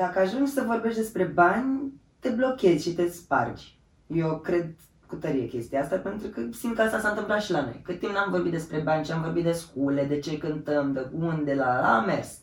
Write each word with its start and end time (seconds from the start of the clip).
Dacă 0.00 0.18
ajungi 0.18 0.50
să 0.50 0.62
vorbești 0.66 0.98
despre 0.98 1.24
bani, 1.24 1.92
te 2.18 2.28
blochezi 2.28 2.88
și 2.88 2.94
te 2.94 3.08
spargi. 3.08 3.78
Eu 4.06 4.38
cred 4.38 4.74
cu 5.06 5.14
tărie 5.14 5.46
chestia 5.46 5.80
asta 5.80 5.96
pentru 5.96 6.28
că 6.28 6.40
simt 6.52 6.74
că 6.74 6.82
asta 6.82 7.00
s-a 7.00 7.08
întâmplat 7.08 7.42
și 7.42 7.50
la 7.50 7.60
noi. 7.60 7.80
Cât 7.84 7.98
timp 7.98 8.12
n-am 8.12 8.30
vorbit 8.30 8.52
despre 8.52 8.78
bani 8.78 9.04
și 9.04 9.10
am 9.10 9.22
vorbit 9.22 9.44
de 9.44 9.52
scule, 9.52 10.04
de 10.04 10.18
ce 10.18 10.38
cântăm, 10.38 10.92
de 10.92 11.06
unde, 11.12 11.54
la 11.54 11.80
la, 11.80 11.98
am 11.98 12.04
mers. 12.04 12.38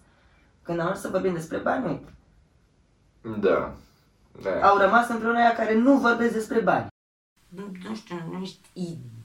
Când 0.62 0.80
am 0.80 0.86
ajuns 0.86 1.02
să 1.02 1.10
vorbim 1.10 1.34
despre 1.34 1.58
bani, 1.58 1.86
uite, 1.86 2.14
Da. 3.40 3.76
Da. 4.42 4.68
au 4.70 4.78
rămas 4.78 5.10
împreună 5.10 5.38
aia 5.38 5.54
care 5.56 5.76
nu 5.76 5.98
vorbesc 5.98 6.34
despre 6.34 6.60
bani. 6.60 6.88
Nu, 7.48 7.72
nu 7.88 7.96
știu, 7.96 8.16
nu 8.32 8.40
ești 8.42 8.70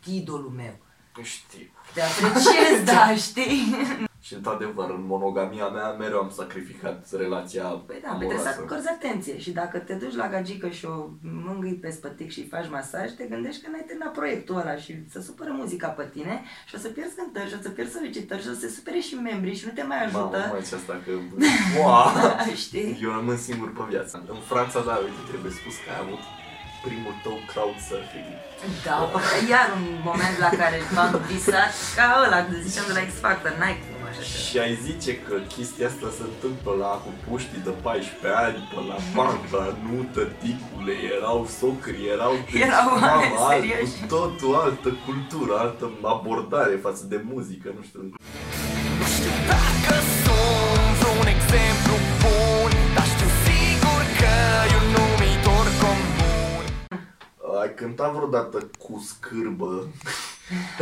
idolul 0.05 0.53
meu. 0.57 0.79
Știu. 1.23 1.67
Te 1.95 2.01
apreciez, 2.01 2.85
da, 2.85 3.15
știi? 3.15 3.75
Și 4.27 4.35
într-adevăr, 4.35 4.89
în 4.91 5.05
monogamia 5.07 5.69
mea 5.69 5.89
mereu 6.03 6.19
am 6.19 6.33
sacrificat 6.41 7.07
relația 7.25 7.65
Păi 7.89 8.01
da, 8.05 8.09
păi 8.09 8.27
trebuie 8.27 8.47
să 8.47 8.55
acorzi 8.59 8.89
atenție 8.89 9.39
și 9.39 9.51
dacă 9.61 9.79
te 9.79 9.95
duci 9.95 10.15
la 10.23 10.29
gagică 10.29 10.69
și 10.69 10.85
o 10.85 10.97
mângâi 11.47 11.75
pe 11.83 11.91
spătic 11.91 12.31
și 12.31 12.41
îi 12.41 12.51
faci 12.55 12.69
masaj, 12.71 13.11
te 13.11 13.25
gândești 13.25 13.63
că 13.63 13.69
n-ai 13.71 13.85
terminat 13.87 14.13
proiectul 14.13 14.57
ăla 14.61 14.77
și 14.77 14.93
să 15.13 15.21
supără 15.21 15.51
muzica 15.61 15.89
pe 15.89 16.09
tine 16.13 16.43
și 16.69 16.75
o 16.75 16.79
să 16.79 16.89
pierzi 16.89 17.15
cântări 17.15 17.49
și 17.49 17.57
o 17.59 17.63
să 17.63 17.69
pierzi 17.69 17.93
solicitări 17.99 18.43
și 18.43 18.49
o 18.49 18.53
să 18.53 18.61
se 18.61 18.69
supere 18.77 18.99
și 18.99 19.15
membrii 19.15 19.57
și 19.61 19.67
nu 19.67 19.73
te 19.73 19.83
mai 19.83 19.99
Mamă, 20.13 20.19
ajută. 20.19 20.39
mai 20.53 20.63
ce 20.69 20.75
asta 20.75 21.01
că... 21.05 21.13
Wow! 21.79 22.07
Știi? 22.65 22.99
Eu 23.05 23.11
rămân 23.19 23.37
singur 23.37 23.73
pe 23.73 23.83
viață. 23.89 24.25
În 24.35 24.41
Franța, 24.51 24.79
da, 24.89 24.95
uite, 25.07 25.23
trebuie 25.31 25.53
spus 25.61 25.75
că 25.83 25.89
ai 25.95 26.01
avut 26.07 26.23
primul 26.87 27.15
tău 27.25 27.37
crowdsurfing. 27.51 28.29
Da, 28.87 28.97
iar 29.53 29.67
un 29.79 29.87
moment 30.09 30.37
la 30.45 30.51
care 30.61 30.79
m-am 30.95 31.13
visat 31.31 31.73
ca 31.97 32.07
ăla, 32.25 32.41
de 32.51 32.57
ziceam 32.67 32.87
de 32.91 32.95
la 32.99 33.05
X 33.11 33.13
Factor, 33.25 33.53
n-ai 33.61 33.77
cum 33.83 33.92
așa 33.92 33.92
ceva. 33.92 33.92
Și 34.21 34.59
ai 34.59 34.75
zice 34.87 35.13
că 35.27 35.35
chestia 35.55 35.87
asta 35.87 36.09
se 36.19 36.23
întâmplă 36.33 36.73
la 36.85 36.93
cu 37.05 37.11
puștii 37.29 37.63
de 37.69 37.71
14 37.71 38.41
ani, 38.45 38.69
pe 38.73 38.81
la 38.91 38.99
banca, 39.17 39.63
nu 39.87 39.97
tăticule, 40.15 40.95
erau 41.17 41.39
socri, 41.59 42.07
erau 42.15 42.33
Erau 42.67 42.89
oameni 42.89 43.33
Mamă, 43.33 43.47
alt- 43.49 43.63
serioși. 43.63 43.95
Cu 44.01 44.07
totul 44.17 44.55
altă 44.65 44.91
cultură, 45.07 45.53
altă 45.65 45.85
abordare 46.15 46.75
față 46.87 47.03
de 47.13 47.19
muzică, 47.33 47.69
nu 47.77 47.83
știu. 47.89 48.01
Nu 49.01 49.07
știu 49.15 49.35
dacă 49.53 49.95
sunt 50.23 51.01
un 51.21 51.27
exemplu 51.37 51.95
bun 52.23 52.71
Dar 52.97 53.07
știu 53.15 53.31
sigur 53.47 54.03
că 54.21 54.35
e 54.73 54.77
un 54.83 54.89
numitor 54.97 55.67
comun 55.83 56.65
Ai 57.63 57.71
cântat 57.81 58.11
vreodată 58.17 58.59
cu 58.83 58.93
scârbă? 59.11 59.73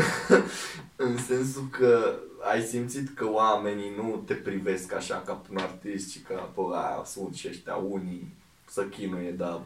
în 1.06 1.16
sensul 1.28 1.66
că 1.78 2.14
ai 2.42 2.62
simțit 2.62 3.14
că 3.14 3.30
oamenii 3.30 3.92
nu 3.96 4.22
te 4.26 4.34
privesc 4.34 4.92
așa 4.92 5.22
ca 5.26 5.42
un 5.50 5.56
artist, 5.56 6.10
ci 6.10 6.22
ca, 6.22 6.50
bă, 6.54 6.74
aia 6.74 7.02
sunt 7.04 7.34
și 7.34 7.48
ăștia 7.48 7.74
unii 7.74 8.34
să 8.68 8.84
chinuie, 8.84 9.30
da. 9.30 9.62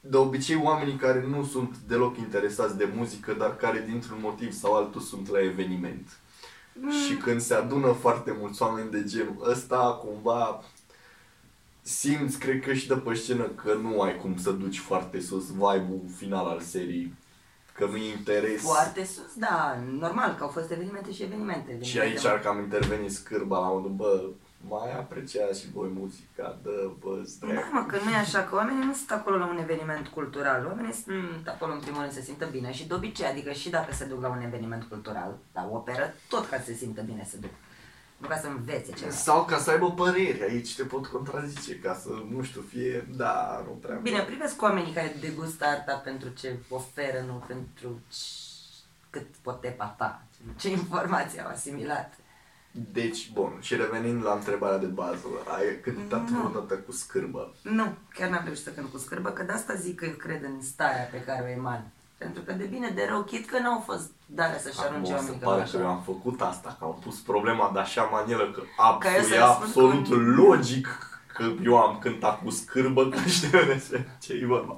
De 0.00 0.16
obicei 0.16 0.60
oamenii 0.62 0.96
care 0.96 1.26
nu 1.28 1.44
sunt 1.44 1.76
deloc 1.88 2.16
interesați 2.16 2.76
de 2.76 2.88
muzică, 2.94 3.32
dar 3.32 3.56
care 3.56 3.84
dintr-un 3.88 4.18
motiv 4.20 4.52
sau 4.52 4.74
altul 4.74 5.00
sunt 5.00 5.28
la 5.28 5.42
eveniment. 5.42 6.18
Și 7.06 7.14
când 7.14 7.40
se 7.40 7.54
adună 7.54 7.92
foarte 7.92 8.36
mulți 8.38 8.62
oameni 8.62 8.90
de 8.90 9.04
genul 9.04 9.46
ăsta, 9.50 10.00
cumva 10.04 10.64
simți, 11.82 12.38
cred 12.38 12.60
că 12.60 12.72
și 12.72 12.88
de 12.88 12.94
pe 12.94 13.14
scenă, 13.14 13.42
că 13.42 13.74
nu 13.74 14.00
ai 14.00 14.16
cum 14.16 14.36
să 14.36 14.50
duci 14.50 14.78
foarte 14.78 15.20
sus 15.20 15.46
vibe-ul 15.50 16.02
final 16.16 16.46
al 16.46 16.60
serii. 16.60 17.14
Că 17.76 17.86
nu 17.86 17.96
e 17.96 18.10
interes. 18.10 18.60
Foarte 18.62 19.04
sus, 19.04 19.34
da, 19.34 19.78
normal 19.98 20.34
că 20.34 20.42
au 20.42 20.48
fost 20.48 20.70
evenimente 20.70 21.12
și 21.12 21.22
evenimente. 21.22 21.82
Și 21.82 21.96
evenimente 21.96 22.26
aici 22.28 22.34
ar 22.34 22.40
cam 22.40 22.58
interveni 22.58 23.08
scârba 23.10 23.58
la 23.58 23.66
modul, 23.68 23.90
bă, 23.90 24.22
mai 24.68 24.92
apreciați 24.96 25.60
și 25.60 25.70
voi 25.74 25.90
muzica, 25.98 26.58
dă, 26.62 26.90
bă, 27.00 27.16
Da, 27.16 27.22
stre. 27.24 27.68
mă, 27.72 27.84
că 27.88 27.96
nu 28.04 28.10
e 28.10 28.14
așa, 28.16 28.42
că 28.42 28.54
oamenii 28.54 28.84
nu 28.84 28.94
sunt 28.94 29.10
acolo 29.10 29.36
la 29.36 29.46
un 29.46 29.58
eveniment 29.58 30.06
cultural. 30.08 30.64
Oamenii 30.66 30.92
sunt 30.92 31.48
acolo, 31.48 31.72
în 31.72 31.80
primul 31.80 32.00
rând, 32.00 32.12
să 32.12 32.18
se 32.20 32.24
simtă 32.24 32.46
bine 32.50 32.72
și 32.72 32.86
de 32.86 32.94
obicei, 32.94 33.26
adică 33.26 33.52
și 33.52 33.70
dacă 33.70 33.94
se 33.94 34.04
duc 34.04 34.22
la 34.22 34.28
un 34.28 34.42
eveniment 34.44 34.84
cultural, 34.84 35.38
la 35.54 35.68
operă, 35.72 36.14
tot 36.28 36.48
ca 36.48 36.56
să 36.56 36.64
se 36.64 36.72
simtă 36.74 37.02
bine 37.02 37.26
se 37.30 37.36
duc. 37.36 37.50
Nu 38.16 38.26
ca 38.28 38.36
să 38.36 38.46
învețe 38.46 38.92
ceva. 38.92 39.10
Sau 39.10 39.44
ca 39.44 39.58
să 39.58 39.70
aibă 39.70 39.90
păreri, 39.92 40.42
aici 40.42 40.76
te 40.76 40.82
pot 40.84 41.06
contrazice, 41.06 41.78
ca 41.78 41.94
să, 41.94 42.08
nu 42.30 42.42
știu, 42.42 42.60
fie, 42.68 43.08
da, 43.16 43.62
nu 43.66 43.70
prea. 43.70 43.96
Bine, 43.96 44.20
privesc 44.22 44.62
oamenii 44.62 44.92
care 44.92 45.16
degustă 45.20 45.64
arta 45.64 45.94
pentru 45.96 46.28
ce 46.28 46.56
oferă, 46.68 47.24
nu 47.26 47.44
pentru 47.46 48.00
ce- 48.08 48.18
cât 49.10 49.26
pot 49.42 49.64
epata, 49.64 50.22
ce 50.56 50.68
informații 50.70 51.40
au 51.42 51.48
asimilat. 51.50 52.14
Deci, 52.92 53.30
bun, 53.32 53.58
și 53.60 53.76
revenind 53.76 54.24
la 54.24 54.32
întrebarea 54.32 54.78
de 54.78 54.86
bază, 54.86 55.26
ai 55.56 55.80
cântat 55.82 56.28
Nu. 56.28 56.38
vreodată 56.48 56.74
cu 56.74 56.92
scârbă? 56.92 57.54
Nu, 57.62 57.94
chiar 58.14 58.28
n-am 58.28 58.44
reușit 58.44 58.64
să 58.64 58.70
cânt 58.70 58.90
cu 58.90 58.98
scârbă, 58.98 59.30
că 59.30 59.42
de 59.42 59.52
asta 59.52 59.74
zic 59.74 59.98
că 59.98 60.04
eu 60.04 60.12
cred 60.14 60.42
în 60.44 60.62
starea 60.62 61.08
pe 61.10 61.20
care 61.22 61.42
o 61.42 61.48
eman. 61.48 61.84
Pentru 62.18 62.42
că 62.42 62.52
de 62.52 62.64
bine 62.64 62.88
de 62.94 63.06
rău, 63.10 63.22
chit 63.22 63.46
că 63.46 63.58
n-au 63.58 63.80
fost 63.80 64.10
dare 64.26 64.58
să-și 64.62 64.78
Acum 64.80 64.90
arunce 64.92 65.12
o 65.12 65.16
o 65.16 65.18
să 65.18 65.30
mică 65.32 65.44
pare 65.44 65.62
așa. 65.62 65.76
că 65.76 65.82
eu 65.82 65.88
am 65.88 66.02
făcut 66.04 66.40
asta, 66.40 66.76
că 66.78 66.84
am 66.84 66.98
pus 67.02 67.18
problema 67.18 67.70
de 67.72 67.78
așa 67.78 68.02
manieră 68.02 68.50
că 68.50 68.60
Ca 68.60 68.64
eu 68.78 68.92
absolut, 68.92 69.26
să 69.28 69.34
e 69.34 69.38
răspund 69.38 69.62
absolut 69.62 70.06
cu- 70.06 70.14
logic 70.14 70.98
că 71.34 71.52
eu 71.64 71.78
am 71.78 71.98
cântat 71.98 72.42
cu 72.42 72.50
scârbă, 72.50 73.08
că 73.08 73.18
știu 73.28 73.64
despre 73.66 74.16
ce 74.22 74.32
e 74.32 74.46
vorba. 74.46 74.76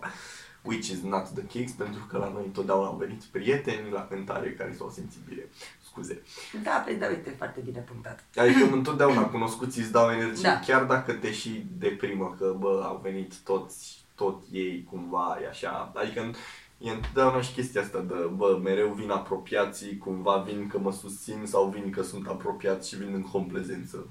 Which 0.62 0.88
is 0.88 1.00
not 1.02 1.28
the 1.28 1.42
case, 1.42 1.74
pentru 1.78 2.06
că 2.08 2.16
la 2.18 2.28
noi 2.34 2.42
întotdeauna 2.44 2.86
au 2.86 2.96
venit 2.96 3.22
prieteni 3.22 3.90
la 3.90 4.06
cântare 4.10 4.52
care 4.52 4.74
s-au 4.78 4.90
simțit 4.90 5.20
bine. 5.28 5.42
Scuze. 5.86 6.22
Da, 6.62 6.82
pe 6.86 6.92
da, 6.92 7.06
uite, 7.06 7.34
foarte 7.36 7.60
bine 7.64 7.78
punctat. 7.80 8.24
Adică 8.36 8.64
întotdeauna 8.72 9.22
cunoscuții 9.26 9.82
îți 9.82 9.92
dau 9.92 10.10
energie, 10.10 10.48
Da. 10.48 10.58
chiar 10.60 10.84
dacă 10.84 11.12
te 11.12 11.32
și 11.32 11.66
deprimă, 11.78 12.34
că 12.38 12.54
bă, 12.58 12.82
au 12.86 13.00
venit 13.02 13.34
toți, 13.44 14.04
tot 14.14 14.42
ei 14.52 14.86
cumva, 14.90 15.38
e 15.42 15.48
așa. 15.48 15.92
Adică 15.94 16.30
e 16.78 16.90
întotdeauna 16.90 17.40
și 17.40 17.52
chestia 17.52 17.80
asta 17.80 17.98
de, 17.98 18.14
bă, 18.36 18.58
mereu 18.62 18.88
vin 18.88 19.10
apropiații, 19.10 19.98
cumva 19.98 20.36
vin 20.36 20.68
că 20.68 20.78
mă 20.78 20.92
susțin 20.92 21.42
sau 21.44 21.64
vin 21.68 21.90
că 21.90 22.02
sunt 22.02 22.26
apropiați 22.26 22.88
și 22.88 22.96
vin 22.96 23.14
în 23.14 23.22
complezență. 23.22 24.06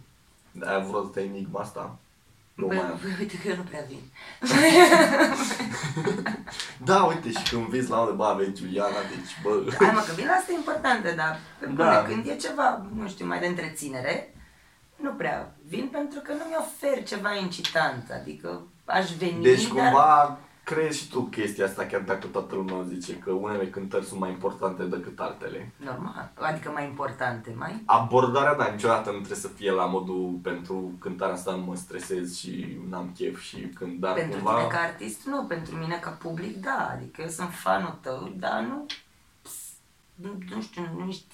Dar 0.51 0.73
ai 0.73 0.85
vrut 0.85 1.15
enigma 1.15 1.59
asta? 1.59 1.97
Nu 2.53 2.67
Băi, 2.67 2.77
mai 2.77 2.85
am. 2.85 2.99
băi, 3.01 3.15
uite 3.19 3.37
că 3.37 3.47
eu 3.47 3.55
nu 3.55 3.61
prea 3.61 3.85
vin. 3.87 4.01
Da, 6.83 7.03
uite, 7.03 7.31
și 7.31 7.49
când 7.49 7.65
vezi 7.67 7.89
la 7.89 7.99
unde, 7.99 8.11
bă, 8.11 8.25
aveți 8.25 8.61
Juliana, 8.61 9.01
deci, 9.09 9.41
bă... 9.43 9.71
Hai 9.79 9.91
mă, 9.93 10.03
că 10.07 10.13
vin 10.15 10.27
asta 10.27 10.51
e 10.51 10.55
importantă, 10.55 11.11
dar 11.15 11.39
pe 11.59 11.65
bune, 11.65 11.89
Da. 11.89 12.03
când 12.03 12.27
e 12.27 12.35
ceva, 12.35 12.85
nu 12.95 13.07
știu, 13.07 13.25
mai 13.25 13.39
de 13.39 13.45
întreținere, 13.47 14.33
nu 14.95 15.11
prea 15.11 15.55
vin 15.67 15.87
pentru 15.91 16.19
că 16.19 16.31
nu 16.31 16.43
mi 16.49 16.55
ofer 16.59 17.03
ceva 17.03 17.35
incitant, 17.35 18.09
adică 18.21 18.61
aș 18.85 19.11
veni, 19.11 19.41
Deci 19.43 19.67
dar... 19.67 19.83
cumva 19.83 20.37
crezi 20.73 20.97
și 20.99 21.09
tu 21.09 21.21
chestia 21.21 21.65
asta, 21.65 21.85
chiar 21.85 22.01
dacă 22.01 22.27
toată 22.27 22.55
lumea 22.55 22.81
zice 22.87 23.17
că 23.17 23.31
unele 23.31 23.69
cântări 23.69 24.05
sunt 24.05 24.19
mai 24.19 24.29
importante 24.29 24.83
decât 24.83 25.19
altele. 25.19 25.71
Normal, 25.77 26.31
adică 26.39 26.71
mai 26.73 26.85
importante, 26.85 27.53
mai... 27.57 27.81
Abordarea, 27.85 28.55
da, 28.55 28.67
niciodată 28.71 29.09
nu 29.09 29.15
trebuie 29.15 29.37
să 29.37 29.47
fie 29.47 29.71
la 29.71 29.85
modul 29.85 30.39
pentru 30.43 30.91
cântarea 30.99 31.33
asta 31.33 31.51
nu 31.51 31.63
mă 31.63 31.75
stresez 31.75 32.37
și 32.37 32.77
n-am 32.89 33.11
chef 33.17 33.41
și 33.41 33.57
când, 33.67 33.99
dar 33.99 34.13
pentru 34.13 34.39
cumva... 34.39 34.57
tine 34.57 34.67
ca 34.67 34.79
artist, 34.79 35.25
nu, 35.25 35.43
pentru 35.43 35.75
mine 35.75 35.95
ca 35.95 36.09
public, 36.09 36.55
da, 36.55 36.89
adică 36.93 37.21
eu 37.21 37.29
sunt 37.29 37.53
fanul 37.53 37.97
tău, 38.01 38.31
dar 38.35 38.61
nu, 38.61 38.85
nu, 40.15 40.37
nu 40.55 40.61
știu, 40.61 40.89
nu 40.97 41.07
ești 41.07 41.25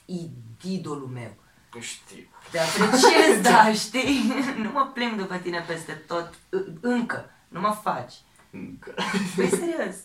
idolul 0.62 1.10
meu. 1.14 1.34
Știu. 1.80 2.24
Te 2.52 2.60
apreciez, 2.60 3.42
da, 3.52 3.74
știi? 3.74 4.34
Nu 4.64 4.72
mă 4.72 4.90
plimb 4.94 5.18
după 5.18 5.36
tine 5.36 5.64
peste 5.68 5.92
tot, 5.92 6.34
î- 6.34 6.80
încă, 6.82 7.30
nu 7.48 7.60
mă 7.60 7.78
faci. 7.82 8.14
Încă. 8.54 8.94
Păi 9.36 9.48
serios. 9.50 9.96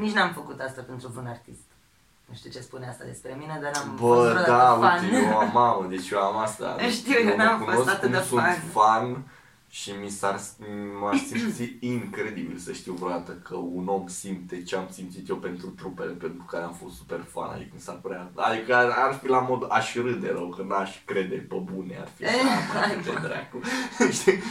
Nici 0.00 0.12
n-am 0.12 0.32
făcut 0.32 0.60
asta 0.60 0.82
pentru 0.86 1.08
vreun 1.08 1.26
artist. 1.26 1.60
Nu 2.24 2.34
știu 2.34 2.50
ce 2.50 2.60
spune 2.60 2.88
asta 2.88 3.04
despre 3.04 3.36
mine, 3.38 3.58
dar 3.62 3.72
am 3.74 3.88
fost 3.88 4.00
Bă, 4.00 4.14
vreodată 4.20 4.50
da, 4.50 4.78
fan. 4.88 5.04
uite, 5.04 5.16
eu 5.16 5.38
am 5.38 5.50
mamă, 5.52 5.86
deci 5.88 6.08
eu 6.10 6.18
am 6.18 6.36
asta. 6.36 6.76
Știu, 6.90 7.18
eu 7.18 7.36
mă 7.36 7.42
n-am 7.42 7.58
fost 7.58 7.70
cunosc 7.70 7.88
atât 7.90 8.02
cum 8.10 8.10
de 8.18 8.24
sunt 8.28 8.40
fan. 8.40 8.56
fan 8.72 9.22
și 9.68 9.90
mi 10.02 10.08
s-ar, 10.08 10.40
m-ar 11.00 11.16
simți 11.16 11.76
incredibil 11.94 12.56
să 12.58 12.72
știu 12.72 12.92
vreodată 12.92 13.32
că 13.32 13.54
un 13.56 13.88
om 13.88 14.06
simte 14.06 14.62
ce 14.62 14.76
am 14.76 14.88
simțit 14.90 15.28
eu 15.28 15.36
pentru 15.36 15.66
trupele 15.66 16.12
pentru 16.12 16.44
care 16.50 16.64
am 16.64 16.72
fost 16.82 16.94
super 16.96 17.24
fan, 17.32 17.50
adică 17.50 17.70
mi 17.74 17.80
s-ar 17.80 17.94
părea, 18.02 18.30
adică 18.34 18.74
ar, 18.76 18.90
ar 18.96 19.18
fi 19.22 19.28
la 19.28 19.38
mod, 19.40 19.66
aș 19.70 19.94
râde 19.94 20.28
rău, 20.30 20.48
că 20.48 20.62
n-aș 20.68 20.98
crede 21.04 21.34
pe 21.36 21.54
bune, 21.72 21.96
ar 22.00 22.08
fi 22.16 22.24
Eh, 22.24 22.30
așa, 22.70 22.80
hai, 22.86 23.00
de 23.04 23.10
mă. 23.10 23.18
dracu, 23.18 23.60
știi? 24.18 24.42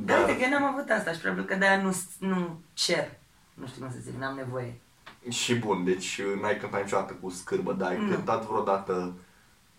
Da, 0.00 0.16
uite 0.18 0.36
că 0.36 0.42
eu 0.42 0.50
n-am 0.50 0.64
avut 0.74 0.90
asta 0.90 1.12
și 1.12 1.18
probabil 1.18 1.44
că 1.44 1.54
de-aia 1.54 1.82
nu, 1.82 1.96
nu 2.18 2.60
cer. 2.72 3.10
Nu 3.54 3.66
știu 3.66 3.80
cum 3.80 3.90
să 3.90 3.98
zic, 4.00 4.14
n-am 4.18 4.36
nevoie. 4.36 4.80
Și 5.28 5.54
bun, 5.54 5.84
deci 5.84 6.20
n-ai 6.40 6.56
cântat 6.56 6.82
niciodată 6.82 7.12
cu 7.12 7.30
scârbă, 7.30 7.72
dar 7.72 7.90
ai 7.90 7.98
Nu. 7.98 8.08
cântat 8.14 8.44
vreodată 8.44 9.12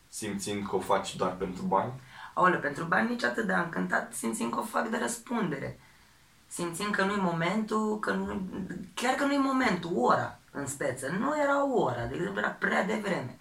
simțind 0.10 0.68
că 0.68 0.76
o 0.76 0.80
faci 0.80 1.16
doar 1.16 1.32
pentru 1.32 1.64
bani? 1.64 1.92
Aoleu, 2.34 2.60
pentru 2.60 2.84
bani 2.84 3.10
nici 3.10 3.24
atât, 3.24 3.46
dar 3.46 3.60
am 3.60 3.70
cântat 3.70 4.14
simțind 4.14 4.52
că 4.52 4.60
o 4.60 4.64
fac 4.64 4.88
de 4.88 4.98
răspundere. 4.98 5.80
Simțind 6.48 6.96
că 6.96 7.04
nu-i 7.04 7.22
momentul, 7.22 8.00
că 8.00 8.12
nu, 8.12 8.42
chiar 8.94 9.14
că 9.14 9.26
nu-i 9.26 9.38
momentul, 9.38 9.92
ora 9.96 10.40
în 10.52 10.68
speță. 10.68 11.16
Nu 11.20 11.42
era 11.42 11.66
ora, 11.74 12.06
de 12.06 12.16
exemplu, 12.16 12.40
era 12.40 12.50
prea 12.50 12.84
devreme. 12.84 13.38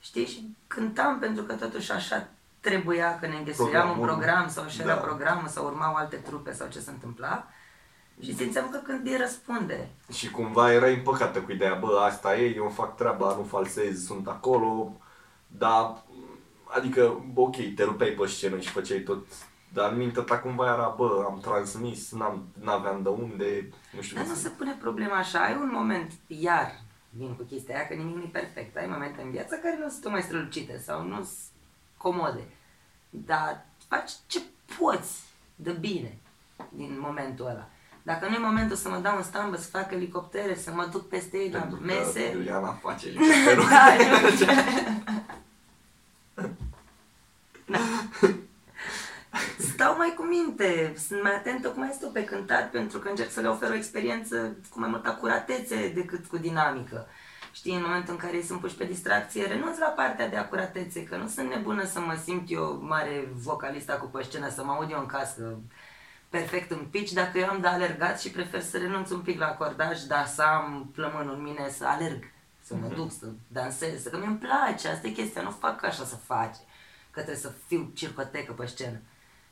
Știi? 0.00 0.26
Și 0.26 0.56
cântam 0.66 1.18
pentru 1.18 1.42
că 1.42 1.54
totuși 1.54 1.92
așa 1.92 2.28
trebuia 2.60 3.18
că 3.18 3.26
ne 3.26 3.36
înghesuiam 3.36 3.88
un 3.88 3.94
Programul. 3.94 4.06
program 4.06 4.48
sau 4.48 4.66
și 4.66 4.80
era 4.80 4.94
Da. 4.94 5.00
programul 5.00 5.48
sau 5.48 5.66
urmau 5.66 5.94
alte 5.94 6.16
trupe 6.16 6.52
sau 6.52 6.68
ce 6.68 6.78
se 6.80 6.90
întâmpla. 6.90 7.46
Și 8.22 8.34
simțeam 8.36 8.68
că 8.70 8.76
când 8.78 9.06
îi 9.06 9.16
răspunde. 9.16 9.88
Și 10.12 10.30
cumva 10.30 10.72
era 10.72 10.86
împăcată 10.86 11.40
cu 11.40 11.52
ideea, 11.52 11.74
bă, 11.74 12.00
asta 12.04 12.36
e, 12.36 12.54
eu 12.54 12.62
îmi 12.64 12.72
fac 12.72 12.96
treaba, 12.96 13.34
nu 13.36 13.42
falsez, 13.42 14.04
sunt 14.04 14.28
acolo, 14.28 15.00
dar, 15.46 16.02
adică, 16.66 17.24
ok, 17.34 17.56
te 17.74 17.82
rupeai 17.84 18.10
pe 18.10 18.26
scenă 18.26 18.58
și 18.58 18.68
făceai 18.68 18.98
tot, 18.98 19.26
dar 19.72 19.90
în 19.90 19.96
mintea 19.96 20.22
ta 20.22 20.38
cumva 20.38 20.66
era, 20.66 20.94
bă, 20.96 21.24
am 21.30 21.38
transmis, 21.42 22.12
n-am, 22.12 22.46
n-aveam 22.60 23.02
de 23.02 23.08
unde, 23.08 23.68
nu 23.94 24.00
știu 24.00 24.16
Dar 24.16 24.24
cum 24.24 24.32
nu 24.34 24.38
să 24.40 24.46
se 24.48 24.54
pune 24.54 24.76
problema 24.80 25.16
așa, 25.16 25.38
ai 25.44 25.54
un 25.54 25.70
moment, 25.72 26.12
iar 26.26 26.72
vin 27.10 27.34
cu 27.36 27.42
chestia 27.42 27.76
aia, 27.76 27.86
că 27.86 27.94
nimic 27.94 28.14
nu 28.16 28.22
e 28.22 28.28
perfect, 28.32 28.76
ai 28.76 28.86
momente 28.90 29.22
în 29.22 29.30
viață 29.30 29.58
care 29.62 29.78
nu 29.82 29.88
sunt 29.88 30.10
mai 30.10 30.22
strălucite 30.22 30.78
sau 30.78 31.02
nu 31.02 31.14
sunt 31.14 31.36
comode, 32.02 32.48
dar 33.10 33.66
faci 33.88 34.10
ce 34.26 34.40
poți 34.78 35.20
de 35.54 35.70
bine 35.70 36.18
din 36.68 36.96
momentul 37.00 37.46
ăla. 37.46 37.68
Dacă 38.02 38.28
nu 38.28 38.34
e 38.34 38.38
momentul 38.38 38.76
să 38.76 38.88
mă 38.88 38.96
dau 38.96 39.16
în 39.16 39.22
stambă, 39.22 39.56
să 39.56 39.68
fac 39.68 39.92
elicoptere, 39.92 40.54
să 40.54 40.72
mă 40.72 40.88
duc 40.90 41.08
peste 41.08 41.36
ei 41.36 41.50
la 41.50 41.58
Pentru 41.58 41.76
că 41.76 41.84
mese, 41.84 42.30
Iuliana 42.30 42.72
face 42.72 43.06
elicopterul. 43.08 43.64
da, 43.68 43.94
nu. 47.66 47.78
Stau 49.72 49.96
mai 49.96 50.14
cu 50.16 50.22
minte, 50.22 50.94
sunt 51.08 51.22
mai 51.22 51.34
atentă 51.34 51.68
cum 51.68 51.82
mai 51.82 51.92
stau 51.92 52.10
pe 52.10 52.24
cântat 52.24 52.70
pentru 52.70 52.98
că 52.98 53.08
încerc 53.08 53.30
să 53.30 53.40
le 53.40 53.48
ofer 53.48 53.70
o 53.70 53.74
experiență 53.74 54.56
cu 54.70 54.80
mai 54.80 54.88
multă 54.88 55.08
acuratețe 55.08 55.92
decât 55.94 56.26
cu 56.26 56.36
dinamică. 56.36 57.06
Știi, 57.52 57.74
în 57.74 57.82
momentul 57.82 58.18
în 58.22 58.34
ei 58.34 58.42
sunt 58.42 58.60
puși 58.60 58.74
pe 58.74 58.84
distracție, 58.84 59.46
renunț 59.46 59.78
la 59.78 59.86
partea 59.86 60.28
de 60.28 60.36
acuratețe, 60.36 61.04
că 61.04 61.16
nu 61.16 61.28
sunt 61.28 61.48
nebună 61.48 61.84
să 61.84 62.00
mă 62.00 62.18
simt 62.24 62.50
eu 62.50 62.80
mare 62.82 63.28
vocalista 63.34 63.94
cu 63.94 64.06
pe 64.06 64.22
scenă, 64.22 64.48
să 64.48 64.64
mă 64.64 64.72
aud 64.72 64.90
eu 64.90 64.98
în 64.98 65.06
cască 65.06 65.58
perfect 66.28 66.70
în 66.70 66.86
pitch, 66.90 67.12
dacă 67.12 67.38
eu 67.38 67.48
am 67.48 67.60
de 67.60 67.66
alergat 67.66 68.20
și 68.20 68.30
prefer 68.30 68.60
să 68.60 68.78
renunț 68.78 69.10
un 69.10 69.20
pic 69.20 69.38
la 69.38 69.46
acordaj, 69.46 70.00
dar 70.00 70.26
să 70.26 70.42
am 70.42 70.90
plămânul 70.94 71.34
în 71.34 71.42
mine 71.42 71.68
să 71.70 71.86
alerg, 71.86 72.24
să 72.62 72.74
mă 72.74 72.88
duc, 72.88 73.12
să 73.12 73.26
dansez, 73.48 74.02
că 74.02 74.18
mi 74.18 74.26
îmi 74.26 74.38
place, 74.38 74.88
asta 74.88 75.06
e 75.06 75.10
chestia, 75.10 75.42
nu 75.42 75.50
fac 75.50 75.84
așa 75.84 76.04
să 76.04 76.16
faci, 76.16 76.56
că 77.10 77.20
trebuie 77.20 77.36
să 77.36 77.52
fiu 77.66 77.90
circotecă 77.94 78.52
pe 78.52 78.66
scenă. 78.66 79.00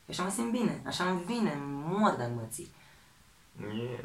Și 0.05 0.11
așa 0.11 0.23
mă 0.23 0.31
simt 0.31 0.51
bine, 0.51 0.83
așa 0.87 1.05
îmi 1.05 1.23
vine, 1.27 1.59
mor 1.65 2.15
de 2.15 2.25
înmății. 2.25 2.75
Yeah. 3.61 4.05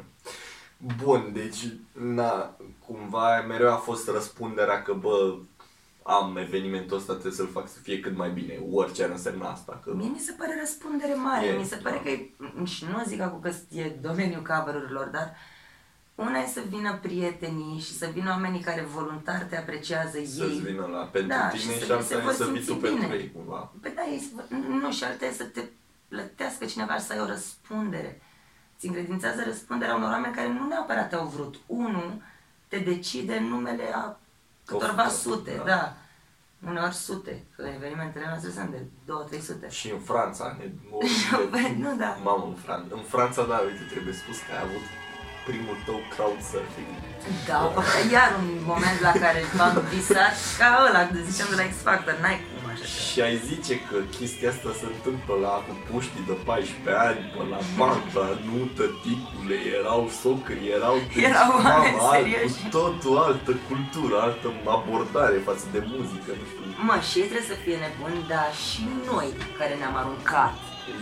Bun, 1.02 1.30
deci 1.32 1.66
na, 1.92 2.56
cumva 2.86 3.40
mereu 3.40 3.72
a 3.72 3.76
fost 3.76 4.08
răspunderea 4.08 4.82
că 4.82 4.92
bă, 4.92 5.36
am 6.02 6.36
evenimentul 6.36 6.96
ăsta, 6.96 7.12
trebuie 7.12 7.32
să-l 7.32 7.48
fac 7.52 7.68
să 7.68 7.78
fie 7.82 8.00
cât 8.00 8.16
mai 8.16 8.30
bine, 8.30 8.60
orice 8.72 9.04
ar 9.04 9.10
însemna 9.10 9.48
asta. 9.50 9.80
Că... 9.84 9.92
Mie 9.94 10.08
mi 10.08 10.18
se 10.18 10.32
pare 10.38 10.56
răspundere 10.60 11.14
mare, 11.14 11.46
E, 11.46 11.56
mi 11.58 11.64
se 11.64 11.76
pare 11.76 11.96
da. 11.96 12.02
că 12.02 12.08
e, 12.08 12.30
și 12.64 12.84
nu 12.84 13.02
zic 13.06 13.20
acum 13.20 13.40
că 13.40 13.50
e 13.78 13.88
domeniul 14.00 14.42
cover-urilor, 14.42 15.06
dar 15.06 15.36
una 16.14 16.38
e 16.38 16.46
să 16.46 16.60
vină 16.68 16.98
prietenii 17.02 17.80
și 17.80 17.92
să 17.92 18.10
vină 18.12 18.30
oamenii 18.30 18.60
care 18.60 18.82
voluntar 18.82 19.42
te 19.42 19.56
apreciază 19.56 20.10
Să-ți 20.18 20.40
ei. 20.40 20.58
vină 20.64 20.86
la 20.86 21.02
pentru 21.04 21.28
Da, 21.28 21.48
tine 21.48 21.60
și 21.62 21.68
și, 21.78 21.84
să- 21.86 21.92
alta 21.92 22.04
se 22.04 22.14
e 22.14 22.18
vor 22.18 22.32
să 22.32 22.44
vii 22.44 22.52
simți 22.62 22.66
tu 22.66 22.76
pentru 22.76 23.00
bine. 23.06 23.14
ei 23.14 23.32
cumva. 23.34 23.72
Păi 23.80 23.92
da, 23.94 24.02
e, 24.02 24.18
să- 24.18 24.54
nu, 24.68 24.92
și 24.92 25.04
alta 25.04 25.24
e 25.26 25.32
să 25.32 25.44
te 25.44 25.60
plătească 26.08 26.64
cineva 26.64 26.94
și 26.94 27.00
să 27.04 27.12
ai 27.12 27.20
o 27.20 27.26
răspundere. 27.26 28.22
Ți 28.78 28.86
încredințează 28.86 29.42
răspunderea 29.46 29.94
unor 29.94 30.10
oameni 30.10 30.34
care 30.34 30.48
nu 30.48 30.66
neapărat 30.66 31.08
te-au 31.08 31.26
vrut. 31.26 31.54
Unu 31.66 32.22
te 32.68 32.78
decide 32.78 33.36
în 33.36 33.44
numele 33.44 33.84
a 33.94 34.16
câtorva 34.64 35.06
O 35.06 35.08
sută, 35.08 35.34
sute, 35.36 35.52
da. 35.56 35.64
da. 35.64 35.94
Uneori 36.68 36.94
sute, 36.94 37.42
că 37.56 37.62
evenimentele 37.76 38.24
noastre 38.28 38.50
sunt 38.50 38.70
de 38.70 38.80
2-300. 39.68 39.70
Și 39.70 39.90
în 39.90 39.98
Franța, 40.10 40.56
ne, 40.58 40.64
o, 40.96 40.98
Păi, 41.50 41.76
nu, 41.84 41.96
da. 41.96 42.10
Mamă, 42.22 42.44
în, 42.52 42.56
Fran- 42.64 42.88
în 42.98 43.02
Franța, 43.14 43.42
da, 43.50 43.56
uite, 43.68 43.84
trebuie 43.92 44.14
spus 44.22 44.36
că 44.36 44.50
ai 44.56 44.62
avut 44.68 44.84
primul 45.48 45.76
tău 45.86 45.98
crowdsurfing. 46.14 46.90
Da, 47.48 47.58
iar 48.16 48.30
un 48.42 48.48
moment 48.72 48.98
la 49.08 49.12
care 49.24 49.40
m-am 49.58 49.76
visat 49.94 50.34
ca 50.58 50.68
ăla, 50.88 51.02
de 51.04 51.20
ziceam 51.28 51.48
de 51.52 51.56
la 51.62 51.66
X 51.72 51.74
Factor, 51.88 52.14
n-ai 52.22 52.38
cum 52.46 52.53
așa 52.53 52.53
ceva. 52.53 52.53
Și 53.12 53.18
ai 53.26 53.36
zice 53.50 53.74
că 53.88 53.96
chestia 54.16 54.48
asta 54.54 54.70
se 54.80 54.86
întâmplă 54.94 55.34
la 55.46 55.54
cu 55.66 55.72
puștii 55.90 56.24
de 56.30 56.36
14 56.44 57.04
ani, 57.08 57.20
pe 57.34 57.42
la 57.52 57.60
banca, 57.80 58.24
nu 58.48 58.58
tăticule, 58.78 59.56
erau 59.80 60.00
socri, 60.22 60.62
erau... 60.78 60.94
deci, 61.14 61.24
Erau 61.30 61.50
oameni 61.56 61.94
mamă, 61.96 62.08
alt- 62.10 62.14
serioși. 62.16 62.56
Cu 62.62 62.66
totul 62.78 63.14
altă 63.26 63.52
cultură, 63.70 64.14
altă 64.26 64.46
abordare 64.76 65.38
față 65.48 65.64
de 65.74 65.80
muzică, 65.92 66.30
nu 66.40 66.44
știu. 66.50 66.62
Mă, 66.88 66.96
și 67.08 67.14
ei 67.20 67.28
trebuie 67.30 67.50
să 67.52 67.56
fie 67.64 67.76
nebuni, 67.84 68.20
dar 68.34 68.48
și 68.66 68.80
noi 69.10 69.28
care 69.58 69.72
ne-am 69.80 69.96
aruncat 70.02 70.54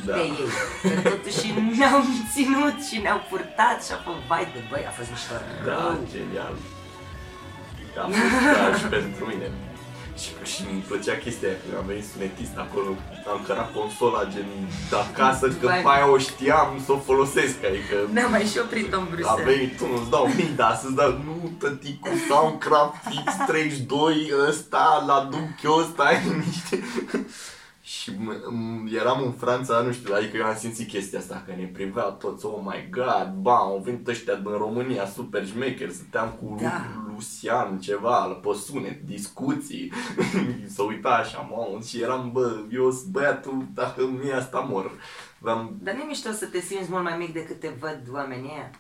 Da. 0.09 0.13
pe 0.17 0.21
ei. 0.39 0.47
Că 0.95 1.01
totuși 1.15 1.47
ne-au 1.79 2.01
ținut 2.35 2.77
și 2.89 2.97
ne-au 3.05 3.21
purtat 3.31 3.79
și 3.87 3.93
a 3.97 3.99
fost, 4.07 4.21
vai 4.31 4.45
de 4.55 4.61
băi, 4.71 4.85
a 4.91 4.93
fost 4.99 5.09
mișto. 5.13 5.35
Da, 5.69 5.73
rău. 5.73 5.95
genial. 6.15 6.55
A 8.03 8.07
fost 8.17 8.37
ca 8.57 8.67
și 8.81 8.87
pentru 8.99 9.23
mine. 9.31 9.49
Și, 10.23 10.31
și 10.53 10.61
îmi 10.71 10.85
plăcea 10.89 11.17
chestia 11.25 11.49
aia, 11.49 11.57
că 11.63 11.79
am 11.81 11.87
venit 11.87 12.07
sunetist 12.13 12.57
acolo, 12.65 12.91
am 13.33 13.41
cărat 13.47 13.73
consola 13.79 14.23
gen 14.33 14.49
de 14.91 14.97
acasă, 14.97 15.47
că 15.61 15.67
Vai. 15.67 15.83
pe 15.83 15.89
aia 15.95 16.11
o 16.11 16.19
știam 16.19 16.69
să 16.85 16.93
o 16.93 16.99
folosesc, 16.99 17.57
adică 17.71 17.97
Ne-am 18.13 18.31
mai 18.31 18.45
și 18.53 18.59
oprit 18.59 18.93
în 18.93 19.01
a 19.01 19.07
Bruxelles. 19.11 19.47
venit 19.55 19.77
tu, 19.79 19.85
îți 20.01 20.11
dau 20.11 20.27
mii, 20.37 20.53
dar 20.57 20.79
să-ți 20.83 20.95
dau, 20.95 21.11
nu, 21.27 21.37
tăticu, 21.59 22.09
Soundcraft 22.29 23.05
X32, 23.27 23.95
ăsta, 24.49 25.05
la 25.07 25.29
Duchio 25.31 25.73
ăsta, 25.83 26.03
ai 26.03 26.19
niște... 26.47 26.75
Și 28.01 28.11
m- 28.11 28.43
m- 28.53 28.95
eram 28.95 29.23
în 29.23 29.33
Franța, 29.33 29.81
nu 29.81 29.93
știu, 29.93 30.15
adică 30.15 30.37
eu 30.37 30.45
am 30.45 30.57
simțit 30.57 30.89
chestia 30.89 31.19
asta, 31.19 31.43
că 31.47 31.53
ne 31.57 31.65
priveau 31.67 32.11
toți, 32.21 32.47
oh 32.47 32.61
my 32.65 32.89
god, 32.91 33.33
bam, 33.41 33.57
au 33.69 33.83
venit 33.85 34.09
ăștia 34.09 34.35
din 34.35 34.51
România, 34.51 35.07
super 35.07 35.47
șmecheri, 35.47 35.93
stăteam 35.93 36.29
cu 36.31 36.57
Da. 36.61 36.85
Lu- 36.95 37.11
Lucian, 37.13 37.79
ceva, 37.81 38.25
pe 38.25 38.49
sunet, 38.67 39.01
discuții, 39.03 39.93
să 40.75 40.83
uita 40.83 41.09
așa, 41.09 41.39
mamă, 41.39 41.79
și 41.87 42.01
eram, 42.01 42.31
bă, 42.33 42.57
eu 42.73 42.91
sunt 42.91 43.07
băiatul, 43.11 43.67
dacă 43.75 44.01
nu 44.03 44.23
e 44.29 44.35
asta 44.35 44.59
mor. 44.59 44.91
Aveam 45.41 45.77
Dar 45.83 45.95
nu 45.95 46.01
e 46.01 46.05
mișto 46.07 46.31
să 46.31 46.47
te 46.47 46.61
simți 46.61 46.91
mult 46.91 47.03
mai 47.03 47.17
mic 47.19 47.33
decât 47.33 47.61
te 47.61 47.71
văd 47.81 48.01
oamenii 48.13 48.51
ăia? 48.53 48.71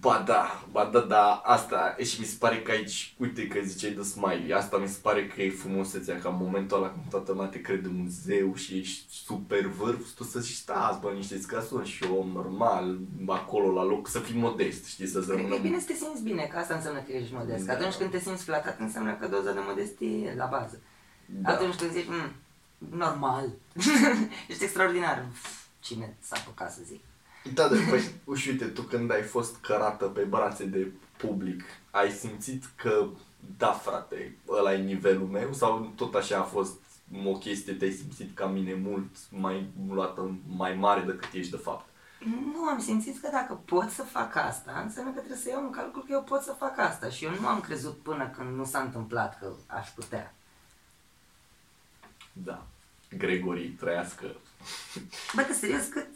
Ba 0.00 0.22
da, 0.26 0.64
ba 0.70 0.84
da, 0.92 1.00
da, 1.00 1.32
asta, 1.44 1.94
e 1.98 2.04
și 2.04 2.20
mi 2.20 2.26
se 2.26 2.36
pare 2.38 2.62
că 2.62 2.70
aici, 2.70 3.14
uite 3.18 3.46
că 3.46 3.60
ziceai 3.64 3.90
de 3.92 4.02
smiley, 4.02 4.52
asta 4.52 4.76
mi 4.76 4.88
se 4.88 4.98
pare 5.02 5.26
că 5.26 5.42
e 5.42 5.50
frumusețea, 5.50 6.18
că 6.18 6.28
în 6.28 6.36
momentul 6.36 6.76
ăla 6.76 6.90
când 6.90 7.04
toată 7.10 7.32
lumea 7.32 7.46
te 7.46 7.60
crede 7.60 7.88
un 7.88 8.06
zeu 8.08 8.54
și 8.54 8.76
ești 8.78 9.04
super 9.24 9.66
vârf, 9.66 10.10
tu 10.10 10.24
să 10.24 10.40
și 10.42 10.54
stați, 10.56 11.00
bă, 11.00 11.10
niște 11.10 11.38
scasuri 11.38 11.88
și 11.88 12.04
om 12.18 12.28
normal, 12.28 12.98
acolo 13.26 13.72
la 13.72 13.84
loc, 13.84 14.08
să 14.08 14.18
fii 14.18 14.38
modest, 14.38 14.84
știi, 14.86 15.06
să-ți 15.06 15.26
Cred 15.26 15.36
că 15.36 15.42
rămână... 15.42 15.60
e 15.60 15.68
bine 15.68 15.78
să 15.80 15.86
te 15.86 15.94
simți 15.94 16.22
bine, 16.22 16.42
că 16.52 16.56
asta 16.58 16.74
înseamnă 16.74 17.00
că 17.00 17.12
ești 17.12 17.34
modest. 17.34 17.64
Că 17.66 17.72
Da. 17.72 17.78
atunci 17.78 17.94
când 17.94 18.10
te 18.10 18.18
simți 18.20 18.44
flatat, 18.44 18.80
înseamnă 18.80 19.14
că 19.14 19.26
doza 19.28 19.52
de 19.52 19.60
modestie 19.68 20.08
e 20.08 20.34
la 20.34 20.46
bază. 20.46 20.80
Da. 21.26 21.50
Atunci 21.50 21.74
când 21.74 21.90
zici, 21.90 22.06
"Mm, 22.08 22.32
normal, 22.98 23.48
ești 24.48 24.64
extraordinar. 24.64 25.24
Cine 25.80 26.16
s-a 26.20 26.36
apucat 26.38 26.72
să 26.72 26.80
zic? 26.84 27.00
Da, 27.52 27.68
da, 27.68 27.76
păi, 27.90 28.10
uși, 28.24 28.48
uite, 28.48 28.64
tu 28.64 28.82
când 28.82 29.10
ai 29.10 29.22
fost 29.22 29.56
cărată 29.56 30.04
pe 30.04 30.22
brațe 30.22 30.64
de 30.64 30.92
public, 31.16 31.62
ai 31.90 32.10
simțit 32.10 32.64
că, 32.76 33.06
da, 33.58 33.72
frate, 33.72 34.36
ăla 34.48 34.74
e 34.74 34.82
nivelul 34.82 35.26
meu 35.26 35.52
sau 35.52 35.92
tot 35.96 36.14
așa 36.14 36.38
a 36.38 36.42
fost 36.42 36.74
o 37.24 37.38
chestie, 37.38 37.72
te-ai 37.72 37.90
simțit 37.90 38.36
ca 38.36 38.46
mine 38.46 38.74
mult 38.74 39.16
mai 39.30 39.70
luată 39.88 40.38
mai 40.56 40.74
mare 40.74 41.00
decât 41.00 41.32
ești 41.32 41.50
de 41.50 41.56
fapt? 41.56 41.88
Nu, 42.52 42.64
am 42.68 42.80
simțit 42.80 43.20
că 43.20 43.28
dacă 43.32 43.60
pot 43.64 43.90
să 43.90 44.02
fac 44.02 44.36
asta, 44.36 44.80
înseamnă 44.84 45.12
că 45.12 45.18
trebuie 45.18 45.38
să 45.38 45.48
iau 45.48 45.62
în 45.62 45.70
calcul 45.70 46.02
că 46.02 46.08
eu 46.10 46.22
pot 46.22 46.42
să 46.42 46.54
fac 46.58 46.78
asta. 46.78 47.08
Și 47.08 47.24
eu 47.24 47.30
nu 47.40 47.46
am 47.46 47.60
crezut 47.60 47.96
până 48.02 48.28
când 48.36 48.56
nu 48.56 48.64
s-a 48.64 48.80
întâmplat 48.80 49.38
că 49.38 49.52
aș 49.66 49.88
putea. 49.88 50.34
Da. 52.32 52.66
Gregorii, 53.18 53.68
trăiască. 53.68 54.24
Bă, 55.34 55.42
că 55.42 55.52
serios, 55.52 55.86
cât, 55.86 56.06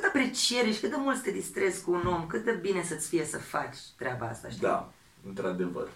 cât 0.00 0.04
apreciere 0.08 0.70
și 0.72 0.80
cât 0.80 0.90
de 0.90 0.96
mult 0.98 1.16
să 1.16 1.22
te 1.22 1.30
distrezi 1.30 1.82
cu 1.82 1.90
un 1.92 2.06
om, 2.06 2.26
cât 2.26 2.44
de 2.44 2.52
bine 2.52 2.82
să-ți 2.82 3.08
fie 3.08 3.24
să 3.24 3.38
faci 3.38 3.76
treaba 3.98 4.26
asta, 4.26 4.48
știi? 4.48 4.60
Da, 4.60 4.92
într-adevăr. 5.26 5.88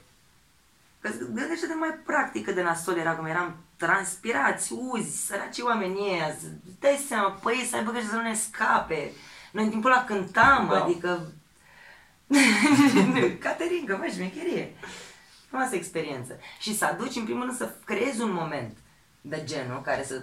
Că 1.01 1.11
gândește 1.33 1.67
de 1.67 1.73
mai 1.79 1.91
practică 2.07 2.53
de 2.53 2.63
nasol 2.63 2.97
era 2.97 3.15
cum 3.17 3.25
eram 3.27 3.57
transpirați, 3.77 4.73
uzi, 4.73 5.27
săraci 5.27 5.59
oamenii 5.59 6.11
ăia, 6.13 6.37
să- 6.41 6.47
dai 6.81 7.05
seama, 7.09 7.31
păi 7.31 7.67
să 7.71 7.77
aibă 7.77 7.91
grijă 7.91 8.07
să 8.09 8.15
nu 8.17 8.23
ne 8.23 8.35
scape. 8.35 9.13
Noi 9.53 9.65
în 9.65 9.71
timpul 9.71 9.91
ăla 9.91 10.05
cântam, 10.05 10.69
Da. 10.69 10.85
adică... 10.85 11.33
Caterinca, 13.39 13.97
mă, 13.97 14.07
șmecherie. 14.15 14.75
Frumoasă 15.49 15.75
experiență. 15.75 16.39
Și 16.61 16.77
să 16.77 16.85
aduci, 16.85 17.17
în 17.17 17.25
primul 17.25 17.45
rând, 17.45 17.57
să 17.57 17.75
creezi 17.85 18.21
un 18.21 18.33
moment 18.33 18.77
de 19.21 19.43
genul 19.45 19.81
care 19.83 20.05
să... 20.05 20.23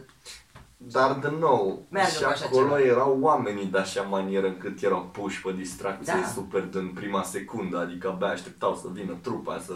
Dar, 0.78 1.20
de 1.20 1.30
nou, 1.40 1.86
Meargă 1.90 2.12
și 2.12 2.22
cu 2.24 2.30
așa 2.30 2.46
acolo 2.46 2.66
ceva. 2.66 2.82
erau 2.82 3.18
oamenii 3.22 3.66
de 3.66 3.78
așa 3.78 4.02
manieră 4.02 4.48
încât 4.48 4.82
erau 4.84 5.10
puși 5.12 5.42
pe 5.42 5.52
distracție 5.54 6.14
Da. 6.22 6.28
super 6.28 6.62
din 6.62 6.92
prima 6.94 7.24
secundă, 7.24 7.78
adică 7.78 8.08
abia 8.10 8.28
așteptau 8.28 8.76
să 8.76 8.88
vină 8.94 9.18
trupa, 9.22 9.60
să... 9.60 9.74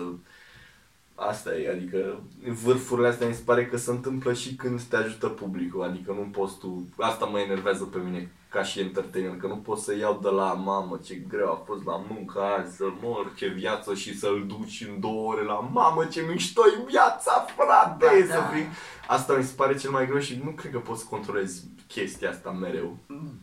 Asta 1.15 1.55
e, 1.55 1.71
adică 1.71 2.19
vârfurile 2.63 3.07
astea 3.07 3.27
mi 3.27 3.33
se 3.33 3.41
pare 3.45 3.65
că 3.65 3.77
se 3.77 3.91
întâmplă 3.91 4.33
și 4.33 4.55
când 4.55 4.81
te 4.81 4.95
ajută 4.95 5.27
publicul, 5.27 5.83
adică 5.83 6.11
nu 6.11 6.29
poți 6.31 6.57
tu, 6.57 6.89
asta 6.97 7.25
mă 7.25 7.39
enervează 7.39 7.83
pe 7.83 7.97
mine 7.97 8.31
ca 8.51 8.63
și 8.63 8.79
entertainer, 8.79 9.35
că 9.37 9.47
nu 9.47 9.55
pot 9.57 9.79
să 9.79 9.95
iau 9.95 10.19
de 10.21 10.29
la 10.29 10.53
mamă 10.53 10.99
ce 11.03 11.15
greu 11.15 11.51
a 11.51 11.61
fost 11.65 11.85
la 11.85 12.03
muncă 12.09 12.39
azi, 12.41 12.75
să 12.75 12.83
mor 13.01 13.31
ce 13.35 13.47
viață 13.47 13.93
și 13.93 14.17
să-l 14.17 14.43
duci 14.47 14.85
în 14.89 14.99
două 14.99 15.31
ore 15.31 15.43
la 15.43 15.59
mamă 15.71 16.05
ce 16.05 16.21
mișto 16.21 16.61
viața, 16.87 17.45
frate, 17.57 18.05
Ba, 18.05 18.33
să 18.33 18.39
da. 18.39 18.45
fii. 18.53 18.65
Asta 19.07 19.33
mi 19.33 19.43
se 19.43 19.53
pare 19.55 19.75
cel 19.75 19.89
mai 19.91 20.05
greu 20.07 20.19
și 20.19 20.41
nu 20.43 20.49
cred 20.51 20.71
că 20.71 20.79
poți 20.79 20.99
să 21.01 21.05
controlezi 21.09 21.63
chestia 21.87 22.29
asta 22.29 22.49
mereu. 22.51 22.97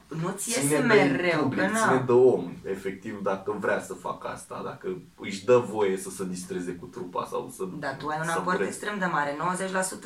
Nu 0.08 0.30
ți 0.36 0.48
iese 0.48 0.60
Ține 0.60 0.78
de 0.78 0.84
mereu, 0.84 1.40
public, 1.42 1.60
că 1.60 1.66
ține 1.66 1.94
na. 1.94 2.02
de 2.06 2.12
om, 2.12 2.52
efectiv, 2.64 3.22
dacă 3.22 3.56
vrea 3.60 3.80
să 3.80 3.94
facă 3.94 4.28
asta, 4.28 4.60
dacă 4.64 4.88
își 5.20 5.44
dă 5.44 5.58
voie 5.58 5.96
să 5.96 6.10
se 6.10 6.24
distreze 6.24 6.72
cu 6.72 6.86
trupa 6.86 7.26
sau 7.30 7.52
să 7.56 7.64
Dar 7.78 7.96
tu 7.98 8.06
ai 8.08 8.16
un 8.20 8.24
să 8.26 8.30
aport 8.38 8.56
vrea. 8.56 8.66
extrem 8.68 8.98
de 8.98 9.04
mare, 9.04 9.36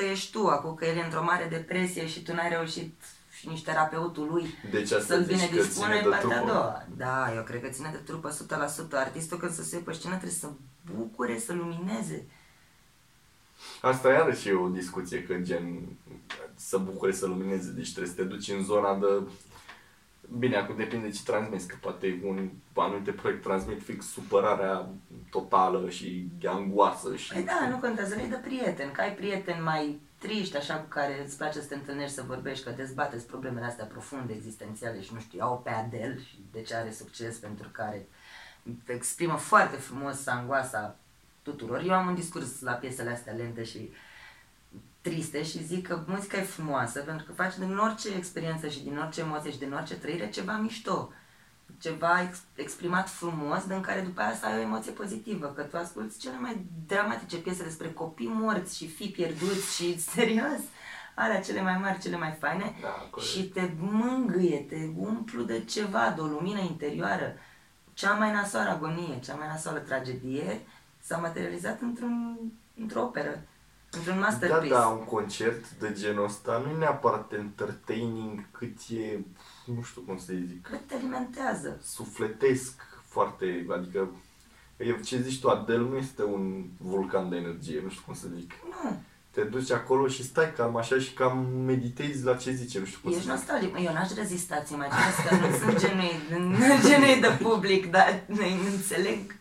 90% 0.04 0.11
ești 0.11 0.32
tu, 0.32 0.47
acum 0.47 0.75
că 0.75 0.85
el 0.87 0.97
e 0.97 1.02
într-o 1.04 1.23
mare 1.25 1.47
depresie 1.50 2.06
și 2.06 2.23
tu 2.23 2.32
n-ai 2.35 2.49
reușit 2.49 2.94
și 3.42 3.49
nici 3.49 3.62
terapeutul 3.62 4.28
lui 4.32 4.54
Deci 4.70 4.90
asta 4.92 5.14
să-l 5.14 5.25
zici 5.25 5.34
bine 5.34 5.49
că 5.49 5.54
dispune 5.54 5.87
ține 5.87 5.99
e 5.99 6.02
de 6.02 6.08
partea 6.08 6.28
a 6.28 6.40
trupă. 6.40 6.52
doua. 6.52 6.87
Da, 6.96 7.34
eu 7.34 7.42
cred 7.42 7.62
că 7.62 7.68
ține 7.68 7.88
de 7.92 7.96
trupă 7.96 8.30
100%. 8.30 8.34
Artistul 8.92 9.38
când 9.38 9.52
să 9.52 9.62
se 9.62 9.76
pe 9.76 9.92
scenă 9.92 10.14
trebuie 10.14 10.38
să 10.38 10.49
bucure, 10.94 11.38
să 11.38 11.52
lumineze. 11.52 12.26
Asta 13.80 14.08
iarăși 14.08 14.49
e 14.49 14.52
o 14.52 14.68
discuție, 14.68 15.22
că 15.22 15.34
gen 15.34 15.82
să 16.54 16.78
bucure 16.78 17.12
să 17.12 17.26
lumineze, 17.26 17.70
deci 17.70 17.92
trebuie 17.92 18.14
să 18.14 18.22
te 18.22 18.28
duci 18.28 18.49
în 18.49 18.64
zona 18.64 18.99
de... 18.99 19.06
Bine, 20.38 20.56
acum 20.56 20.76
depinde 20.76 21.11
ce 21.11 21.20
transmiți, 21.25 21.66
că 21.66 21.76
poate 21.80 22.20
un 22.25 22.50
anumite 22.75 23.11
proiect 23.11 23.42
transmit 23.42 23.82
fix 23.82 24.06
supărarea 24.06 24.88
totală 25.30 25.88
și 25.88 26.28
angoasă 26.44 27.16
și... 27.16 27.32
Păi 27.32 27.44
da, 27.44 27.68
nu 27.70 27.76
contează, 27.76 28.14
nu 28.14 28.28
de 28.28 28.40
prieten, 28.44 28.92
că 28.92 29.00
ai 29.00 29.14
prieteni 29.14 29.61
mai 29.61 30.00
triști, 30.23 30.57
așa 30.57 30.75
cu 30.76 30.88
care 30.88 31.23
îți 31.25 31.37
place 31.37 31.61
să 31.61 31.67
te 31.67 31.75
întâlnești, 31.75 32.14
să 32.14 32.23
vorbești, 32.26 32.64
că 32.64 32.71
dezbateți 32.71 33.26
problemele 33.26 33.67
astea 33.67 33.85
profunde, 33.85 34.33
existențiale 34.33 35.02
și 35.02 35.14
nu 35.14 35.21
știu, 35.21 35.41
au 35.43 35.59
pe 35.59 35.71
Adel 35.71 36.21
și 36.21 36.38
de 36.52 36.62
ce 36.62 36.75
are 36.75 36.93
succes, 36.93 37.37
pentru 37.37 37.69
care 37.73 38.09
exprimă 38.87 39.37
foarte 39.37 39.76
frumos 39.76 40.26
angoasa 40.26 40.97
tuturor. 41.43 41.83
Eu 41.87 41.93
am 41.93 42.07
un 42.07 42.14
discurs 42.14 42.61
la 42.61 42.73
piesele 42.73 43.11
astea 43.11 43.33
lente 43.33 43.64
și 43.64 43.93
triste 45.00 45.43
și 45.43 45.64
zic 45.64 45.87
că 45.87 46.02
muzica 46.07 46.37
e 46.37 46.43
frumoasă 46.43 47.00
pentru 47.00 47.26
că 47.26 47.33
face 47.33 47.59
din 47.59 47.76
orice 47.76 48.09
experiență 48.17 48.69
și 48.69 48.83
din 48.83 48.99
orice 48.99 49.21
emoție 49.21 49.50
și 49.50 49.59
din 49.59 49.73
orice 49.73 49.95
trăire 49.95 50.31
ceva 50.31 50.57
mișto. 50.57 51.12
Ceva 51.82 52.22
ex- 52.22 52.42
exprimat 52.54 53.08
frumos, 53.10 53.64
din 53.66 53.80
care 53.80 54.00
după 54.00 54.20
aia 54.20 54.34
să 54.34 54.46
ai 54.46 54.58
o 54.58 54.60
emoție 54.60 54.92
pozitivă, 54.92 55.46
că 55.46 55.62
tu 55.62 55.76
asculti 55.76 56.18
cele 56.18 56.38
mai 56.38 56.66
dramatice 56.86 57.36
piese 57.36 57.62
despre 57.62 57.92
copii 57.92 58.30
morți 58.34 58.76
și 58.76 58.88
fii 58.88 59.08
pierduți 59.08 59.74
și 59.74 59.98
serios, 60.14 60.60
alea 61.14 61.40
cele 61.40 61.62
mai 61.62 61.78
mari, 61.80 61.98
cele 61.98 62.16
mai 62.16 62.36
faine 62.40 62.74
Da, 62.82 62.88
corect. 63.10 63.30
și 63.30 63.42
te 63.42 63.70
mângâie, 63.78 64.58
te 64.68 64.76
umplu 64.96 65.42
de 65.42 65.64
ceva, 65.64 66.12
de 66.14 66.20
o 66.20 66.24
lumină 66.26 66.60
interioară. 66.60 67.34
Cea 67.94 68.12
mai 68.12 68.32
nasoală 68.32 68.70
agonie, 68.70 69.18
cea 69.24 69.34
mai 69.34 69.46
nasoală 69.46 69.78
tragedie 69.78 70.60
s-a 71.00 71.16
materializat 71.16 71.80
într-un, 71.80 72.38
într-o 72.80 73.00
operă, 73.02 73.42
într-un 73.90 74.14
Da, 74.14 74.20
masterpiece. 74.20 74.74
da, 74.74 74.86
un 74.86 75.04
concert 75.04 75.70
de 75.70 75.92
genul 75.92 76.24
ăsta 76.24 76.62
nu 76.64 76.70
e 76.70 76.78
neapărat 76.78 77.32
entertaining, 77.32 78.44
cât 78.50 78.76
e, 78.90 79.18
nu 79.64 79.83
știu 79.83 80.00
cum 80.07 80.19
să 80.19 80.33
zic, 80.49 80.62
Cât 80.62 80.81
te 80.87 80.95
alimentează. 80.95 81.78
sufletesc 81.83 82.73
foarte, 83.09 83.66
adică 83.76 84.09
e, 84.76 85.00
ce 85.04 85.21
zici 85.21 85.40
tu, 85.40 85.49
Adele 85.49 85.78
nu 85.78 85.97
este 85.97 86.25
un 86.25 86.64
vulcan 86.78 87.28
de 87.28 87.37
energie, 87.37 87.81
nu 87.85 87.88
știu 87.90 88.02
cum 88.07 88.14
să 88.14 88.26
zic. 88.37 88.52
Nu, 88.85 89.00
Te 89.31 89.42
duci 89.42 89.71
acolo 89.71 90.09
și 90.09 90.23
stai 90.25 90.52
calm 90.52 90.76
așa 90.76 90.99
și 90.99 91.12
cam 91.12 91.47
meditezi 91.47 92.25
la 92.25 92.35
ce 92.37 92.52
zice, 92.52 92.78
nu 92.78 92.85
știu 92.85 92.99
cum 93.02 93.11
ești 93.12 93.23
să 93.25 93.28
zic. 93.28 93.38
nostalgic. 93.38 93.75
Eu 93.87 93.92
n-aș 93.92 94.11
rezista, 94.14 94.62
ți 94.62 94.73
imaginezi 94.73 95.23
că 95.28 95.35
nu 95.35 95.57
sunt 95.59 95.78
genui, 95.78 96.11
genui 96.88 97.21
de 97.21 97.38
public, 97.42 97.90
dar 97.90 98.25
nu 98.26 98.37
înțeleg. 98.73 99.37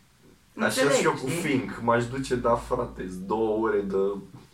Așa 0.55 0.65
înțeleg, 0.65 0.91
și 0.91 1.03
eu 1.03 1.11
cu 1.11 1.27
știi? 1.29 1.41
Fink, 1.41 1.79
m-aș 1.81 2.07
duce, 2.07 2.35
da 2.35 2.55
frate, 2.55 3.03
două 3.25 3.57
ore 3.67 3.81
de 3.81 3.97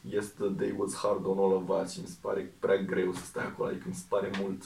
Yesterday 0.10 0.74
was 0.78 0.96
hard 0.96 1.26
on 1.26 1.38
all 1.38 1.54
of 1.68 1.84
us 1.84 1.92
și 1.92 2.00
mi 2.02 2.08
se 2.08 2.16
pare 2.22 2.54
prea 2.60 2.78
greu 2.78 3.14
să 3.14 3.26
stai 3.26 3.46
acolo, 3.46 3.70
adică 3.70 3.86
mi 3.88 3.96
se 3.96 4.04
pare 4.08 4.30
mult. 4.42 4.64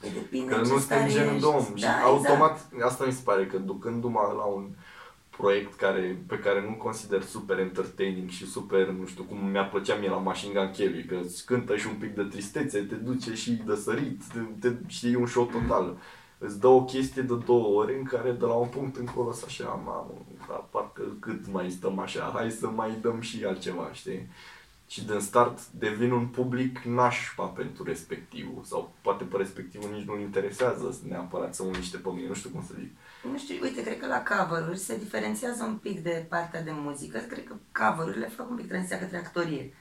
Păi 0.00 0.10
depinde 0.14 0.54
Că 0.54 0.62
ce 0.64 0.72
nu 0.72 0.78
stare 0.78 1.00
suntem 1.00 1.16
genul 1.16 1.34
ești. 1.34 1.40
de 1.40 1.46
om 1.56 1.76
și 1.76 1.84
Da, 1.84 2.00
automat, 2.02 2.68
asta 2.84 3.04
mi 3.04 3.12
se 3.12 3.20
pare, 3.24 3.46
că 3.46 3.56
ducându-mă 3.58 4.34
la 4.36 4.44
un 4.44 4.68
proiect 5.36 5.74
care, 5.74 6.18
pe 6.26 6.38
care 6.38 6.60
nu 6.68 6.74
consider 6.74 7.22
super 7.22 7.58
entertaining 7.58 8.28
și 8.28 8.46
super, 8.46 8.88
nu 8.88 9.06
știu 9.06 9.22
cum 9.22 9.50
mi-a 9.50 9.64
plăcea 9.64 9.94
mie 9.94 10.08
la 10.08 10.16
Machine 10.16 10.52
Gun 10.52 10.70
Kelly, 10.70 11.04
că 11.04 11.16
îți 11.22 11.44
cântă 11.46 11.76
și 11.76 11.86
un 11.86 11.94
pic 11.94 12.14
de 12.14 12.22
tristețe, 12.22 12.78
te 12.80 12.94
duce 12.94 13.34
și 13.34 13.50
de 13.50 13.74
sărit, 13.74 14.20
te, 14.32 14.68
te, 14.68 14.74
știi, 14.86 15.12
e 15.12 15.16
un 15.16 15.26
show 15.26 15.44
total. 15.44 15.96
Îți 16.38 16.60
dă 16.60 16.66
o 16.66 16.84
chestie 16.84 17.22
de 17.22 17.34
două 17.46 17.80
ore 17.82 17.96
în 17.98 18.04
care 18.04 18.30
de 18.30 18.44
la 18.44 18.52
un 18.52 18.68
punct 18.68 18.96
încolo 18.96 19.32
să 19.32 19.44
așa, 19.46 19.80
mamă, 19.84 20.14
dar 20.48 20.64
parcă 20.70 21.02
cât 21.20 21.52
mai 21.52 21.70
stăm 21.70 21.98
așa, 21.98 22.30
hai 22.34 22.50
să 22.50 22.68
mai 22.68 22.90
dăm 23.00 23.20
și 23.20 23.44
altceva, 23.44 23.90
știi? 23.92 24.28
Și 24.86 25.04
din 25.04 25.20
start 25.20 25.66
devin 25.66 26.10
un 26.10 26.26
public 26.26 26.78
nașpa 26.78 27.44
pentru 27.44 27.84
respectivul 27.84 28.62
sau 28.64 28.92
poate 29.00 29.24
pe 29.24 29.36
respectivul 29.36 29.90
nici 29.92 30.06
nu-l 30.06 30.20
interesează 30.20 30.98
neapărat 31.08 31.54
să 31.54 31.62
mă 31.62 31.70
miște 31.76 31.96
pe 31.96 32.08
mine, 32.08 32.28
nu 32.28 32.34
știu 32.34 32.50
cum 32.50 32.64
să 32.66 32.74
zic. 32.78 32.90
Nu 33.30 33.38
știu, 33.38 33.56
uite, 33.62 33.82
cred 33.82 33.98
că 33.98 34.06
la 34.06 34.22
cover-uri 34.22 34.78
se 34.78 34.98
diferențiază 34.98 35.64
un 35.64 35.76
pic 35.76 36.02
de 36.02 36.26
partea 36.28 36.62
de 36.62 36.70
muzică. 36.74 37.18
Cred 37.18 37.44
că 37.44 37.54
cover-urile 37.72 38.28
fac 38.28 38.50
un 38.50 38.56
pic 38.56 38.68
tranziția 38.68 38.98
către 38.98 39.16
actorie. 39.16 39.74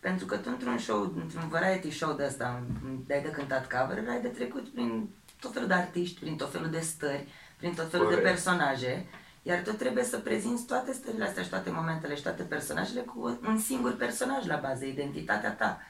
Pentru 0.00 0.26
că 0.26 0.36
tu 0.36 0.48
într-un 0.52 0.78
show, 0.78 1.12
într-un 1.22 1.48
variety 1.48 1.90
show 1.90 2.12
de 2.12 2.24
ăsta, 2.24 2.62
ai 3.10 3.22
de 3.22 3.30
cântat 3.30 3.70
cover 3.70 4.08
ai 4.08 4.22
de 4.22 4.28
trecut 4.28 4.68
prin 4.68 5.08
tot 5.40 5.52
felul 5.52 5.68
de 5.68 5.74
artiști, 5.74 6.20
prin 6.20 6.36
tot 6.36 6.50
felul 6.50 6.70
de 6.70 6.80
stări, 6.80 7.28
prin 7.56 7.74
tot 7.74 7.90
felul 7.90 8.08
de 8.08 8.14
Corect. 8.14 8.32
personaje, 8.32 9.06
iar 9.42 9.62
tu 9.62 9.72
trebuie 9.72 10.04
să 10.04 10.18
prezinți 10.18 10.64
toate 10.64 10.92
stările 10.92 11.24
astea 11.24 11.42
și 11.42 11.48
toate 11.48 11.70
momentele 11.70 12.14
și 12.14 12.22
toate 12.22 12.42
personajele 12.42 13.00
cu 13.00 13.38
un 13.46 13.58
singur 13.58 13.96
personaj 13.96 14.46
la 14.46 14.56
bază, 14.56 14.84
identitatea 14.84 15.52
ta. 15.52 15.80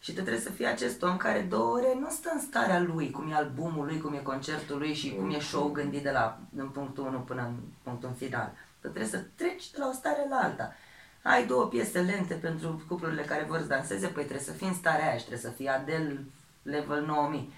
Și 0.00 0.12
tu 0.12 0.20
trebuie 0.20 0.42
să 0.42 0.50
fii 0.50 0.66
acest 0.66 1.02
om 1.02 1.16
care 1.16 1.40
două 1.40 1.76
ore 1.76 1.96
nu 2.00 2.08
stă 2.10 2.30
în 2.32 2.40
starea 2.40 2.80
lui, 2.80 3.10
cum 3.10 3.30
e 3.30 3.34
albumul 3.34 3.84
lui, 3.84 4.00
cum 4.00 4.14
e 4.14 4.18
concertul 4.18 4.78
lui 4.78 4.94
și 4.94 5.14
cum 5.14 5.30
e 5.30 5.38
show 5.38 5.70
gândit 5.70 6.02
de 6.02 6.10
la 6.10 6.38
în 6.56 6.68
punctul 6.68 7.06
1 7.06 7.18
până 7.18 7.42
în 7.42 7.54
punctul 7.82 8.08
în 8.08 8.14
final. 8.14 8.52
Tu 8.80 8.88
trebuie 8.88 9.10
să 9.10 9.24
treci 9.34 9.70
de 9.70 9.78
la 9.78 9.88
o 9.88 9.92
stare 9.92 10.26
la 10.28 10.36
alta. 10.36 10.74
Ai 11.22 11.46
două 11.46 11.66
piese 11.66 12.00
lente 12.00 12.34
pentru 12.34 12.82
cuplurile 12.88 13.22
care 13.22 13.44
vor 13.48 13.58
să 13.58 13.64
danseze, 13.64 14.06
păi 14.06 14.24
trebuie 14.24 14.46
să 14.46 14.52
fii 14.52 14.66
în 14.66 14.74
starea 14.74 15.06
aia 15.08 15.16
și 15.16 15.24
trebuie 15.26 15.50
să 15.50 15.56
fii 15.56 15.68
Adel 15.68 16.24
level 16.62 17.04
9000. 17.04 17.52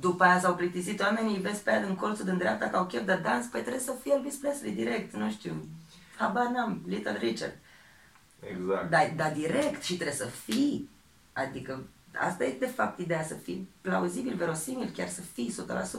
După 0.00 0.24
aia 0.24 0.40
s-au 0.40 0.54
plictisit 0.54 1.00
oamenii, 1.00 1.34
îi 1.34 1.42
vezi 1.42 1.62
pe 1.62 1.70
aia 1.70 1.84
din 1.84 1.94
colțul 1.94 2.24
din 2.24 2.36
dreapta 2.36 2.68
că 2.68 2.76
au 2.76 2.86
chef 2.86 3.04
de 3.04 3.20
dans, 3.22 3.46
păi 3.46 3.60
trebuie 3.60 3.82
să 3.82 3.94
fie 4.02 4.12
Elvis 4.14 4.34
Presley 4.34 4.72
direct, 4.72 5.14
nu 5.14 5.30
știu, 5.30 5.64
habar 6.16 6.46
n-am, 6.46 6.82
Little 6.86 7.18
Richard. 7.18 7.56
Exact. 8.40 8.90
Dar 8.90 9.12
da, 9.16 9.30
direct 9.30 9.82
și 9.82 9.94
trebuie 9.94 10.16
să 10.16 10.26
fii. 10.26 10.88
Adică 11.32 11.82
asta 12.18 12.44
e 12.44 12.56
de 12.58 12.66
fapt 12.66 12.98
ideea, 12.98 13.24
să 13.24 13.34
fii 13.34 13.68
plauzibil, 13.80 14.36
verosimil, 14.36 14.90
chiar 14.96 15.08
să 15.08 15.20
fii 15.20 15.54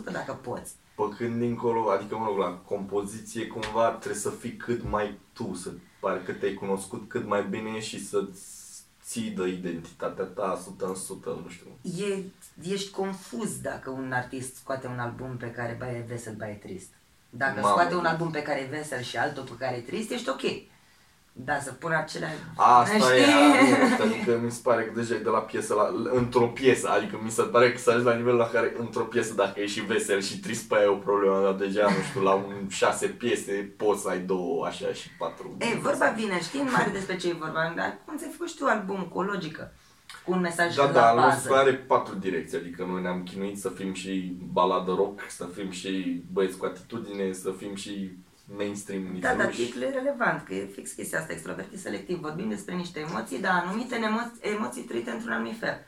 100% 0.09 0.11
dacă 0.11 0.39
poți. 0.41 0.73
Păcând 0.95 1.39
dincolo, 1.39 1.89
adică 1.89 2.17
mă 2.17 2.25
rog, 2.25 2.37
la 2.37 2.61
compoziție 2.65 3.47
cumva 3.47 3.89
trebuie 3.89 4.21
să 4.21 4.29
fii 4.29 4.55
cât 4.55 4.89
mai 4.89 5.17
tu, 5.33 5.53
să 5.53 5.71
pare 5.99 6.21
că 6.25 6.31
te-ai 6.31 6.53
cunoscut 6.53 7.09
cât 7.09 7.27
mai 7.27 7.43
bine 7.49 7.79
și 7.79 8.05
să-ți 8.05 8.60
ții 9.03 9.29
de 9.29 9.47
identitatea 9.47 10.23
ta 10.23 10.51
100 10.51 10.85
în 10.85 10.91
100, 10.91 11.41
nu 11.43 11.49
știu. 11.49 12.03
E, 12.05 12.23
ești 12.73 12.91
confuz 12.91 13.59
dacă 13.61 13.89
un 13.89 14.11
artist 14.11 14.55
scoate 14.55 14.87
un 14.87 14.99
album 14.99 15.37
pe 15.37 15.51
care 15.51 15.75
ba 15.79 15.91
e 15.91 16.05
vesel, 16.07 16.35
ba 16.37 16.49
e 16.49 16.53
trist. 16.53 16.89
Dacă 17.29 17.59
Mamă. 17.59 17.67
scoate 17.67 17.95
un 17.95 18.05
album 18.05 18.31
pe 18.31 18.41
care 18.41 18.59
e 18.59 18.75
vesel 18.77 19.01
și 19.01 19.17
altul 19.17 19.43
pe 19.43 19.55
care 19.59 19.75
e 19.75 19.81
trist, 19.81 20.11
ești 20.11 20.29
ok. 20.29 20.41
Dar 21.33 21.61
să 21.61 21.71
pună 21.71 21.95
acelea... 21.97 22.29
Asta 22.55 22.95
e, 22.95 23.21
știi? 23.21 23.33
adică 24.05 24.39
mi 24.43 24.51
se 24.51 24.59
pare 24.63 24.83
că 24.83 24.91
deja 24.99 25.15
e 25.15 25.17
de 25.17 25.29
la 25.29 25.39
piesă 25.39 25.73
la, 25.73 25.89
într-o 26.17 26.47
piesă, 26.47 26.89
adică 26.89 27.19
mi 27.23 27.31
se 27.31 27.41
pare 27.41 27.71
că 27.71 27.77
să 27.77 27.89
ajungi 27.89 28.07
la 28.09 28.15
nivelul 28.15 28.37
la 28.37 28.47
care 28.47 28.75
într-o 28.79 29.03
piesă, 29.03 29.33
dacă 29.33 29.59
e 29.59 29.65
și 29.65 29.81
vesel 29.81 30.21
și 30.21 30.39
trist 30.39 30.67
pe 30.67 30.75
aia 30.75 30.83
e 30.83 30.87
o 30.87 30.95
problemă, 30.95 31.41
dar 31.43 31.53
deja, 31.53 31.83
nu 31.83 32.03
știu, 32.09 32.21
la 32.21 32.33
un 32.33 32.67
șase 32.69 33.07
piese 33.07 33.73
poți 33.77 34.01
să 34.01 34.09
ai 34.09 34.19
două 34.19 34.65
așa 34.65 34.93
și 34.93 35.09
patru. 35.17 35.55
E, 35.59 35.77
vorba 35.81 36.09
vine, 36.09 36.41
știi 36.41 36.59
în 36.59 36.69
mare 36.71 36.89
despre 36.93 37.15
ce 37.15 37.29
e 37.29 37.33
vorba, 37.39 37.73
dar 37.75 37.97
cum 38.05 38.17
ți-ai 38.17 38.31
făcut 38.31 38.49
și 38.49 38.57
tu 38.57 38.65
album 38.65 39.07
cu 39.11 39.17
o 39.17 39.21
logică, 39.21 39.73
cu 40.25 40.31
un 40.31 40.39
mesaj 40.39 40.75
Da, 40.75 40.85
la 40.85 40.91
da, 40.91 41.07
al 41.09 41.15
bază. 41.15 41.27
nostru 41.27 41.53
are 41.53 41.73
patru 41.73 42.15
direcții, 42.15 42.57
adică 42.57 42.85
noi 42.89 43.01
ne-am 43.01 43.23
chinuit 43.23 43.59
să 43.59 43.69
fim 43.69 43.93
și 43.93 44.37
baladă 44.51 44.91
rock, 44.91 45.21
să 45.29 45.45
fim 45.55 45.69
și 45.69 46.23
băieți 46.31 46.57
cu 46.57 46.65
atitudine, 46.65 47.31
să 47.31 47.53
fim 47.57 47.75
și 47.75 48.11
mainstream 48.57 49.03
Da, 49.19 49.27
dar 49.27 49.35
nițeluși. 49.35 49.61
titlul 49.63 49.83
e 49.83 49.89
relevant, 49.89 50.43
că 50.45 50.53
e 50.53 50.65
fix 50.65 50.91
chestia 50.91 51.19
asta, 51.19 51.33
extrovertit 51.33 51.79
selectiv. 51.79 52.17
Vorbim 52.19 52.49
despre 52.49 52.73
niște 52.75 52.99
emoții, 52.99 53.39
dar 53.39 53.63
anumite 53.65 53.95
emo- 53.95 54.41
emoții 54.41 54.81
trăite 54.81 55.11
într-un 55.11 55.31
anumit 55.31 55.59
fel. 55.59 55.85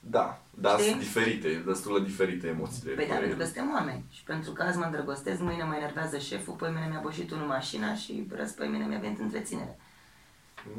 Da, 0.00 0.42
dar 0.54 0.78
Știi? 0.78 0.88
sunt 0.90 1.00
diferite, 1.00 1.62
destul 1.66 1.98
de 1.98 2.04
diferite 2.08 2.46
emoțiile. 2.46 2.94
Păi 2.94 3.06
da, 3.06 3.12
pe 3.14 3.18
pentru 3.18 3.36
că 3.36 3.42
ele. 3.42 3.52
suntem 3.52 3.72
oameni. 3.74 4.04
Și 4.10 4.22
pentru 4.22 4.52
că 4.52 4.62
azi 4.62 4.78
mă 4.78 4.84
îndrăgostez, 4.84 5.38
mâine 5.40 5.62
mă 5.64 5.74
enervează 5.74 6.18
șeful, 6.18 6.54
păi 6.54 6.70
mine 6.70 6.86
mi-a 6.90 7.00
boșit 7.02 7.30
unul 7.30 7.46
mașina 7.46 7.94
și 7.94 8.26
răs, 8.30 8.50
păi 8.50 8.68
mine 8.68 8.84
mi-a 8.84 8.98
venit 8.98 9.18
întreținere. 9.20 9.78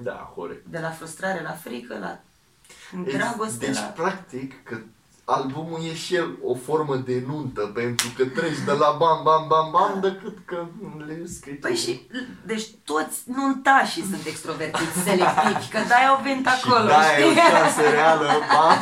Da, 0.03 0.11
corect. 0.11 0.65
De 0.65 0.79
la 0.79 0.89
frustrare 0.89 1.41
la 1.41 1.51
frică, 1.51 1.97
la 1.99 2.19
Deci, 3.03 3.13
dragoste, 3.13 3.65
deci 3.65 3.75
la... 3.75 3.81
practic, 3.81 4.63
că 4.63 4.77
albumul 5.35 5.79
e 5.91 5.93
și 5.95 6.15
el 6.15 6.37
o 6.43 6.55
formă 6.55 6.95
de 6.95 7.23
nuntă, 7.27 7.61
pentru 7.73 8.07
că 8.17 8.25
treci 8.25 8.59
de 8.65 8.71
la 8.71 8.95
bam, 8.99 9.19
bam, 9.23 9.45
bam, 9.47 9.69
bam, 9.71 9.99
decât 10.01 10.37
că 10.45 10.65
le 11.07 11.25
scrii 11.25 11.53
tu. 11.53 11.67
Păi 11.67 11.75
și, 11.75 12.07
deci 12.45 12.67
toți 12.83 13.17
nuntașii 13.25 14.01
sunt 14.03 14.25
extrovertiți 14.25 14.97
selectivi, 15.03 15.69
că 15.71 15.79
de-aia 15.87 16.07
au 16.09 16.19
venit 16.23 16.47
acolo, 16.47 16.79
și 16.81 16.87
da, 16.87 17.17
e 17.19 17.23
o 17.25 17.29
știi? 17.29 17.41
șansă 17.41 17.81
reală, 17.89 18.27
bam. 18.53 18.77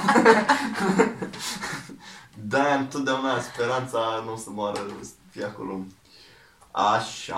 da, 2.54 2.74
întotdeauna 2.74 3.40
speranța 3.40 4.00
nu 4.26 4.34
o 4.34 4.36
să 4.36 4.50
moară, 4.50 4.80
să 5.02 5.12
fie 5.30 5.44
acolo. 5.46 5.80
Așa, 6.72 7.36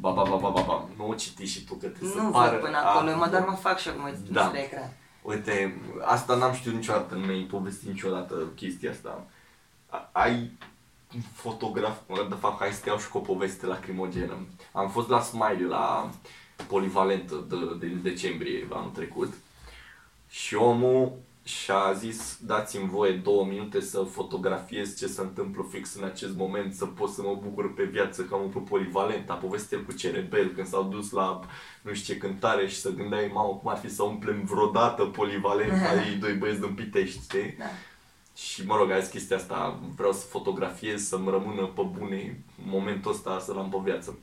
ba, 0.00 0.10
ba, 0.10 0.22
ba, 0.22 0.36
ba, 0.36 0.48
ba, 0.48 0.60
ba. 0.66 0.88
nu 0.96 1.08
o 1.08 1.14
citi 1.14 1.44
și 1.44 1.64
tu 1.64 1.74
că 1.74 1.86
trebuie 1.86 2.10
Nu 2.22 2.24
să 2.24 2.30
pară. 2.30 2.50
văd 2.50 2.60
până 2.60 2.76
acolo, 2.76 3.10
Ah, 3.10 3.16
mă 3.18 3.26
doar 3.30 3.44
mă 3.48 3.56
fac 3.60 3.78
și 3.78 3.88
eu 3.88 3.94
cum 3.94 4.02
mă 4.02 4.12
Da. 4.28 4.40
da. 4.40 4.46
pe 4.46 4.58
ecran. 4.64 4.90
Uite, 5.26 5.80
asta 6.04 6.34
n-am 6.34 6.52
știut 6.54 6.74
niciodată, 6.74 7.14
nu 7.14 7.26
mi-ai 7.26 7.40
povestit 7.42 7.88
niciodată 7.88 8.34
chestia 8.54 8.90
asta. 8.90 9.26
A- 9.88 10.08
Ai 10.12 10.50
fotograf, 11.32 11.96
mă, 12.08 12.26
de 12.28 12.34
fapt, 12.34 12.58
hai 12.58 12.72
să 12.72 12.80
te 12.82 12.88
iau 12.88 12.98
și 12.98 13.08
cu 13.08 13.18
o 13.18 13.20
poveste 13.20 13.66
lacrimogenă. 13.66 14.36
Am 14.72 14.90
fost 14.90 15.08
la 15.08 15.20
Smiley, 15.20 15.62
la 15.68 16.10
polivalent 16.68 17.30
de, 17.32 17.56
de 17.78 17.86
decembrie 17.86 18.66
anul 18.72 18.90
trecut 18.90 19.34
și 20.28 20.54
omul 20.54 21.12
și-a 21.46 21.92
zis 21.92 22.38
dați-mi 22.40 22.88
voie 22.88 23.12
două 23.12 23.44
minute 23.44 23.80
să 23.80 24.00
fotografiez 24.00 24.98
ce 24.98 25.06
se 25.06 25.20
întâmplă 25.20 25.66
fix 25.70 25.94
în 25.94 26.04
acest 26.04 26.36
moment, 26.36 26.74
să 26.74 26.86
pot 26.86 27.10
să 27.10 27.22
mă 27.22 27.38
bucur 27.42 27.74
pe 27.74 27.84
viață 27.84 28.22
că 28.22 28.34
am 28.34 28.42
umplut 28.42 28.64
polivalent. 28.64 29.30
A 29.30 29.34
povestit 29.34 29.86
cu 29.86 29.92
Cerebel 29.92 30.48
când 30.48 30.66
s-au 30.66 30.82
dus 30.82 31.10
la 31.10 31.40
nu 31.82 31.92
știu 31.94 32.14
ce 32.14 32.20
cântare 32.20 32.66
și 32.66 32.76
să 32.76 32.90
gândeai, 32.90 33.30
mamă, 33.34 33.58
cum 33.62 33.70
ar 33.70 33.76
fi 33.76 33.90
să 33.90 34.02
umplem 34.02 34.44
vreodată 34.44 35.04
polivalent 35.04 35.82
ai 35.90 36.16
doi 36.20 36.32
băieți 36.34 36.60
din 36.60 36.74
Pitești, 36.74 37.22
știi? 37.22 37.54
Da. 37.58 37.64
Și 38.36 38.66
mă 38.66 38.76
rog, 38.76 38.90
a 38.90 38.98
zis 38.98 39.10
chestia 39.10 39.36
asta, 39.36 39.80
vreau 39.96 40.12
să 40.12 40.26
fotografiez, 40.26 41.02
să-mi 41.02 41.30
rămână 41.30 41.66
pe 41.66 41.82
bune 41.98 42.44
momentul 42.66 43.10
ăsta, 43.10 43.38
să-l 43.38 43.58
am 43.58 43.68
pe 43.68 43.76
viață. 43.84 44.18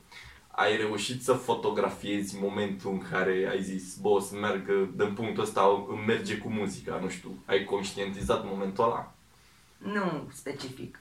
Ai 0.56 0.76
reușit 0.76 1.22
să 1.22 1.32
fotografiezi 1.32 2.38
momentul 2.40 2.90
în 2.90 3.02
care 3.10 3.48
ai 3.50 3.62
zis, 3.62 3.94
bă, 3.96 4.08
o 4.08 4.20
să 4.20 4.34
meargă, 4.36 4.72
din 4.96 5.12
punctul 5.14 5.42
ăsta 5.42 5.84
îmi 5.88 6.04
merge 6.06 6.38
cu 6.38 6.48
muzica, 6.48 6.98
nu 7.02 7.08
știu. 7.08 7.42
Ai 7.46 7.64
conștientizat 7.64 8.44
momentul 8.44 8.84
ăla? 8.84 9.12
Nu 9.78 10.28
specific. 10.32 10.98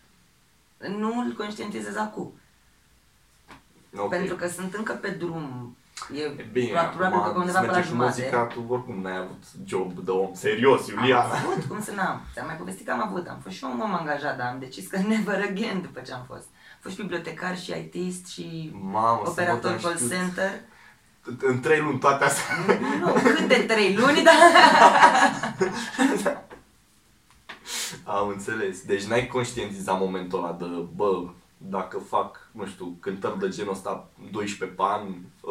Nu 0.97 1.19
îl 1.19 1.31
conștientizez 1.33 1.95
acum. 1.95 2.33
Ok. 3.95 4.09
Pentru 4.09 4.35
că 4.35 4.47
sunt 4.47 4.73
încă 4.73 4.93
pe 4.93 5.09
drum. 5.09 5.77
E, 6.15 6.21
E 6.21 6.49
bine, 6.51 6.71
probabil 6.95 7.17
că 7.17 7.23
pe 7.23 7.29
acum 7.29 7.39
undeva 7.39 7.59
să 7.59 7.65
pe 7.65 7.65
la 7.65 7.71
mergi 7.73 7.89
cu 7.89 7.95
jumate. 7.95 8.15
muzica, 8.19 8.43
tu 8.45 8.65
oricum 8.67 9.01
n-ai 9.01 9.17
avut 9.17 9.43
job 9.65 9.91
de 9.99 10.11
om 10.11 10.33
serios, 10.33 10.87
Iulia. 10.87 11.19
Am 11.23 11.31
avut, 11.31 11.63
cum 11.63 11.81
să 11.81 11.91
n-am? 11.91 12.21
Ți-am 12.33 12.45
mai 12.45 12.55
povestit 12.55 12.85
că 12.85 12.91
am 12.91 13.01
avut. 13.07 13.27
Am 13.27 13.39
fost 13.43 13.55
și 13.55 13.63
eu 13.63 13.71
un 13.71 13.79
om 13.79 13.93
angajat, 13.93 14.37
dar 14.37 14.47
am 14.47 14.59
decis 14.59 14.87
că 14.87 14.97
never 15.07 15.41
again 15.49 15.81
după 15.81 15.99
ce 15.99 16.13
am 16.13 16.23
fost. 16.27 16.47
Am 16.85 16.91
fost 16.91 16.95
și 16.95 17.01
bibliotecar 17.07 17.57
și 17.57 17.71
ITist 17.71 18.27
și 18.27 18.71
Mamă, 18.81 19.21
să 19.23 19.29
operator 19.29 19.71
mă 19.71 19.77
call 19.81 19.95
știut. 19.95 20.11
center. 20.11 20.51
În 21.39 21.59
trei 21.59 21.79
luni 21.79 21.99
toate 21.99 22.23
astea. 22.23 22.55
Nu, 22.99 23.13
câte 23.13 23.55
trei 23.61 23.95
luni, 23.95 24.23
dar... 24.23 24.33
Am 28.05 28.27
înțeles. 28.27 28.81
Deci 28.81 29.03
n-ai 29.03 29.27
conștientizat 29.27 29.99
momentul 29.99 30.43
ăla 30.43 30.51
de, 30.59 30.65
bă, 30.95 31.23
dacă 31.57 31.97
fac, 31.97 32.47
nu 32.51 32.65
știu, 32.65 32.97
cântări 32.99 33.39
de 33.39 33.47
genul 33.49 33.71
ăsta 33.73 34.09
12 34.31 34.77
pe 34.77 34.83
an, 34.85 35.01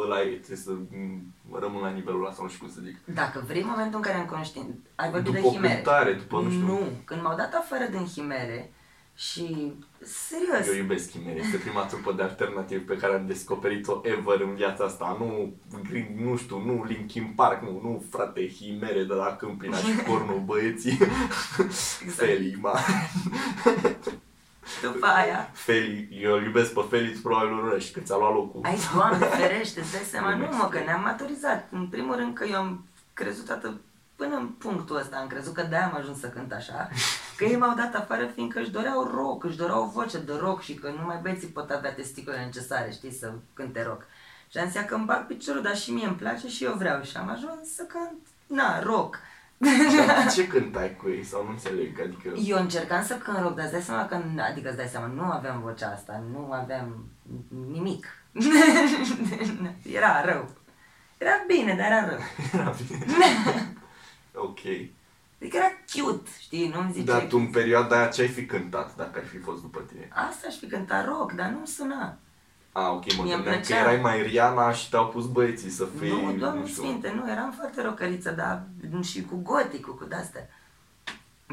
ăla 0.05 0.21
e, 0.21 0.25
trebuie 0.27 0.57
să 0.57 0.71
m, 0.71 1.35
rămân 1.61 1.81
la 1.83 1.89
nivelul 1.89 2.25
ăla 2.25 2.33
sau 2.35 2.45
nu 2.45 2.51
știu 2.51 2.65
cum 2.65 2.75
să 2.75 2.81
zic. 2.85 2.97
Dacă 3.15 3.45
vrei 3.47 3.63
momentul 3.65 3.97
în 3.97 4.03
care 4.03 4.17
am 4.19 4.27
conștient... 4.27 4.75
Ai 4.95 5.11
vorbit 5.11 5.27
După 5.33 5.41
de 5.41 5.47
o 5.47 5.51
chimere. 5.51 5.75
cântare, 5.75 6.13
după 6.13 6.41
nu 6.41 6.51
știu. 6.51 6.65
Nu, 6.67 6.79
când 7.05 7.23
m-au 7.23 7.37
dat 7.37 7.55
afară 7.55 7.85
din 7.91 8.07
chimere 8.15 8.73
și... 9.17 9.73
Serios, 10.05 10.67
Eu 10.69 10.75
iubesc 10.75 11.11
Chimere, 11.11 11.39
este 11.39 11.57
prima 11.57 11.83
trupă 11.85 12.13
de 12.13 12.23
alternativ 12.23 12.87
pe 12.87 12.97
care 12.97 13.15
am 13.15 13.27
descoperit-o 13.27 14.01
ever 14.03 14.41
în 14.41 14.55
viața 14.55 14.85
asta. 14.85 15.17
Nu, 15.19 15.53
Green- 15.91 16.15
nu 16.21 16.37
știu, 16.37 16.59
nu 16.65 16.85
Linkin 16.85 17.33
Park, 17.37 17.63
nu, 17.63 17.71
nu 17.83 18.05
frate, 18.11 18.47
Chimere 18.47 19.03
de 19.05 19.13
la 19.15 19.37
Câmpina 19.37 19.77
și 19.77 19.97
Cornul 20.09 20.43
băieții. 20.45 20.99
Feli, 22.09 22.57
ma. 22.61 22.79
după 24.83 25.07
aia... 25.07 25.51
Feli, 25.53 26.09
eu 26.23 26.35
îl 26.35 26.45
iubesc 26.45 26.73
pe 26.73 26.81
Feli, 26.91 27.13
tu 27.13 27.21
probabil 27.21 27.53
îl 27.53 27.67
urăști, 27.67 27.93
că 27.93 28.01
ți-a 28.01 28.17
luat 28.17 28.33
locul. 28.33 28.61
Ai, 28.65 28.79
Doamne, 28.95 29.27
ferește, 29.27 29.81
îți 29.81 29.93
dai 29.93 30.01
seama, 30.11 30.31
nu 30.31 30.37
Glumesc. 30.37 30.59
mă, 30.59 30.69
că 30.69 30.79
ne-am 30.79 31.03
maturizat. 31.03 31.69
În 31.71 31.87
primul 31.87 32.17
rând 32.17 32.35
că 32.35 32.45
eu 32.45 32.57
am 32.57 32.87
crezut 33.13 33.51
atât 33.51 33.81
până 34.17 34.37
în 34.37 34.47
punctul 34.47 34.97
ăsta, 34.97 35.17
am 35.17 35.27
crezut 35.27 35.55
că 35.55 35.63
de-aia 35.63 35.85
am 35.87 35.97
ajuns 36.01 36.19
să 36.19 36.27
cânt 36.29 36.53
așa, 36.53 36.89
că 37.37 37.45
ei 37.45 37.57
m-au 37.57 37.75
dat 37.77 37.95
afară 37.95 38.27
fiindcă 38.27 38.61
își 38.61 38.71
doreau 38.71 39.11
rock, 39.15 39.45
își 39.45 39.57
doreau 39.57 39.83
o 39.83 39.91
voce 39.91 40.19
de 40.19 40.33
rock 40.41 40.63
și 40.63 40.75
că 40.75 40.91
numai 40.99 41.19
băieții 41.23 41.49
pot 41.49 41.71
avea 41.71 41.93
testiculele 41.93 42.45
necesare, 42.45 42.91
știi, 42.91 43.13
să 43.13 43.33
cânte 43.53 43.83
rock. 43.83 44.03
Și 44.49 44.59
am 44.59 44.69
zis 44.69 44.81
că 44.87 44.95
îmi 44.95 45.05
bag 45.05 45.27
piciorul, 45.27 45.63
dar 45.63 45.77
și 45.77 45.93
mie 45.93 46.07
îmi 46.07 46.17
place 46.17 46.49
și 46.49 46.65
eu 46.65 46.73
vreau 46.73 47.03
și 47.03 47.17
am 47.17 47.29
ajuns 47.29 47.75
să 47.75 47.83
cânt, 47.83 48.27
na, 48.47 48.83
rock. 48.83 49.19
Dar 50.07 50.33
ce 50.33 50.47
cântai 50.47 50.97
cu 50.97 51.09
ei? 51.09 51.25
Sau 51.25 51.45
nu 51.45 51.51
înțeleg, 51.51 52.01
adică... 52.01 52.29
Eu 52.45 52.59
încercam 52.59 53.05
să 53.05 53.15
cânt 53.15 53.39
rock, 53.39 53.55
dar 53.55 53.65
îți 53.65 53.73
dai 53.73 53.83
seama 53.83 54.07
că, 54.07 54.23
adică 54.51 54.69
îți 54.69 54.77
dai 54.77 54.87
seama, 54.87 55.07
nu 55.07 55.23
aveam 55.23 55.61
vocea 55.61 55.91
asta, 55.91 56.23
nu 56.33 56.53
aveam 56.53 57.05
nimic. 57.73 58.07
era 59.99 60.25
rău. 60.25 60.49
Era 61.19 61.45
bine, 61.47 61.75
dar 61.75 61.87
era 61.87 62.09
rău. 62.09 62.19
Era 62.53 62.75
bine. 62.89 63.05
ok. 64.49 64.61
Adică 65.43 65.57
era 65.57 65.71
cute, 65.93 66.31
știi, 66.39 66.69
nu-mi 66.69 66.93
ziceai... 66.93 67.19
Dar 67.19 67.29
tu 67.29 67.37
în 67.37 67.47
perioada 67.47 67.97
aia 67.97 68.09
ce 68.09 68.21
ai 68.21 68.29
fi 68.29 68.47
cântat 68.47 68.97
dacă 68.97 69.19
ai 69.19 69.25
fi 69.25 69.39
fost 69.39 69.63
după 69.63 69.81
tine? 69.81 70.09
Asta 70.29 70.47
aș 70.49 70.57
fi 70.57 70.67
cântat 70.67 71.07
rock, 71.07 71.33
dar 71.33 71.49
nu 71.49 71.67
suna. 71.67 72.17
A, 72.73 72.91
ok, 72.91 73.17
mă 73.17 73.23
Mie 73.23 73.35
îmi 73.35 73.43
gândeam 73.43 73.61
că 73.61 73.67
plăcea. 73.67 73.81
erai 73.81 74.01
mai 74.01 74.23
Riana 74.23 74.73
și 74.73 74.91
te-au 74.91 75.09
pus 75.09 75.27
băieții 75.27 75.71
să 75.71 75.87
fii, 75.99 76.11
nu, 76.11 76.33
doamne 76.33 76.61
nu 76.61 76.67
știu... 76.67 76.83
sfinte, 76.83 77.13
nu, 77.15 77.31
eram 77.31 77.53
foarte 77.57 77.83
rocăriță, 77.83 78.31
dar 78.31 78.63
și 79.03 79.23
cu 79.25 79.37
goticul, 79.37 79.95
cu 79.95 80.05
de-astea. 80.05 80.49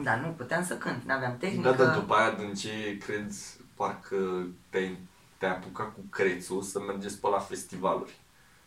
Dar 0.04 0.18
nu, 0.18 0.28
puteam 0.28 0.64
să 0.66 0.78
cânt, 0.78 1.04
n-aveam 1.04 1.38
tehnică. 1.38 1.70
Da, 1.70 1.84
dar 1.84 1.96
după 1.96 2.14
aia, 2.14 2.32
din 2.32 2.54
ce 2.54 2.98
crezi, 3.06 3.58
parcă 3.76 4.48
te-ai, 4.70 4.98
te-ai 5.38 5.52
apucat 5.52 5.94
cu 5.94 6.00
crețul 6.10 6.62
să 6.62 6.80
mergeți 6.80 7.20
pe 7.20 7.28
la 7.28 7.40
festivaluri. 7.40 8.20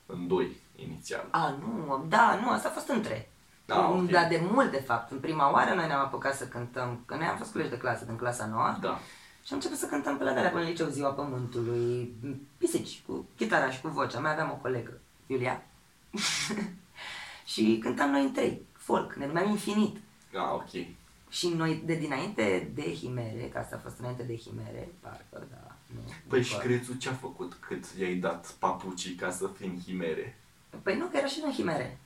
În 0.07 0.29
doi, 0.29 0.57
inițial. 0.77 1.29
A, 1.31 1.49
nu, 1.61 2.05
da, 2.09 2.39
nu, 2.43 2.51
asta 2.51 2.69
a 2.69 2.73
fost 2.73 2.89
între. 2.89 3.32
Da, 3.75 3.89
ok. 3.91 4.11
Dar 4.11 4.29
de 4.29 4.43
mult, 4.53 4.71
de 4.71 4.81
fapt. 4.87 5.11
În 5.11 5.19
prima 5.19 5.53
oară 5.53 5.75
noi 5.75 5.87
ne-am 5.87 6.01
apucat 6.01 6.35
să 6.37 6.47
cântăm, 6.47 7.03
că 7.07 7.15
noi 7.15 7.27
am 7.27 7.37
fost 7.37 7.53
colegi 7.53 7.71
de 7.71 7.77
clasă 7.79 8.05
din 8.05 8.17
clasa 8.17 8.47
nouă. 8.47 8.77
Da. 8.81 8.99
Și 9.45 9.53
am 9.53 9.57
început 9.57 9.79
să 9.79 9.87
cântăm 9.87 10.17
pe 10.19 10.25
la 10.25 10.33
de 10.33 10.49
până 10.49 10.65
liceu 10.65 10.87
Ziua 10.89 11.11
Pământului, 11.11 12.15
pisici, 12.59 13.03
cu 13.07 13.27
chitara 13.37 13.71
și 13.71 13.81
cu 13.81 13.89
vocea. 13.89 14.21
Mai 14.21 14.33
aveam 14.33 14.51
o 14.51 14.55
colegă, 14.55 15.01
Iulia. 15.27 15.63
și 17.53 17.79
cântam 17.83 18.11
noi 18.11 18.23
în 18.23 18.33
trei, 18.33 18.67
folk, 18.73 19.15
ne 19.15 19.27
numeam 19.27 19.49
Infinit. 19.51 19.97
Ah, 20.35 20.53
ok. 20.53 20.87
Și 21.29 21.49
noi, 21.49 21.83
de 21.85 21.95
dinainte 21.95 22.71
de 22.75 22.95
Himere, 22.95 23.49
că 23.53 23.59
asta 23.59 23.77
a 23.77 23.79
fost 23.83 23.99
înainte 23.99 24.23
de 24.23 24.37
Himere, 24.37 24.89
parcă, 25.01 25.47
da, 25.51 25.75
nu. 25.95 26.01
Păi 26.29 26.43
și 26.43 26.51
după- 26.53 26.63
crețul 26.65 26.95
ce-a 26.97 27.13
făcut 27.13 27.57
cât 27.61 27.85
ți-ai 27.85 28.15
dat 28.15 28.55
papucii 28.59 29.15
ca 29.15 29.31
să 29.31 29.49
fii 29.57 29.67
în 29.67 29.81
Himere? 29.81 30.39
Păi 30.83 30.97
nu, 30.97 31.07
că 31.07 31.17
era 31.17 31.27
și 31.27 31.41
în 31.45 31.53
Himere. 31.53 31.99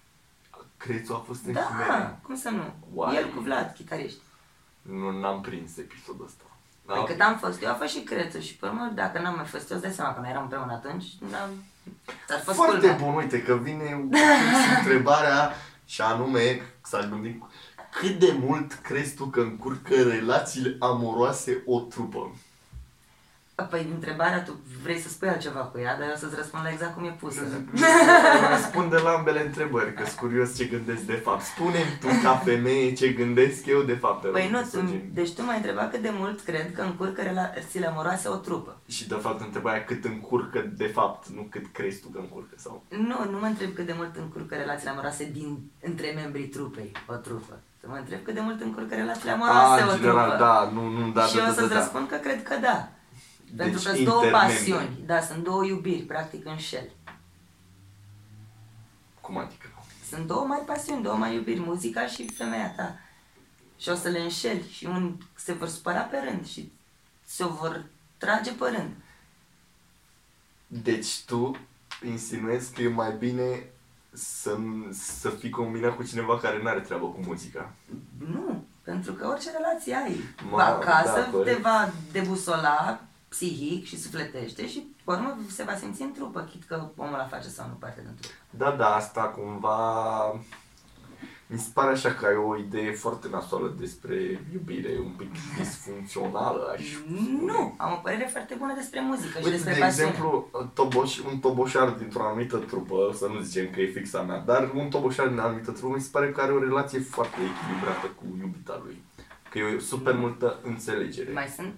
Crețul 0.77 1.15
a 1.15 1.19
fost 1.19 1.45
în 1.47 1.53
Da, 1.53 1.61
Himere? 1.61 2.19
cum 2.23 2.37
să 2.37 2.51
nu? 2.51 2.75
Oare? 2.95 3.17
El 3.17 3.33
cu 3.35 3.41
Vlad, 3.41 3.73
chitariști. 3.75 4.19
Nu, 4.83 5.21
n-am 5.21 5.41
prins 5.41 5.77
episodul 5.77 6.25
ăsta. 6.25 6.45
Păi 6.85 7.05
cât 7.07 7.21
am 7.21 7.37
fost 7.39 7.63
eu, 7.63 7.71
a 7.71 7.75
fost 7.75 7.93
și 7.95 8.01
Crețu 8.03 8.39
și 8.41 8.57
pe 8.57 8.67
urmă, 8.67 8.91
dacă 8.95 9.21
n-am 9.21 9.35
mai 9.35 9.45
fost 9.45 9.71
eu, 9.71 9.77
îți 9.77 9.87
dai 9.87 9.95
seama 9.95 10.15
că 10.15 10.21
noi 10.21 10.31
eram 10.31 10.43
împreună 10.43 10.73
atunci, 10.73 11.05
n-am... 11.31 11.51
Ar 12.29 12.41
fost 12.45 12.57
Foarte 12.57 12.79
culmea. 12.79 12.97
bun, 12.97 13.15
uite 13.15 13.43
că 13.43 13.55
vine 13.55 14.09
întrebarea 14.79 15.53
și 15.85 16.01
anume 16.01 16.61
s-a 16.83 17.07
gândit 17.11 17.43
cât 18.01 18.19
de 18.19 18.37
mult 18.41 18.73
crezi 18.73 19.15
tu 19.15 19.25
că 19.27 19.41
încurcă 19.41 19.95
relațiile 20.03 20.77
amoroase 20.81 21.63
o 21.67 21.81
trupă? 21.81 22.35
Păi 23.71 23.89
întrebarea, 23.95 24.43
tu 24.43 24.53
vrei 24.83 24.99
să 24.99 25.09
spui 25.09 25.29
altceva 25.29 25.61
cu 25.61 25.79
ea, 25.79 25.97
dar 25.99 26.07
eu 26.07 26.13
o 26.15 26.19
să-ți 26.19 26.35
răspund 26.35 26.63
la 26.65 26.71
exact 26.71 26.95
cum 26.95 27.05
e 27.05 27.17
pusă. 27.21 27.41
Răspunde 28.55 28.97
la 28.97 29.11
ambele 29.11 29.43
întrebări, 29.47 29.95
că 29.95 30.05
sunt 30.05 30.19
curios 30.19 30.57
ce 30.57 30.65
gândesc 30.65 31.01
de 31.03 31.13
fapt. 31.13 31.43
spune 31.43 31.79
tu 32.01 32.07
ca 32.23 32.37
femeie 32.37 32.93
ce 32.93 33.09
gândesc 33.09 33.67
eu 33.67 33.83
de 33.83 33.95
fapt. 33.95 34.21
te 34.23 34.29
Păi 34.29 34.49
rog, 34.53 34.61
nu, 34.61 34.67
să 34.67 34.79
tu, 34.79 34.87
gen. 34.87 35.01
deci 35.13 35.33
tu 35.33 35.43
m-ai 35.45 35.57
întrebat 35.57 35.91
cât 35.91 36.03
de 36.03 36.11
mult 36.13 36.41
cred 36.41 36.73
că 36.75 36.83
încurcă 36.83 37.23
relațiile 37.23 37.87
amoroase 37.87 38.29
o 38.29 38.35
trupă. 38.35 38.77
Și 38.89 39.09
de 39.09 39.15
fapt 39.15 39.41
întrebarea 39.41 39.85
cât 39.85 40.05
încurcă 40.05 40.71
de 40.77 40.87
fapt, 40.87 41.27
nu 41.29 41.47
cât 41.51 41.65
crezi 41.73 42.01
tu 42.01 42.09
că 42.09 42.19
încurcă 42.19 42.55
sau... 42.57 42.83
Nu, 42.89 43.31
nu 43.31 43.39
mă 43.39 43.47
întreb 43.47 43.75
cât 43.75 43.87
de 43.87 43.95
mult 43.97 44.17
încurcă 44.17 44.55
relațiile 44.55 44.91
amoroase 44.91 45.31
din, 45.33 45.71
între 45.83 46.13
membrii 46.15 46.47
trupei, 46.47 46.93
o 47.07 47.15
trupă. 47.15 47.55
Să 47.81 47.87
mă 47.89 47.97
întreb 47.97 48.23
cât 48.23 48.35
de 48.35 48.41
mult 48.41 48.61
încurcă 48.61 48.95
relațiile 48.95 49.31
amoroase 49.31 49.81
Ah, 49.83 49.89
o 49.89 49.93
în 49.93 49.97
general, 50.01 50.29
trupă. 50.29 50.43
da, 50.45 50.71
nu, 50.75 50.89
nu, 50.89 51.11
da, 51.13 51.23
și 51.23 51.35
da, 51.37 51.41
eu 51.41 51.45
da, 51.47 51.51
o 51.51 51.55
să-ți 51.55 51.69
da, 51.69 51.75
da. 51.75 51.81
răspund 51.81 52.09
că 52.09 52.17
cred 52.17 52.43
că 52.43 52.55
da. 52.61 52.89
Pentru 53.57 53.75
Deci 53.75 53.87
că 53.87 53.93
sunt 53.93 54.05
două 54.05 54.25
intermembri. 54.25 54.57
pasiuni. 54.57 54.99
Da, 55.07 55.21
sunt 55.21 55.45
două 55.45 55.65
iubiri, 55.65 56.03
practic, 56.03 56.47
în 56.47 56.57
șel. 56.57 56.89
Cum 59.21 59.39
adică? 59.39 59.67
Sunt 60.09 60.27
două 60.27 60.45
mari 60.45 60.65
pasiuni, 60.65 61.03
două 61.03 61.17
mari 61.17 61.35
iubiri, 61.35 61.61
muzica 61.61 62.07
și 62.07 62.29
femeia 62.29 62.71
ta. 62.77 62.99
Și 63.79 63.89
o 63.89 63.95
să 63.95 64.09
le 64.09 64.19
înșeli 64.19 64.69
și 64.71 64.85
un, 64.85 65.17
se 65.35 65.53
vor 65.53 65.69
supăra 65.69 66.01
pe 66.01 66.17
rând 66.29 66.47
și 66.47 66.73
se 67.25 67.45
vor 67.45 67.85
trage 68.19 68.53
pe 68.53 68.65
rând. 68.77 68.91
Deci 70.67 71.21
tu 71.25 71.57
insinuezi 72.05 72.73
că 72.73 72.83
e 72.83 72.89
mai 72.89 73.13
bine 73.19 73.65
să, 74.13 74.57
să 74.93 75.31
fii 75.31 75.51
combinat 75.51 75.97
cu 75.97 76.03
cineva 76.03 76.39
care 76.39 76.63
nu 76.63 76.69
are 76.69 76.81
treabă 76.81 77.07
cu 77.07 77.21
muzica. 77.27 77.73
Nu, 78.19 78.65
pentru 78.83 79.13
că 79.13 79.27
orice 79.27 79.51
relație 79.51 79.95
ai 79.95 80.17
Ma, 80.51 80.65
acasă 80.65 81.19
da, 81.19 81.25
te 81.25 81.31
corect. 81.31 81.61
va 81.61 81.93
debusola 82.13 83.01
psihic 83.37 83.87
și 83.87 84.01
sufletește 84.01 84.69
și 84.69 84.79
pe 85.05 85.11
urmă 85.13 85.37
se 85.51 85.63
va 85.63 85.75
simți 85.77 86.03
în 86.03 86.13
trupă, 86.13 86.41
chit 86.51 86.65
că 86.65 86.89
omul 86.97 87.17
la 87.17 87.27
face 87.27 87.49
sau 87.49 87.69
nu 87.69 87.75
parte 87.75 88.01
din 88.05 88.15
trup. 88.21 88.33
Da, 88.51 88.71
da, 88.71 88.95
asta 88.95 89.23
cumva... 89.23 89.79
Mi 91.49 91.59
se 91.59 91.69
pare 91.75 91.91
așa 91.91 92.13
că 92.15 92.27
ai 92.27 92.35
o 92.35 92.57
idee 92.57 92.93
foarte 92.93 93.29
nasoală 93.31 93.75
despre 93.79 94.15
iubire, 94.53 94.99
un 95.05 95.11
pic 95.17 95.31
disfuncțională, 95.59 96.73
aș 96.77 96.85
spune. 96.93 97.43
Nu, 97.53 97.75
am 97.79 97.93
o 97.93 97.97
părere 97.97 98.29
foarte 98.33 98.55
bună 98.59 98.75
despre 98.75 99.01
muzică 99.01 99.39
și 99.39 99.45
Uite, 99.45 99.51
despre 99.51 99.73
de 99.73 99.79
pasiune. 99.79 100.09
exemplu, 100.09 100.51
toboș, 100.75 101.19
un 101.19 101.39
toboșar 101.39 101.89
dintr-o 101.91 102.23
anumită 102.27 102.57
trupă, 102.57 103.11
să 103.15 103.27
nu 103.27 103.41
zicem 103.41 103.71
că 103.71 103.81
e 103.81 103.87
fixa 103.87 104.23
mea, 104.23 104.39
dar 104.39 104.71
un 104.75 104.89
toboșar 104.89 105.29
din 105.29 105.39
anumită 105.39 105.71
trupă 105.71 105.95
mi 105.95 106.01
se 106.01 106.09
pare 106.13 106.31
că 106.33 106.41
are 106.41 106.53
o 106.53 106.59
relație 106.59 107.01
foarte 107.01 107.37
echilibrată 107.37 108.07
cu 108.07 108.25
iubita 108.41 108.81
lui. 108.85 109.03
Că 109.51 109.59
e 109.59 109.75
o 109.77 109.79
super 109.79 110.15
multă 110.15 110.59
înțelegere. 110.63 111.33
Mai 111.33 111.53
sunt 111.57 111.75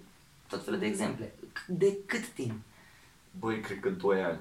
tot 0.49 0.64
felul 0.64 0.79
de 0.79 0.87
exemple. 0.87 1.35
De 1.66 1.99
cât 2.07 2.27
timp? 2.27 2.61
Băi, 3.38 3.61
cred 3.61 3.81
că 3.81 3.88
2 3.88 4.23
ani. 4.23 4.38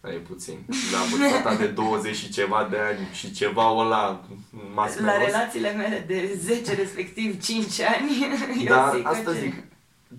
Da, 0.00 0.12
e 0.12 0.16
puțin. 0.16 0.58
La 0.92 0.98
vârsta 1.16 1.40
ta 1.40 1.56
de 1.56 1.66
20 1.66 2.16
și 2.16 2.30
ceva 2.30 2.68
de 2.70 2.78
ani 2.78 3.08
și 3.12 3.32
ceva 3.32 3.70
ăla 3.70 4.24
mas 4.74 4.98
La 4.98 5.16
relațiile 5.16 5.72
mele 5.72 6.04
de 6.06 6.38
10, 6.40 6.74
respectiv 6.74 7.42
5 7.42 7.80
ani, 7.80 8.10
eu 8.64 8.74
Dar 8.74 8.94
zic 8.94 9.06
asta 9.06 9.22
că 9.22 9.32
zic, 9.32 9.54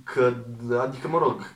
că, 0.04 0.34
adică 0.80 1.08
mă 1.08 1.17
rog, 1.17 1.54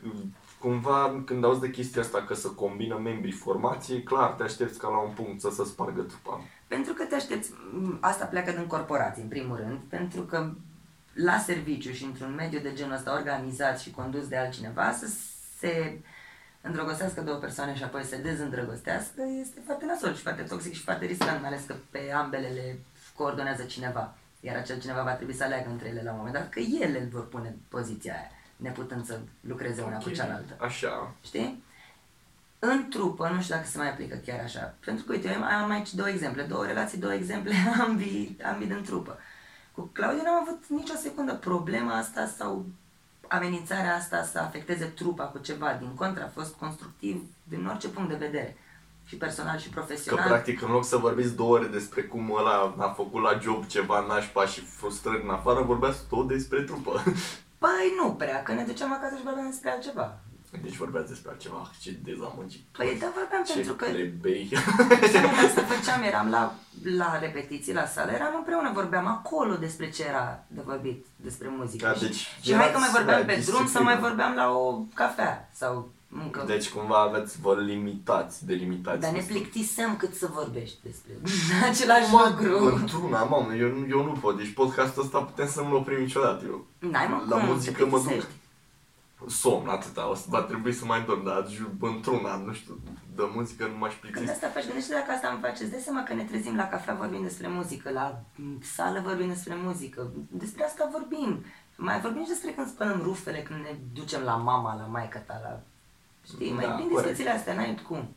cumva 0.59 1.21
când 1.25 1.43
auzi 1.43 1.59
de 1.59 1.69
chestia 1.69 2.01
asta 2.01 2.21
că 2.21 2.33
să 2.33 2.47
combină 2.47 2.99
membrii 3.03 3.31
formației, 3.31 4.03
clar, 4.03 4.29
te 4.29 4.43
aștepți 4.43 4.79
ca 4.79 4.87
la 4.87 4.97
un 4.97 5.11
punct 5.13 5.41
să 5.41 5.49
se 5.49 5.63
spargă 5.63 6.01
trupa. 6.01 6.41
Pentru 6.67 6.93
că 6.93 7.03
te 7.03 7.15
aștepți, 7.15 7.51
m, 7.71 7.97
asta 7.99 8.25
pleacă 8.25 8.51
din 8.51 8.67
corporații, 8.67 9.21
în 9.21 9.27
primul 9.27 9.57
rând, 9.57 9.79
pentru 9.89 10.21
că 10.21 10.51
la 11.23 11.37
serviciu 11.37 11.91
și 11.91 12.03
într-un 12.03 12.33
mediu 12.33 12.59
de 12.59 12.73
genul 12.73 12.93
ăsta 12.93 13.13
organizat 13.13 13.79
și 13.79 13.91
condus 13.91 14.27
de 14.27 14.37
altcineva, 14.37 14.91
să 14.91 15.09
se 15.59 15.99
îndrăgostească 16.61 17.21
două 17.21 17.37
persoane 17.37 17.75
și 17.75 17.83
apoi 17.83 18.03
să 18.03 18.09
se 18.09 18.21
dezîndrăgostească 18.21 19.21
este 19.41 19.61
foarte 19.65 19.85
nasol 19.85 20.15
și 20.15 20.21
foarte 20.21 20.41
toxic 20.41 20.73
și 20.73 20.81
foarte 20.81 21.05
riscant, 21.05 21.41
mai 21.41 21.49
ales 21.49 21.63
că 21.67 21.75
pe 21.89 22.11
ambele 22.11 22.47
le 22.47 22.79
coordonează 23.15 23.63
cineva. 23.63 24.15
Iar 24.39 24.55
acel 24.55 24.79
cineva 24.79 25.03
va 25.03 25.11
trebui 25.11 25.33
să 25.33 25.43
aleagă 25.43 25.69
între 25.69 25.87
ele 25.87 26.01
la 26.03 26.11
un 26.11 26.17
moment 26.17 26.35
dat, 26.35 26.49
că 26.49 26.59
ele 26.59 27.01
îl 27.01 27.07
vor 27.07 27.27
pune 27.27 27.47
în 27.47 27.55
poziția 27.67 28.13
aia, 28.13 28.31
neputând 28.55 29.05
să 29.05 29.19
lucreze 29.41 29.81
una 29.81 29.97
cu 29.97 30.07
Ok, 30.07 30.13
cealaltă. 30.13 30.57
Așa. 30.59 31.13
Știi? 31.23 31.63
În 32.59 32.89
trupă, 32.89 33.29
nu 33.33 33.41
știu 33.41 33.55
dacă 33.55 33.67
se 33.67 33.77
mai 33.77 33.89
aplică 33.89 34.15
chiar 34.25 34.39
așa. 34.43 34.75
Pentru 34.85 35.05
că, 35.05 35.11
uite, 35.11 35.31
eu 35.33 35.43
am 35.43 35.69
aici 35.69 35.93
două 35.93 36.09
exemple, 36.09 36.43
două 36.43 36.65
relații, 36.65 36.97
două 36.97 37.13
exemple, 37.13 37.53
ambii, 37.87 38.37
ambii 38.43 38.67
din 38.67 38.83
trupă. 38.83 39.19
Cu 39.79 39.89
Claudiu 39.93 40.21
n-am 40.23 40.41
avut 40.41 40.63
nicio 40.67 40.93
secundă 40.95 41.33
problema 41.33 41.97
asta 41.97 42.25
sau 42.37 42.65
amenințarea 43.27 43.95
asta 43.95 44.23
să 44.23 44.39
afecteze 44.39 44.85
trupa 44.85 45.23
cu 45.23 45.37
ceva. 45.37 45.73
Din 45.79 45.93
contra, 45.95 46.23
a 46.23 46.31
fost 46.33 46.53
constructiv 46.55 47.23
din 47.43 47.65
orice 47.65 47.87
punct 47.89 48.09
de 48.09 48.15
vedere. 48.15 48.57
Și 49.05 49.15
personal 49.15 49.57
și 49.57 49.69
Că 49.69 49.79
profesional. 49.79 50.27
practic 50.27 50.61
în 50.61 50.71
loc 50.71 50.85
să 50.85 50.97
vorbiți 50.97 51.35
două 51.35 51.53
ore 51.57 51.67
despre 51.67 52.01
cum 52.01 52.35
ăla 52.35 52.75
a 52.77 52.89
făcut 52.89 53.21
la 53.21 53.39
job 53.41 53.65
ceva 53.65 54.05
nașpa 54.07 54.45
și 54.45 54.61
frustrări 54.61 55.23
în 55.23 55.29
afară, 55.29 55.61
vorbeați 55.61 55.99
tot 56.09 56.27
despre 56.27 56.61
trupă. 56.61 57.03
Păi 57.57 57.93
nu 58.01 58.11
prea, 58.11 58.43
că 58.43 58.53
ne 58.53 58.63
duceam 58.63 58.93
acasă 58.93 59.15
și 59.15 59.23
vorbeam 59.23 59.49
despre 59.49 59.69
altceva. 59.69 60.19
Deci 60.63 60.75
vorbeați 60.75 61.07
despre 61.09 61.31
altceva, 61.31 61.71
ce 61.81 61.97
dezamăgit. 62.03 62.63
Păi 62.77 62.97
da, 62.99 63.11
vorbeam 63.15 63.43
ce 63.43 63.53
pentru 63.53 63.73
că 63.73 63.85
plebei. 63.85 64.49
Asta 65.45 65.61
făceam, 65.61 66.01
eram 66.03 66.29
la, 66.29 66.53
la 66.97 67.19
repetiții, 67.19 67.73
la 67.73 67.85
sală, 67.85 68.11
eram 68.11 68.33
împreună, 68.37 68.71
vorbeam 68.73 69.07
acolo 69.07 69.55
despre 69.55 69.89
ce 69.89 70.03
era 70.05 70.43
de 70.47 70.61
vorbit, 70.65 71.05
despre 71.15 71.47
muzică. 71.57 71.85
Da, 71.85 71.93
Și- 71.93 72.01
deci 72.01 72.15
și 72.41 72.53
hai 72.53 72.71
că 72.71 72.77
erați 72.77 72.79
mai 72.79 72.89
vorbeam 72.91 73.19
la 73.19 73.25
pe 73.25 73.31
drum 73.33 73.43
sau 73.45 73.61
disciplină. 73.61 73.89
mai 73.89 73.99
vorbeam 73.99 74.33
la 74.35 74.49
o 74.51 74.81
cafea 74.93 75.49
sau 75.53 75.89
încă. 76.23 76.43
Deci 76.47 76.69
cumva 76.69 76.99
aveți, 77.01 77.41
vă 77.41 77.55
limitați, 77.65 78.45
delimitați. 78.45 78.99
Dar 79.01 79.11
ne 79.11 79.17
destul. 79.17 79.35
plictisem 79.35 79.97
cât 79.97 80.15
să 80.15 80.27
vorbești 80.33 80.77
despre 80.83 81.11
același 81.69 82.11
Mă, 82.11 82.35
lucru. 82.39 82.75
într-una, 82.75 83.23
mamă, 83.23 83.53
eu, 83.53 83.67
nu- 83.67 83.87
eu 83.89 84.03
nu 84.03 84.11
pot. 84.11 84.37
Deci 84.37 84.53
podcastul 84.53 85.03
ăsta 85.03 85.19
putem 85.19 85.47
să 85.47 85.61
nu-l 85.61 85.75
oprim 85.75 85.99
niciodată. 85.99 86.43
Eu 86.45 86.65
N-ai 86.79 87.07
mă 87.07 87.23
la 87.29 87.37
cum, 87.37 87.45
muzică 87.45 87.83
te 87.83 87.89
mă 87.89 87.97
duc. 87.97 88.27
Plictisești. 89.19 89.47
Somn, 89.47 89.67
atâta. 89.67 90.09
O 90.09 90.15
să 90.15 90.25
va 90.27 90.41
trebui 90.41 90.73
să 90.73 90.85
mai 90.85 91.01
dorm, 91.05 91.23
dar 91.23 91.45
ju- 91.49 91.71
într-una, 91.81 92.35
nu 92.35 92.53
știu, 92.53 92.79
de 93.15 93.23
muzică 93.35 93.67
nu 93.67 93.77
m-aș 93.77 93.91
Când 93.91 94.01
plictisi. 94.01 94.31
asta 94.31 94.47
faci, 94.47 94.65
gândește 94.65 94.93
dacă 94.93 95.11
asta 95.11 95.27
îmi 95.29 95.39
face, 95.41 95.61
îți 95.63 95.71
dai 95.71 95.79
seama 95.79 96.03
că 96.03 96.13
ne 96.13 96.23
trezim 96.23 96.55
la 96.55 96.67
cafea 96.67 96.93
vorbim 96.93 97.21
despre 97.21 97.47
muzică, 97.47 97.89
la 97.89 98.21
m, 98.35 98.61
sală 98.61 98.99
vorbim 99.05 99.27
despre 99.27 99.55
muzică, 99.63 100.11
despre 100.31 100.63
asta 100.63 100.89
vorbim. 100.91 101.43
Mai 101.75 101.99
vorbim 101.99 102.21
și 102.23 102.29
despre 102.29 102.51
când 102.51 102.67
spălăm 102.67 103.01
rufele, 103.03 103.41
când 103.41 103.59
ne 103.63 103.75
ducem 103.93 104.21
la 104.21 104.35
mama, 104.35 104.75
la 104.75 104.83
maica 104.85 105.19
ta, 105.19 105.39
la... 105.43 105.59
Știi, 106.25 106.53
mai 106.53 106.65
Da, 106.65 106.71
bine 106.75 106.87
corect. 106.89 107.01
discuțiile 107.07 107.29
astea, 107.37 107.53
n-ai 107.55 107.81
cum. 107.87 108.15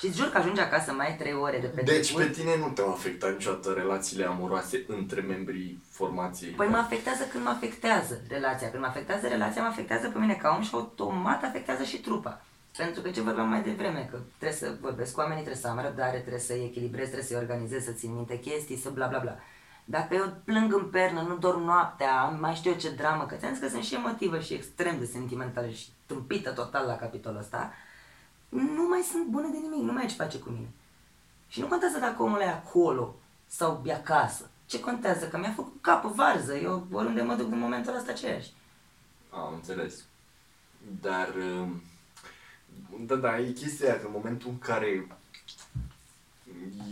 Și 0.00 0.06
îți 0.06 0.16
jur 0.16 0.28
că 0.30 0.38
ajungi 0.38 0.60
acasă, 0.60 0.92
mai 0.92 1.06
ai 1.06 1.16
trei 1.16 1.34
ore 1.34 1.58
de 1.58 1.66
petrecut. 1.66 1.92
Deci 1.92 2.16
pe 2.16 2.28
tine 2.28 2.56
nu 2.58 2.68
te-au 2.68 2.90
afectat 2.90 3.32
niciodată 3.32 3.72
relațiile 3.72 4.24
amoroase 4.24 4.84
între 4.86 5.20
membrii 5.20 5.82
formației? 5.90 6.50
Păi 6.50 6.68
mă 6.68 6.76
afectează 6.76 7.24
când 7.32 7.44
mă 7.44 7.50
afectează 7.50 8.20
relația. 8.28 8.70
Când 8.70 8.82
mă 8.82 8.88
afectează 8.88 9.26
relația, 9.28 9.62
mă 9.62 9.68
afectează 9.68 10.08
pe 10.08 10.18
mine 10.18 10.34
ca 10.34 10.54
om 10.56 10.62
și 10.62 10.70
automat 10.72 11.44
afectează 11.44 11.82
și 11.82 12.00
trupa. 12.00 12.42
Pentru 12.76 13.02
că 13.02 13.10
ce 13.10 13.20
vorbeam 13.20 13.48
mai 13.48 13.62
devreme, 13.62 14.08
că 14.10 14.18
trebuie 14.38 14.58
să 14.58 14.76
vorbesc 14.80 15.14
cu 15.14 15.20
oamenii, 15.20 15.42
trebuie 15.42 15.62
să 15.62 15.68
am 15.68 15.80
răbdare, 15.80 16.18
trebuie 16.18 16.40
să-i 16.40 16.64
echilibrez, 16.64 17.04
trebuie 17.04 17.26
să-i 17.26 17.36
organizez, 17.36 17.84
să 17.84 17.92
țin 17.92 18.14
minte 18.14 18.38
chestii, 18.38 18.76
să 18.76 18.90
bla 18.90 19.06
bla 19.06 19.18
bla. 19.18 19.36
Dacă 19.84 20.14
eu 20.14 20.34
plâng 20.44 20.72
în 20.72 20.84
pernă, 20.84 21.20
nu 21.20 21.36
dorm 21.36 21.62
noaptea, 21.64 22.20
am 22.20 22.38
mai 22.40 22.54
știu 22.54 22.70
eu 22.70 22.76
ce 22.76 22.90
dramă, 22.90 23.26
că 23.26 23.34
ți-am 23.34 23.52
zis 23.52 23.62
că 23.62 23.68
sunt 23.68 23.82
și 23.82 23.94
emotivă 23.94 24.38
și 24.38 24.54
extrem 24.54 24.98
de 24.98 25.04
sentimentală 25.04 25.68
și 25.68 25.86
tâmpită 26.06 26.50
total 26.50 26.86
la 26.86 26.96
capitolul 26.96 27.38
ăsta, 27.38 27.72
nu 28.50 28.88
mai 28.88 29.00
sunt 29.10 29.26
bune 29.26 29.48
de 29.48 29.56
nimic, 29.56 29.82
nu 29.82 29.92
mai 29.92 30.02
ai 30.02 30.08
ce 30.08 30.14
face 30.14 30.38
cu 30.38 30.50
mine. 30.50 30.68
Și 31.48 31.60
nu 31.60 31.66
contează 31.66 31.98
dacă 31.98 32.22
omul 32.22 32.40
e 32.40 32.48
acolo 32.48 33.14
sau 33.46 33.82
e 33.84 33.92
acasă. 33.92 34.50
Ce 34.66 34.80
contează? 34.80 35.28
Că 35.28 35.38
mi-a 35.38 35.52
făcut 35.52 35.76
capul 35.80 36.10
varză. 36.10 36.56
Eu 36.56 36.86
oriunde 36.92 37.22
mă 37.22 37.34
duc 37.34 37.52
în 37.52 37.58
momentul 37.58 37.96
ăsta 37.96 38.10
aceeași. 38.10 38.52
Am 39.30 39.54
înțeles. 39.54 40.04
Dar, 41.00 41.28
um, 41.60 41.82
da, 43.06 43.14
da, 43.14 43.38
e 43.38 43.50
chestia 43.50 43.88
aia, 43.88 44.00
că 44.00 44.06
în 44.06 44.12
momentul 44.12 44.48
în 44.48 44.58
care 44.58 45.06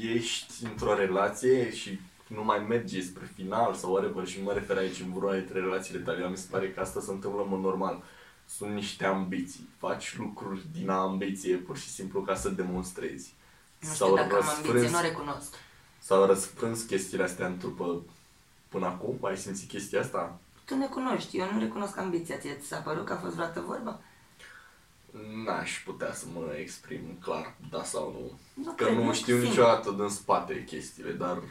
ești 0.00 0.64
într-o 0.64 0.94
relație 0.94 1.72
și 1.72 2.00
nu 2.26 2.44
mai 2.44 2.58
mergi 2.58 3.02
spre 3.02 3.30
final 3.34 3.74
sau 3.74 3.92
whatever 3.92 4.26
și 4.26 4.38
nu 4.38 4.44
mă 4.44 4.52
refer 4.52 4.76
aici 4.76 5.00
în 5.00 5.12
vreo 5.12 5.32
dintre 5.32 5.60
relațiile 5.60 6.00
tale, 6.00 6.20
dar 6.20 6.30
mi 6.30 6.36
se 6.36 6.48
pare 6.50 6.70
că 6.70 6.80
asta 6.80 7.00
se 7.00 7.10
întâmplă 7.10 7.42
în 7.42 7.48
mod 7.48 7.60
normal. 7.60 8.02
Sunt 8.56 8.74
niște 8.74 9.04
ambiții. 9.04 9.68
Faci 9.78 10.16
lucruri 10.16 10.66
din 10.72 10.88
ambiție 10.88 11.56
pur 11.56 11.78
și 11.78 11.88
simplu 11.88 12.22
ca 12.22 12.34
să 12.34 12.48
demonstrezi. 12.48 13.34
Nu 13.78 13.92
știu 13.92 14.14
dacă 14.14 14.36
am 14.36 14.48
ambiție, 14.48 14.72
răsfrâns- 14.72 14.92
nu 14.92 14.98
o 14.98 15.02
recunosc. 15.02 15.54
S-au 15.98 16.26
răsfrâns 16.26 16.82
chestiile 16.82 17.24
astea 17.24 17.46
în 17.46 17.58
trupă 17.58 18.02
până 18.68 18.86
acum? 18.86 19.18
Ai 19.22 19.36
simțit 19.36 19.68
chestia 19.68 20.00
asta? 20.00 20.38
Tu 20.64 20.76
ne 20.76 20.86
cunoști, 20.86 21.38
eu 21.38 21.52
nu 21.52 21.58
recunosc 21.58 21.96
ambiția. 21.98 22.38
Ție 22.38 22.54
ți 22.60 22.66
s-a 22.66 22.78
părut 22.78 23.04
că 23.06 23.12
a 23.12 23.16
fost 23.16 23.34
vreodată 23.34 23.60
vorba? 23.66 24.00
N-aș 25.44 25.82
putea 25.84 26.14
să 26.14 26.24
mă 26.34 26.54
exprim 26.58 27.00
clar, 27.22 27.54
da 27.70 27.84
sau 27.84 28.12
nu. 28.12 28.38
Nu 28.64 28.72
că 28.72 28.84
cred, 28.84 28.96
nu 28.96 29.04
nu 29.04 29.12
știu 29.12 29.34
simt. 29.36 29.48
niciodată 29.48 29.90
din 29.90 30.08
spate 30.08 30.64
chestiile, 30.64 31.12
dar 31.12 31.42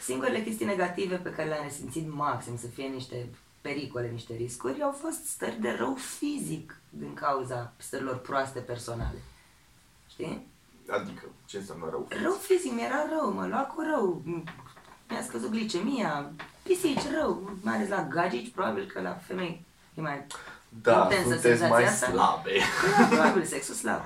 Singurele 0.00 0.42
chestii 0.42 0.66
negative 0.66 1.16
pe 1.16 1.30
care 1.30 1.48
le-am 1.48 1.64
resimțit 1.64 2.12
maxim 2.12 2.58
să 2.58 2.66
fie 2.66 2.86
niște 2.86 3.28
pericole, 3.60 4.08
niște 4.08 4.34
riscuri, 4.34 4.82
au 4.82 4.92
fost 4.92 5.24
stări 5.24 5.60
de 5.60 5.74
rău 5.78 5.94
fizic 5.94 6.80
din 6.90 7.14
cauza 7.14 7.72
stărilor 7.76 8.16
proaste 8.18 8.58
personale. 8.58 9.18
Știi? 10.10 10.46
adică 10.90 11.22
ce 11.44 11.56
înseamnă 11.56 11.86
rău? 11.90 12.08
Rău 12.22 12.32
fizic, 12.32 12.72
mi-era 12.72 13.06
rău, 13.08 13.32
mă 13.32 13.46
lua 13.46 13.60
cu 13.60 13.80
rău. 13.80 14.22
Mi-a 15.08 15.22
scăzut 15.22 15.50
glicemia, 15.50 16.30
pisici 16.62 17.10
rău, 17.20 17.50
mai 17.62 17.74
ales 17.74 17.88
la 17.88 18.06
gagici, 18.10 18.52
probabil 18.52 18.86
că 18.86 19.00
la 19.00 19.14
femei 19.26 19.64
e 19.94 20.00
mai 20.00 20.26
Da, 20.82 21.02
intensă 21.02 21.22
sunteți 21.22 21.42
senzația 21.42 21.68
mai 21.68 21.84
asta. 21.84 22.06
slabe. 22.06 22.52
Da, 22.98 23.04
probabil 23.06 23.44
sexul 23.44 23.74
slab. 23.74 24.00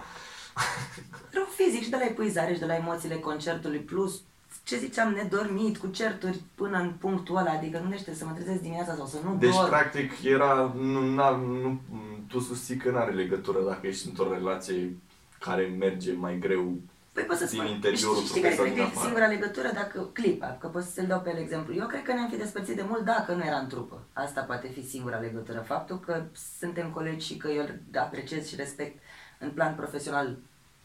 Rău 1.30 1.44
fizic 1.44 1.82
și 1.82 1.90
de 1.90 1.96
la 1.96 2.04
epuizare 2.04 2.52
și 2.52 2.58
de 2.58 2.66
la 2.66 2.74
emoțiile 2.74 3.18
concertului 3.18 3.78
plus 3.78 4.20
ce 4.62 4.78
ziceam, 4.78 5.12
nedormit, 5.12 5.76
cu 5.76 5.86
certuri 5.86 6.40
până 6.54 6.78
în 6.78 6.92
punctul 6.98 7.36
ăla, 7.36 7.50
adică 7.50 7.78
gândește 7.78 8.14
să 8.14 8.24
mă 8.24 8.32
trezesc 8.32 8.60
dimineața 8.60 8.94
sau 8.94 9.06
să 9.06 9.16
nu 9.24 9.36
Deci, 9.38 9.54
dorm. 9.54 9.68
practic, 9.68 10.22
era, 10.22 10.74
nu, 10.76 11.14
n-a, 11.14 11.30
nu, 11.36 11.80
tu 12.28 12.40
susții 12.40 12.76
că 12.76 12.90
nu 12.90 12.98
are 12.98 13.12
legătură 13.12 13.58
dacă 13.66 13.86
ești 13.86 14.08
într-o 14.08 14.32
relație 14.32 14.96
care 15.38 15.74
merge 15.78 16.12
mai 16.12 16.38
greu 16.38 16.80
Păi 17.12 17.22
pot 17.22 17.36
să 17.36 17.44
din 17.44 17.58
spun, 17.58 17.70
interiorul 17.70 18.16
știi, 18.16 18.28
știi 18.28 18.40
care 18.40 18.54
cred 18.54 18.66
trupei 18.66 18.82
că 18.82 18.82
sau 18.82 18.90
e 18.90 18.92
din 18.92 19.00
singura 19.00 19.26
legătură 19.26 19.70
dacă 19.74 20.08
clipa, 20.12 20.56
că 20.60 20.66
pot 20.66 20.82
să-ți 20.82 21.06
dau 21.06 21.20
pe 21.20 21.30
el 21.30 21.38
exemplu. 21.38 21.74
Eu 21.74 21.86
cred 21.86 22.02
că 22.02 22.12
ne-am 22.12 22.28
fi 22.28 22.36
despărțit 22.36 22.76
de 22.76 22.84
mult 22.88 23.04
dacă 23.04 23.32
nu 23.32 23.44
era 23.44 23.56
în 23.56 23.68
trupă. 23.68 24.02
Asta 24.12 24.40
poate 24.40 24.68
fi 24.68 24.88
singura 24.88 25.18
legătură. 25.18 25.64
Faptul 25.66 26.00
că 26.00 26.22
suntem 26.58 26.90
colegi 26.90 27.26
și 27.26 27.36
că 27.36 27.48
eu 27.48 27.62
îl 27.62 27.80
apreciez 27.94 28.48
și 28.48 28.56
respect 28.56 29.02
în 29.38 29.50
plan 29.50 29.74
profesional 29.74 30.36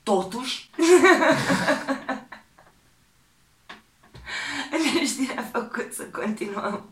totuși. 0.04 0.70
Știi, 5.22 5.34
ne-a 5.34 5.44
făcut 5.44 5.94
să 5.94 6.04
continuăm. 6.04 6.90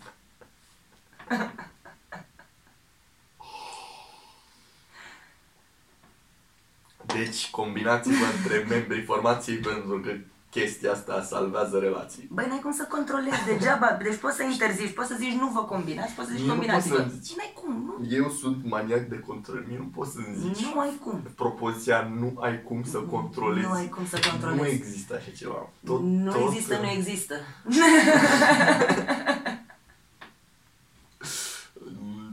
Deci 7.06 7.50
combinați-vă 7.50 8.26
între 8.38 8.58
membrii 8.58 9.04
formației 9.04 9.58
pentru 9.58 10.00
că 10.00 10.18
chestia 10.56 10.92
asta 10.92 11.22
salvează 11.22 11.78
relații. 11.78 12.28
Băi, 12.32 12.46
n-ai 12.48 12.60
cum 12.60 12.74
să 12.74 12.86
controlezi 12.90 13.46
degeaba. 13.46 13.98
Deci 14.04 14.16
poți 14.16 14.36
să 14.36 14.44
interzici, 14.44 14.94
poți 14.94 15.08
să 15.08 15.16
zici 15.18 15.34
nu 15.34 15.48
vă 15.48 15.64
combinați, 15.64 16.14
poți 16.14 16.28
să 16.28 16.34
zici 16.36 16.46
Nu 16.46 16.52
combinați 16.52 16.90
poți 16.90 17.02
să 17.02 17.08
zici. 17.14 17.36
N-ai 17.38 17.54
cum, 17.60 17.74
nu. 17.86 18.16
Eu 18.16 18.30
sunt 18.30 18.58
maniac 18.66 19.04
de 19.08 19.20
control, 19.20 19.64
mie 19.68 19.78
nu 19.78 19.90
poți 19.96 20.12
să-mi 20.12 20.36
zici. 20.40 20.66
Nu 20.66 20.80
ai 20.80 21.00
cum. 21.04 21.22
Propoziția 21.36 22.12
nu 22.20 22.38
ai 22.40 22.64
cum 22.64 22.84
să 22.84 22.98
controlezi. 22.98 23.68
Nu 23.68 23.74
ai 23.74 23.90
cum 23.90 24.06
să 24.06 24.20
controlezi. 24.30 24.62
Nu 24.62 24.68
există 24.68 25.16
așa 25.16 25.32
ceva. 25.38 25.70
Tot, 25.86 26.02
nu 26.02 26.32
tot, 26.32 26.52
există, 26.52 26.78
nu 26.82 26.90
există. 26.90 27.36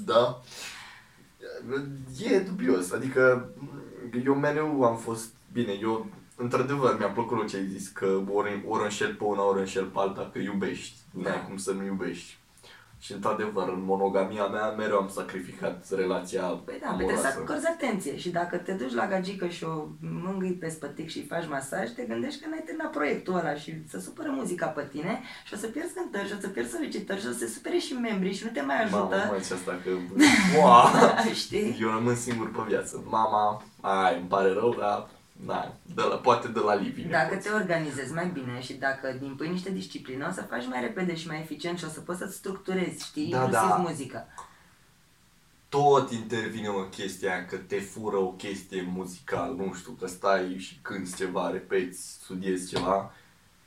Da. 0.04 0.42
E 2.22 2.38
dubios. 2.38 2.92
Adică 2.92 3.48
eu 4.24 4.34
mereu 4.34 4.84
am 4.84 4.96
fost... 4.96 5.28
Bine, 5.52 5.72
eu 5.80 6.06
într-adevăr 6.36 6.98
mi-a 6.98 7.08
plăcut 7.08 7.48
ce 7.48 7.56
ai 7.56 7.66
zis, 7.66 7.88
că 7.88 8.20
ori, 8.32 8.64
ori 8.68 8.82
înșel 8.82 9.14
pe 9.14 9.24
una, 9.24 9.42
ori 9.48 9.58
înșel 9.58 9.84
pe 9.84 9.98
alta, 9.98 10.30
că 10.32 10.38
iubești. 10.38 10.96
Nu 11.10 11.22
Da. 11.22 11.30
ai 11.30 11.44
cum 11.46 11.56
să 11.56 11.72
nu 11.72 11.84
iubești. 11.84 12.40
Și 12.98 13.12
într-adevăr, 13.12 13.68
în 13.68 13.82
monogamia 13.84 14.46
mea 14.46 14.70
mereu 14.70 14.96
am 14.98 15.08
sacrificat 15.08 15.86
relația 15.96 16.42
Păi 16.42 16.78
da, 16.82 16.86
păi 16.88 16.96
trebuie 16.96 17.16
să 17.16 17.26
amoroasă. 17.26 17.38
acorzi 17.50 17.66
atenție 17.66 18.16
și 18.16 18.30
dacă 18.30 18.56
te 18.56 18.72
duci 18.72 18.92
la 18.94 19.06
gagică 19.06 19.46
și 19.48 19.64
o 19.64 19.86
mângâi 20.00 20.52
pe 20.52 20.68
spătic 20.68 21.08
și 21.08 21.18
îi 21.18 21.24
faci 21.28 21.48
masaj, 21.48 21.90
te 21.90 22.02
gândești 22.02 22.40
că 22.42 22.48
n-ai 22.48 22.62
terminat 22.64 22.90
proiectul 22.90 23.34
ăla 23.34 23.54
și 23.54 23.88
să 23.88 23.98
supără 24.00 24.28
muzica 24.32 24.66
pe 24.66 24.88
tine 24.90 25.20
și 25.46 25.54
o 25.54 25.56
să 25.56 25.66
pierzi 25.66 25.94
cântări 25.94 26.26
și 26.28 26.34
o 26.36 26.40
să 26.40 26.48
pierzi 26.48 26.72
solicitări 26.72 27.20
și 27.20 27.26
o 27.26 27.30
să 27.30 27.38
se 27.38 27.46
supere 27.46 27.78
și 27.78 27.92
membrii 27.92 28.34
și 28.34 28.44
nu 28.44 28.50
te 28.50 28.60
mai 28.60 28.76
Mamă, 28.90 28.96
ajută. 29.14 29.26
mai 29.30 29.40
ce 29.46 29.54
asta 29.54 29.80
că... 29.84 29.90
Wow! 30.58 31.32
Știi? 31.34 31.78
Eu 31.80 31.88
rămân 31.90 32.16
singur 32.16 32.50
pe 32.50 32.60
viață. 32.68 33.02
Mama, 33.08 33.62
ai, 33.80 34.16
îmi 34.18 34.28
pare 34.28 34.52
rău, 34.52 34.74
dar... 34.78 35.08
Da, 35.46 35.74
de 35.94 36.02
la, 36.02 36.14
poate 36.16 36.48
de 36.48 36.58
la 36.58 36.74
living. 36.74 37.10
Dacă 37.10 37.36
te 37.36 37.48
organizezi 37.50 38.12
mai 38.12 38.26
bine 38.26 38.60
și 38.60 38.72
dacă 38.72 39.18
impui 39.22 39.48
niște 39.48 39.70
disciplină, 39.70 40.26
o 40.28 40.32
să 40.32 40.42
faci 40.42 40.66
mai 40.66 40.80
repede 40.80 41.14
și 41.16 41.26
mai 41.26 41.40
eficient 41.40 41.78
și 41.78 41.84
o 41.84 41.88
să 41.88 42.00
poți 42.00 42.18
să-ți 42.18 42.36
structurezi, 42.36 43.04
știi, 43.04 43.30
Da, 43.30 43.36
inclusiv 43.42 43.68
da. 43.68 43.76
muzica. 43.76 44.26
tot 45.68 46.10
intervine 46.10 46.68
o 46.68 46.82
chestie 46.82 47.28
aia, 47.30 47.46
că 47.46 47.56
te 47.56 47.80
fură 47.80 48.16
o 48.16 48.32
chestie 48.32 48.82
muzicală, 48.82 49.54
nu 49.56 49.74
știu, 49.74 49.92
că 49.92 50.06
stai 50.06 50.56
și 50.58 50.78
cânti 50.82 51.14
ceva, 51.16 51.50
repeți, 51.50 52.12
studiezi 52.22 52.68
ceva 52.68 53.12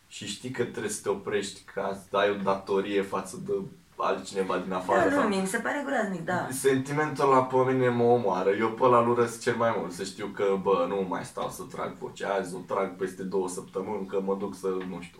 și 0.07 0.27
știi 0.27 0.49
că 0.51 0.63
trebuie 0.63 0.91
să 0.91 1.01
te 1.01 1.09
oprești 1.09 1.61
ca 1.73 2.01
să 2.09 2.17
ai 2.17 2.29
o 2.29 2.33
datorie 2.35 3.01
față 3.01 3.41
de 3.45 3.51
altcineva 3.97 4.57
din 4.57 4.73
afară. 4.73 4.99
Da, 4.99 5.15
nu, 5.15 5.19
sau- 5.21 5.27
mie 5.27 5.41
mi 5.41 5.47
se 5.47 5.57
pare 5.57 5.83
groaznic, 5.85 6.25
da. 6.25 6.47
Sentimentul 6.51 7.23
ăla 7.31 7.43
pe 7.43 7.55
mine 7.71 7.89
mă 7.89 8.03
omoară. 8.03 8.49
Eu 8.49 8.69
pe 8.71 8.83
ăla 8.83 8.99
îl 8.99 9.09
urăsc 9.09 9.41
cel 9.41 9.55
mai 9.55 9.75
mult. 9.77 9.91
Să 9.91 10.03
știu 10.03 10.25
că, 10.27 10.43
bă, 10.61 10.85
nu 10.89 11.05
mai 11.09 11.23
stau 11.23 11.49
să 11.49 11.61
trag 11.71 11.93
vocea 11.99 12.33
azi, 12.39 12.55
o 12.55 12.59
trag 12.73 12.95
peste 12.95 13.23
două 13.23 13.47
săptămâni, 13.49 14.05
că 14.05 14.21
mă 14.21 14.35
duc 14.39 14.55
să, 14.55 14.67
nu 14.67 14.99
știu, 15.01 15.19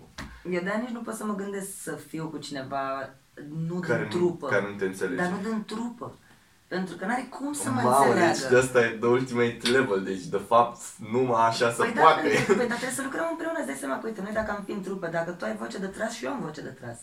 Eu 0.52 0.62
de 0.62 0.72
nici 0.82 0.90
nu 0.90 1.00
pot 1.02 1.14
să 1.14 1.26
mă 1.26 1.36
gândesc 1.36 1.82
să 1.82 1.92
fiu 1.92 2.28
cu 2.28 2.38
cineva 2.38 3.10
nu 3.68 3.80
care, 3.80 4.08
din 4.10 4.20
nu, 4.20 4.26
trupă. 4.28 4.48
care 4.48 4.68
nu 4.72 4.76
te 4.78 4.86
înțelege. 4.86 5.22
Dar 5.22 5.30
nu 5.32 5.50
din 5.50 5.64
trupă. 5.66 6.12
Pentru 6.68 6.96
că 6.96 7.06
n-are 7.06 7.28
cum 7.30 7.54
să 7.54 7.70
mă 7.70 7.82
Mamă, 7.82 7.98
înțeleagă. 8.06 8.32
deci 8.38 8.50
de 8.50 8.58
asta 8.58 8.80
e 8.86 8.90
the 9.02 9.08
ultimate 9.08 9.60
level, 9.76 10.04
deci 10.04 10.24
de 10.36 10.42
fapt 10.48 10.78
numai 11.12 11.48
așa 11.48 11.72
să 11.72 11.82
Păi 11.82 11.92
da, 11.96 12.02
poate. 12.02 12.22
păi, 12.22 12.56
păi, 12.56 12.68
dar 12.72 12.78
trebuie 12.82 13.00
să 13.00 13.04
lucrăm 13.04 13.28
împreună, 13.32 13.58
îți 13.58 13.68
dai 13.68 13.76
seama 13.84 13.98
că, 14.00 14.06
uite, 14.08 14.22
noi 14.22 14.34
dacă 14.40 14.52
am 14.52 14.64
fi 14.66 14.72
în 14.72 14.82
trupă, 14.82 15.08
dacă 15.08 15.32
tu 15.32 15.46
ai 15.46 15.56
voce 15.56 15.78
de 15.78 15.88
tras 15.96 16.12
și 16.14 16.26
eu 16.26 16.32
am 16.32 16.40
voce 16.48 16.62
de 16.62 16.74
tras. 16.80 16.98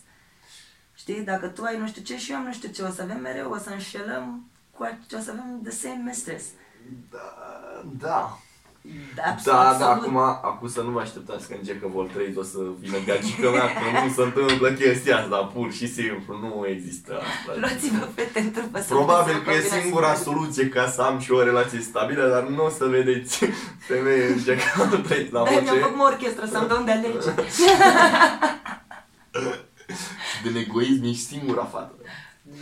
Știi? 1.02 1.20
Dacă 1.20 1.46
tu 1.46 1.62
ai 1.62 1.78
nu 1.78 1.86
știu 1.86 2.02
ce 2.02 2.16
și 2.18 2.30
eu 2.30 2.36
am 2.36 2.44
nu 2.44 2.52
știu 2.52 2.68
ce, 2.74 2.82
o 2.82 2.90
să 2.90 3.02
avem 3.02 3.20
mereu, 3.20 3.50
o 3.50 3.58
să 3.58 3.70
înșelăm, 3.70 4.50
cu 4.76 4.82
ace- 4.82 5.16
o 5.16 5.20
să 5.20 5.30
avem 5.30 5.60
the 5.62 5.72
same 5.72 6.02
mistress. 6.04 6.44
Da, 7.10 7.18
da. 7.98 8.38
Da, 9.14 9.22
Da, 9.22 9.30
absolut. 9.30 9.78
da, 9.78 9.90
acum, 9.90 10.16
acum 10.16 10.68
să 10.68 10.80
nu 10.82 10.90
vă 10.90 11.00
așteptați 11.00 11.48
că 11.48 11.54
în 11.58 11.64
Jack 11.66 11.84
of 11.84 11.92
all 11.96 12.10
trades 12.14 12.36
o 12.36 12.42
să 12.42 12.58
vină 12.80 12.96
gagică 13.06 13.50
mea, 13.50 13.66
că 13.72 13.86
nu 14.04 14.12
se 14.16 14.22
întâmplă 14.22 14.72
chestia 14.72 15.16
asta, 15.18 15.36
pur 15.36 15.72
și 15.72 15.86
simplu, 15.92 16.38
nu 16.38 16.66
există 16.66 17.12
asta. 17.18 17.60
Luați-vă 17.60 18.04
fete 18.14 18.40
în 18.40 18.50
trupă 18.50 18.78
să 18.80 18.94
Probabil 18.94 19.32
să 19.34 19.40
că 19.40 19.50
e 19.50 19.52
combinați 19.54 19.80
singura 19.82 20.12
cu- 20.12 20.22
soluție 20.22 20.68
ca 20.68 20.88
să 20.88 21.02
am 21.02 21.18
și 21.18 21.32
o 21.32 21.42
relație 21.42 21.80
stabilă, 21.80 22.28
dar 22.28 22.42
nu 22.42 22.64
o 22.64 22.68
să 22.68 22.84
vedeți 22.86 23.44
femeie 23.78 24.26
în 24.26 24.38
Jack 24.38 24.60
of 24.60 24.92
all 24.92 25.02
trades 25.02 25.30
la 25.30 25.42
Da, 25.44 25.50
mi-am 25.50 25.64
voce. 25.64 25.78
făcut 25.80 26.00
o 26.00 26.02
orchestră 26.02 26.46
să-mi 26.46 26.68
dau 26.68 26.78
unde 26.78 26.90
alege. 26.90 27.30
Din 30.42 30.56
egoism 30.56 31.04
ești 31.04 31.22
singura 31.24 31.64
fată. 31.64 31.92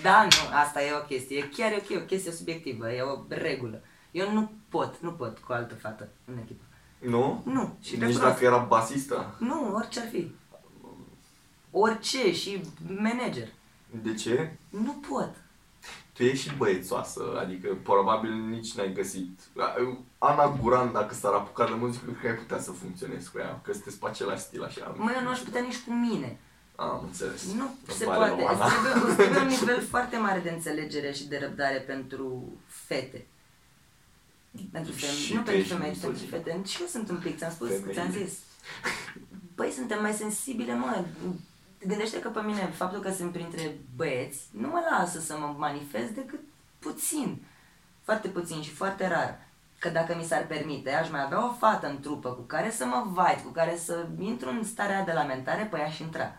Da, 0.03 0.23
nu, 0.23 0.57
asta 0.57 0.83
e 0.83 0.93
o 0.93 1.05
chestie. 1.05 1.37
E 1.39 1.49
chiar 1.57 1.73
e 1.73 1.83
ok, 1.91 2.03
o 2.03 2.05
chestie 2.05 2.33
subiectivă, 2.33 2.93
e 2.93 3.01
o 3.01 3.19
regulă. 3.29 3.81
Eu 4.11 4.33
nu 4.33 4.51
pot, 4.69 5.01
nu 5.01 5.11
pot 5.13 5.39
cu 5.39 5.53
o 5.53 5.55
altă 5.55 5.75
fată 5.75 6.09
în 6.25 6.39
echipă. 6.39 6.63
Nu? 6.99 7.43
Nu, 7.45 7.77
și 7.83 7.91
Nici 7.93 8.01
recunosc. 8.01 8.21
dacă 8.23 8.45
era 8.45 8.59
basistă. 8.59 9.35
Nu, 9.39 9.75
orice 9.75 10.01
ar 10.01 10.09
fi. 10.09 10.33
Orice 11.71 12.33
și 12.33 12.61
manager. 12.99 13.49
De 14.03 14.15
ce? 14.15 14.57
Nu 14.69 14.93
pot. 15.09 15.31
Tu 16.13 16.23
ești 16.23 16.49
și 16.49 16.55
băiețoasă, 16.57 17.23
adică 17.41 17.69
probabil 17.83 18.33
nici 18.33 18.73
n-ai 18.75 18.93
găsit... 18.93 19.41
Ana 20.19 20.57
Guran, 20.63 20.93
dacă 20.93 21.15
s-ar 21.15 21.33
apuca 21.33 21.65
de 21.67 21.73
muzică, 21.79 22.05
cred 22.05 22.21
că 22.21 22.27
ai 22.27 22.35
putea 22.35 22.61
să 22.61 22.71
funcționezi 22.71 23.31
cu 23.31 23.39
ea, 23.39 23.61
că 23.65 23.73
sunteți 23.73 23.99
pe 23.99 24.07
același 24.09 24.43
stil 24.43 24.63
așa. 24.63 24.95
Mă, 24.97 25.13
eu 25.17 25.23
nu 25.23 25.29
aș 25.29 25.39
putea 25.39 25.61
nici 25.61 25.81
cu 25.87 25.93
mine. 25.93 26.39
Am 26.81 27.01
înțeles. 27.05 27.53
Nu 27.53 27.63
Îmi 27.87 27.97
se 27.99 28.05
pare 28.05 28.19
poate. 28.19 28.35
rău, 28.43 28.53
Îți 28.53 28.61
Ana. 28.63 28.73
trebuie, 28.73 29.03
îți 29.09 29.17
trebuie 29.17 29.41
un 29.41 29.47
nivel 29.59 29.83
foarte 29.87 30.17
mare 30.17 30.39
de 30.41 30.51
înțelegere 30.51 31.13
și 31.13 31.25
de 31.29 31.39
răbdare 31.43 31.77
pentru 31.79 32.53
fete. 32.67 33.27
Pentru 34.73 34.93
Și 34.93 35.05
femei, 35.07 35.29
nu 35.33 35.37
tu 35.39 35.43
pentru 35.45 35.61
ești 35.61 35.73
femei, 35.73 35.89
misogin. 35.89 36.29
pentru 36.31 36.51
fete. 36.51 36.69
Și 36.69 36.81
eu 36.81 36.87
sunt 36.87 37.09
un 37.09 37.17
pic, 37.25 37.39
ți-am 37.39 37.51
spus, 37.51 37.69
Femeile. 37.69 37.93
ți-am 37.93 38.11
zis. 38.11 38.33
Băi, 39.55 39.71
suntem 39.71 40.01
mai 40.03 40.13
sensibile, 40.13 40.75
mă. 40.75 41.05
Gândește 41.87 42.21
că 42.21 42.29
pe 42.29 42.41
mine 42.41 42.73
faptul 42.75 43.01
că 43.01 43.13
sunt 43.13 43.33
printre 43.33 43.79
băieți 43.97 44.39
nu 44.51 44.69
mă 44.69 44.81
lasă 44.91 45.21
să 45.21 45.37
mă 45.39 45.55
manifest 45.59 46.11
decât 46.11 46.41
puțin. 46.79 47.43
Foarte 48.03 48.29
puțin 48.29 48.63
și 48.63 48.71
foarte 48.71 49.09
rar. 49.09 49.39
Că 49.79 49.89
dacă 49.89 50.15
mi 50.19 50.25
s-ar 50.25 50.47
permite, 50.47 50.93
aș 50.93 51.11
mai 51.11 51.23
avea 51.25 51.47
o 51.49 51.53
fată 51.53 51.87
în 51.89 52.01
trupă 52.01 52.29
cu 52.33 52.41
care 52.43 52.71
să 52.71 52.85
mă 52.85 53.03
vait, 53.07 53.41
cu 53.45 53.51
care 53.51 53.77
să 53.77 54.07
intru 54.19 54.49
în 54.49 54.65
starea 54.65 55.05
de 55.05 55.13
lamentare, 55.13 55.65
păi 55.71 55.81
aș 55.81 55.99
intra. 55.99 56.33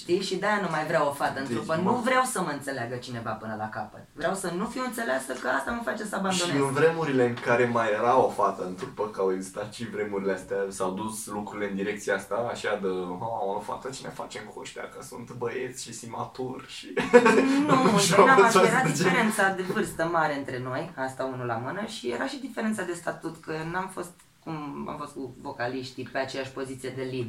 Știi? 0.00 0.20
Și 0.22 0.36
de-aia 0.36 0.60
nu 0.60 0.68
mai 0.70 0.84
vreau 0.86 1.06
o 1.08 1.12
fată 1.12 1.38
în 1.40 1.46
Deci, 1.46 1.56
trupă. 1.56 1.74
mă- 1.82 1.90
Nu 1.90 1.96
vreau 1.96 2.22
să 2.24 2.40
mă 2.40 2.50
înțeleagă 2.52 2.96
cineva 2.96 3.30
până 3.30 3.54
la 3.58 3.68
capăt. 3.68 4.00
Vreau 4.12 4.34
să 4.34 4.50
nu 4.56 4.64
fiu 4.66 4.82
înțeleasă 4.86 5.32
că 5.32 5.48
asta 5.48 5.70
mă 5.70 5.80
face 5.84 6.04
să 6.04 6.14
abandonez. 6.16 6.54
Și 6.54 6.56
în 6.60 6.70
vremurile 6.72 7.26
în 7.26 7.34
care 7.34 7.64
mai 7.64 7.88
era 7.92 8.16
o 8.18 8.28
fată 8.28 8.64
în 8.64 8.74
trupă, 8.74 9.08
că 9.08 9.20
au 9.20 9.32
existat 9.32 9.72
și 9.72 9.90
vremurile 9.90 10.32
astea, 10.32 10.56
s-au 10.68 10.90
dus 10.90 11.26
lucrurile 11.26 11.68
în 11.70 11.76
direcția 11.76 12.14
asta, 12.14 12.48
așa 12.50 12.78
de, 12.82 12.86
oh, 12.88 13.56
o 13.56 13.60
fată 13.60 13.88
ce 13.90 14.00
ne 14.02 14.08
facem 14.08 14.42
cu 14.54 14.60
ăștia, 14.60 14.82
că 14.82 15.02
sunt 15.02 15.32
băieți 15.32 15.82
și 15.84 15.92
simaturi 15.94 16.64
și... 16.68 16.92
Nu, 17.66 17.98
Și 17.98 18.10
păi 18.12 18.18
au 18.20 18.26
n-am 18.26 18.36
învățat 18.38 18.64
era 18.64 18.82
de 18.82 18.88
ce. 18.92 19.02
diferența 19.02 19.48
de 19.50 19.62
vârstă 19.62 20.08
mare 20.12 20.36
între 20.38 20.58
noi, 20.62 20.90
asta 20.96 21.24
unul 21.24 21.46
la 21.46 21.56
mână, 21.56 21.84
și 21.86 22.08
era 22.10 22.26
și 22.26 22.40
diferența 22.40 22.82
de 22.82 22.92
statut, 22.92 23.36
că 23.40 23.52
n-am 23.72 23.88
fost 23.92 24.10
cum 24.44 24.86
am 24.90 24.96
fost 24.98 25.12
cu 25.12 25.34
vocaliștii 25.40 26.08
pe 26.12 26.18
aceeași 26.18 26.50
poziție 26.50 26.92
de 26.96 27.02
lead. 27.02 27.26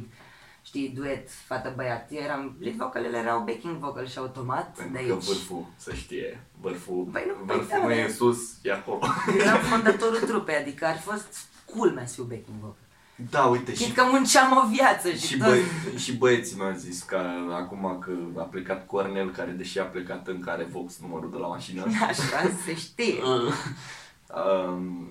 Știi, 0.66 0.88
duet, 0.88 1.28
fată-băiat. 1.46 2.08
Eu 2.10 2.22
eram, 2.22 2.56
lead 2.60 2.74
vocalele 2.76 3.16
erau 3.18 3.38
backing 3.40 3.76
vocal 3.76 4.06
și 4.06 4.18
automat 4.18 4.76
de 4.76 4.82
Pentru 4.82 4.92
că 5.06 5.12
aici. 5.12 5.24
vârful, 5.24 5.64
să 5.76 5.92
știe, 5.94 6.40
vârful, 6.60 7.08
Păi 7.12 7.24
nu, 7.26 7.44
păi 7.46 7.56
vârful 7.56 7.78
da, 7.80 7.86
nu 7.86 7.92
e 7.92 8.02
mă. 8.02 8.08
sus, 8.12 8.38
e 8.62 8.72
acolo. 8.72 9.00
Eram 9.40 9.60
fondatorul 9.70 10.18
trupei, 10.20 10.54
adică 10.56 10.86
ar 10.86 10.96
fi 10.96 11.02
fost 11.02 11.36
culmea 11.64 12.06
să 12.06 12.14
fiu 12.14 12.22
backing 12.24 12.56
vocal. 12.60 12.76
Da, 13.30 13.44
uite, 13.44 13.74
și 13.74 13.82
Chit 13.84 13.94
că 13.94 14.02
munceam 14.10 14.62
o 14.64 14.68
viață 14.68 15.10
și, 15.10 15.26
Și, 15.26 15.38
tot. 15.38 15.46
băi, 15.46 15.60
și 15.96 16.16
băieții 16.16 16.56
mi-au 16.56 16.72
zis 16.76 17.02
că 17.02 17.20
acum 17.52 17.98
că 18.00 18.40
a 18.40 18.42
plecat 18.42 18.86
Cornel, 18.86 19.30
care 19.30 19.50
deși 19.50 19.78
a 19.78 19.84
plecat 19.84 20.26
în 20.28 20.40
care 20.40 20.64
Vox 20.70 20.98
numărul 21.00 21.30
de 21.30 21.36
la 21.36 21.46
mașină, 21.46 21.82
Așa 22.08 22.50
se 22.64 22.74
știe. 22.74 23.22
um, 24.34 25.08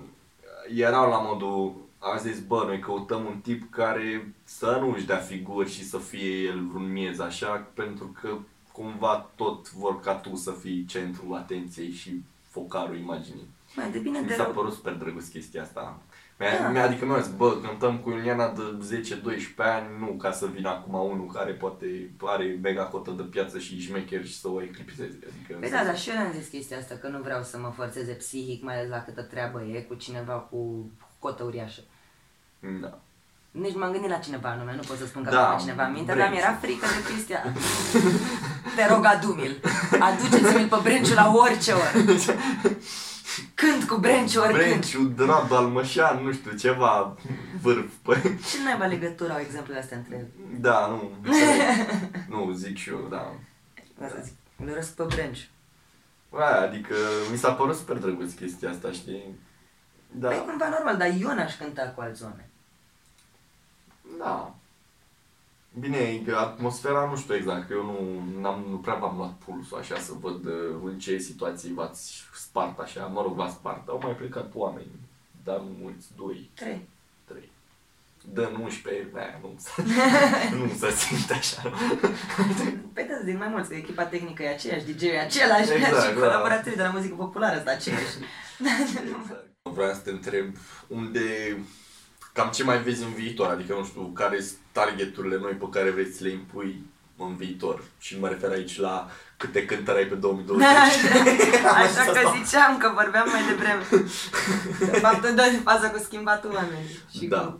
erau 0.76 1.10
la 1.10 1.18
modul, 1.18 1.76
a 2.14 2.18
zis, 2.18 2.40
bă, 2.40 2.64
noi 2.66 2.80
căutăm 2.80 3.26
un 3.26 3.40
tip 3.44 3.72
care 3.72 4.34
să 4.44 4.78
nu 4.80 4.92
își 4.92 5.06
dea 5.06 5.18
figuri 5.18 5.70
și 5.72 5.84
să 5.84 5.98
fie 5.98 6.30
el 6.42 6.66
vreun 6.68 6.92
miez 6.92 7.20
așa, 7.20 7.68
pentru 7.74 8.16
că 8.22 8.30
cumva 8.72 9.30
tot 9.36 9.72
vor 9.72 10.00
ca 10.00 10.16
tu 10.16 10.36
să 10.36 10.52
fii 10.52 10.86
centrul 10.86 11.36
atenției 11.36 11.92
și 11.92 12.22
focarul 12.50 12.98
imaginii. 12.98 13.48
Mai 13.76 13.92
de 13.92 13.98
bine 14.00 14.20
Mi 14.20 14.28
de 14.28 14.34
s-a 14.34 14.44
rău. 14.44 14.54
părut 14.54 14.74
super 14.74 14.94
drăguț 14.94 15.28
chestia 15.28 15.62
asta. 15.62 16.00
Mi-a, 16.40 16.60
Da. 16.62 16.70
mi-a, 16.70 16.84
adică 16.84 17.06
mi-a 17.06 17.20
zis, 17.20 17.32
bă, 17.34 17.58
cântăm 17.62 17.98
cu 17.98 18.10
Iuliana 18.10 18.52
de 18.54 18.62
10-12 18.82 19.56
ani, 19.58 19.88
nu 20.00 20.06
ca 20.08 20.32
să 20.32 20.46
vină 20.48 20.70
acum 20.70 20.94
unul 21.12 21.26
care 21.34 21.52
poate 21.52 22.10
are 22.22 22.60
mega 22.62 22.84
cotă 22.84 23.12
de 23.12 23.24
piață 23.24 23.60
și 23.60 23.80
șmecher 23.80 24.26
și 24.26 24.40
să 24.40 24.50
o 24.50 24.62
eclipseze. 24.62 25.20
Adică, 25.36 25.58
Păi 25.60 25.70
da, 25.70 25.84
dar 25.84 25.98
și 25.98 26.10
eu 26.10 26.18
am 26.18 26.32
zis 26.32 26.48
chestia 26.48 26.78
asta, 26.78 26.96
că 26.96 27.08
nu 27.08 27.22
vreau 27.22 27.44
să 27.44 27.58
mă 27.60 27.72
forțeze 27.76 28.12
psihic, 28.14 28.64
mai 28.64 28.76
ales 28.78 28.90
la 28.90 29.04
câtă 29.04 29.22
treabă 29.22 29.62
e 29.64 29.82
cu 29.82 29.94
cineva 29.94 30.34
cu 30.34 30.92
cotă 31.20 31.44
uriașă. 31.44 31.82
Da. 32.82 32.98
Nici 33.52 33.76
m-am 33.76 33.92
gândit 33.92 34.10
la 34.10 34.18
cineva 34.18 34.50
anume, 34.50 34.76
nu 34.76 34.82
pot 34.88 34.98
să 34.98 35.06
spun 35.06 35.24
că 35.24 35.30
Da, 35.30 35.36
da, 35.52 35.58
cineva 35.60 35.86
în 35.86 35.92
minte, 35.92 36.08
dar 36.08 36.16
Brenci. 36.16 36.32
mi-era 36.34 36.54
frică 36.62 36.86
de 36.86 37.14
chestia. 37.14 37.44
Te 38.76 38.88
rog, 38.94 39.06
adu-mi-l. 39.06 39.62
Aduceți-mi-l 40.00 40.68
pe 40.68 40.76
Brenciu 40.84 41.14
la 41.14 41.32
orice 41.36 41.72
oră. 41.72 41.92
Când 43.54 43.84
cu 43.84 43.96
Brenciu, 43.96 44.40
oricând. 44.40 44.64
Brenciu, 44.64 45.04
Dradu, 45.04 45.56
Almășan, 45.56 46.24
nu 46.24 46.32
știu, 46.32 46.52
ceva 46.52 47.16
vârf. 47.62 47.92
Păi, 48.02 48.22
Ce 48.22 48.64
naiba 48.64 48.86
legătură 48.86 49.34
au 49.34 49.40
exemplele 49.40 49.80
astea 49.80 49.98
între 49.98 50.16
ele? 50.16 50.32
da, 50.60 50.88
nu, 50.88 51.12
înțeleg. 51.24 51.88
nu, 52.30 52.52
zic 52.52 52.78
și 52.78 52.90
eu, 52.90 53.08
da. 53.10 53.34
Asta 54.06 54.20
zic, 54.22 54.34
îl 54.64 54.70
urăsc 54.70 54.92
pe 54.96 55.04
Brenciu. 55.04 55.46
Aia, 56.30 56.62
adică 56.62 56.96
mi 57.32 57.38
s-a 57.38 57.52
părut 57.52 57.76
super 57.76 57.98
drăguț 57.98 58.34
chestia 58.34 58.70
asta, 58.70 58.92
știi? 58.92 59.24
Da. 60.12 60.28
Da. 60.28 60.36
Păi 60.36 60.46
cumva 60.48 60.70
normal, 60.70 60.98
dar 60.98 61.08
eu 61.22 61.34
n-aș 61.36 61.56
cânta 61.58 61.82
cu 61.96 62.02
alți 62.02 62.24
oameni. 62.24 62.52
Da. 64.18 64.56
Bine, 65.80 65.98
e 65.98 66.18
că 66.18 66.36
atmosfera 66.36 67.06
nu 67.10 67.18
știu 67.18 67.36
exact, 67.36 67.68
că 67.68 67.74
eu 67.74 67.84
nu, 67.86 68.24
n-am, 68.42 68.66
nu 68.70 68.78
prea 68.78 68.96
v-am 68.96 69.18
luat 69.18 69.34
pulsul 69.46 69.78
așa 69.78 69.98
să 69.98 70.12
văd 70.22 70.46
uh, 70.46 70.76
în 70.84 71.00
ce 71.00 71.18
situații 71.18 71.74
v-ați 71.74 72.24
spart 72.34 72.80
așa, 72.80 73.06
mă 73.06 73.22
rog, 73.22 73.36
v-ați 73.36 73.54
spart, 73.54 73.88
au 73.88 74.00
mai 74.04 74.16
plecat 74.16 74.52
oameni, 74.54 74.88
dar 75.44 75.58
nu 75.58 75.70
mulți, 75.82 76.08
doi, 76.16 76.50
Trei. 76.54 76.88
trei. 77.26 77.52
Dă 78.34 78.52
11, 78.62 79.08
aia, 79.16 79.40
nu, 79.42 79.50
nu 80.66 80.74
se 80.80 80.92
simte 80.92 81.34
așa. 81.34 81.62
Păi 82.94 83.06
da, 83.08 83.26
zic 83.26 83.38
mai 83.38 83.48
mulți, 83.48 83.70
că 83.70 83.76
echipa 83.76 84.06
tehnică 84.06 84.44
e 84.44 84.50
aceeași, 84.50 84.86
DJ-ul 84.86 85.10
e 85.10 85.20
același 85.20 85.72
Exact, 85.72 86.04
și 86.08 86.14
da. 86.14 86.20
colaboratorii 86.20 86.78
de 86.78 86.84
la 86.84 86.90
muzică 86.90 87.16
populară 87.16 87.56
sunt 87.56 87.68
aceiași. 87.68 88.16
Vreau 89.76 89.94
să 89.94 90.00
te 90.00 90.10
întreb 90.10 90.56
unde, 90.88 91.58
cam 92.34 92.50
ce 92.50 92.64
mai 92.64 92.82
vezi 92.82 93.04
în 93.04 93.14
viitor, 93.14 93.50
adică 93.50 93.74
nu 93.74 93.86
știu, 93.86 94.02
care 94.14 94.42
sunt 94.42 94.58
targeturile 94.72 95.38
noi 95.38 95.52
pe 95.52 95.66
care 95.72 95.90
vrei 95.92 96.12
să 96.12 96.24
le 96.24 96.30
impui 96.30 96.84
în 97.18 97.36
viitor 97.36 97.84
și 98.00 98.20
mă 98.20 98.28
refer 98.28 98.52
aici 98.52 98.80
la 98.80 99.10
câte 99.38 99.66
cântări 99.66 99.98
ai 99.98 100.06
pe 100.06 100.16
2020. 100.16 100.68
Așa 101.84 102.12
că 102.12 102.20
ziceam 102.44 102.78
că 102.78 102.92
vorbeam 102.96 103.30
mai 103.30 103.42
devreme. 103.48 103.84
De 104.92 105.00
fapt, 105.00 105.30
dă 105.30 105.60
faza 105.64 105.90
cu 105.90 105.98
schimbatul 105.98 106.52
oameni. 106.54 107.00
Și 107.18 107.26
Da. 107.26 107.40
că 107.40 107.54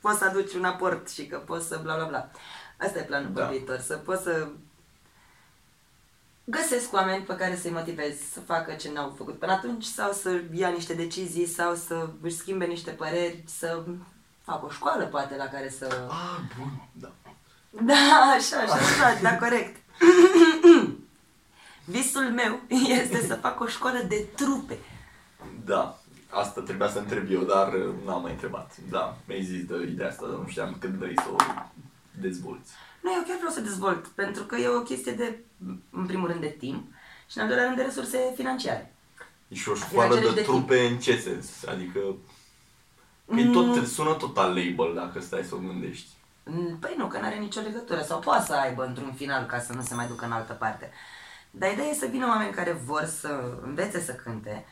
poți 0.00 0.18
să 0.18 0.24
aduci 0.24 0.52
un 0.54 0.64
aport 0.64 1.10
și 1.10 1.26
că 1.26 1.36
poți 1.36 1.66
să 1.66 1.80
bla 1.82 1.94
bla 1.94 2.04
bla. 2.04 2.30
Asta 2.76 2.98
e 2.98 3.02
planul 3.02 3.30
Da. 3.34 3.44
pe 3.44 3.56
viitor, 3.56 3.78
să 3.78 3.96
poți 3.96 4.22
să 4.22 4.48
găsesc 6.44 6.92
oameni 6.92 7.22
pe 7.24 7.36
care 7.36 7.56
să-i 7.56 7.70
motivezi 7.70 8.32
să 8.32 8.40
facă 8.40 8.72
ce 8.72 8.90
n-au 8.92 9.14
făcut 9.16 9.38
până 9.38 9.52
atunci 9.52 9.84
sau 9.84 10.12
să 10.12 10.40
ia 10.52 10.68
niște 10.68 10.94
decizii 10.94 11.46
sau 11.46 11.74
să 11.74 12.08
își 12.20 12.36
schimbe 12.36 12.64
niște 12.64 12.90
păreri, 12.90 13.44
să 13.46 13.84
fac 14.46 14.64
o 14.64 14.70
școală 14.70 15.04
poate 15.04 15.36
la 15.36 15.44
care 15.44 15.68
să... 15.78 16.06
Ah, 16.08 16.40
bun, 16.58 16.88
da. 16.92 17.12
Da, 17.70 17.94
așa, 18.36 18.56
așa, 18.56 18.74
așa, 18.74 19.20
da, 19.22 19.36
corect. 19.36 19.76
Visul 21.94 22.22
meu 22.22 22.60
este 23.00 23.26
să 23.26 23.34
fac 23.34 23.60
o 23.60 23.66
școală 23.66 23.98
de 24.08 24.26
trupe. 24.36 24.78
Da, 25.64 25.98
asta 26.28 26.60
trebuia 26.60 26.88
să 26.88 26.98
întreb 26.98 27.30
eu, 27.30 27.42
dar 27.42 27.72
uh, 27.72 27.94
n-am 28.06 28.22
mai 28.22 28.32
întrebat. 28.32 28.76
Da, 28.90 29.16
mi-ai 29.26 29.42
zis 29.42 29.64
de 29.64 29.86
ideea 29.90 30.08
asta, 30.08 30.26
dar 30.26 30.38
nu 30.38 30.48
știam 30.48 30.76
când 30.80 30.94
vrei 30.94 31.14
să 31.16 31.28
o 31.32 31.36
dezvolți. 32.20 32.72
Nu, 33.02 33.12
eu 33.12 33.22
chiar 33.26 33.36
vreau 33.36 33.52
să 33.52 33.60
dezvolt, 33.60 34.06
pentru 34.06 34.42
că 34.42 34.56
e 34.56 34.68
o 34.68 34.82
chestie 34.82 35.12
de, 35.12 35.38
în 35.90 36.06
primul 36.06 36.28
rând, 36.28 36.40
de 36.40 36.56
timp 36.58 36.84
și 37.30 37.36
în 37.36 37.42
al 37.42 37.48
doilea 37.48 37.66
rând 37.66 37.76
de 37.76 37.82
resurse 37.82 38.32
financiare. 38.36 38.94
E 39.48 39.54
și 39.54 39.68
o 39.68 39.74
școală 39.74 40.14
înțelegi 40.14 40.34
de 40.34 40.40
de 40.40 40.46
trupe 40.46 40.86
în 40.86 40.98
ce 40.98 41.18
sens? 41.18 41.64
Adică 41.64 42.00
că 43.34 43.40
e 43.40 43.50
tot, 43.50 43.86
sună 43.86 44.14
tot 44.14 44.38
al 44.38 44.48
label 44.48 44.94
dacă 44.94 45.20
stai 45.20 45.42
să 45.44 45.54
o 45.54 45.58
gândești. 45.58 46.08
Mm, 46.44 46.76
Păi 46.80 46.94
nu, 46.98 47.06
că 47.06 47.18
n-are 47.18 47.36
nicio 47.36 47.60
legătură, 47.60 48.00
sau 48.02 48.18
poate 48.18 48.46
să 48.46 48.54
aibă 48.54 48.84
într-un 48.84 49.12
final 49.12 49.44
ca 49.44 49.58
să 49.60 49.72
nu 49.72 49.82
se 49.82 49.94
mai 49.94 50.06
ducă 50.06 50.24
în 50.24 50.32
altă 50.32 50.52
parte. 50.52 50.90
Dar 51.50 51.72
ideea 51.72 51.88
e 51.88 51.94
să 51.94 52.06
vină 52.06 52.26
oameni 52.26 52.52
care 52.54 52.72
vor 52.84 53.04
să 53.04 53.58
învețe 53.62 54.00
să 54.00 54.12
cânte, 54.12 54.64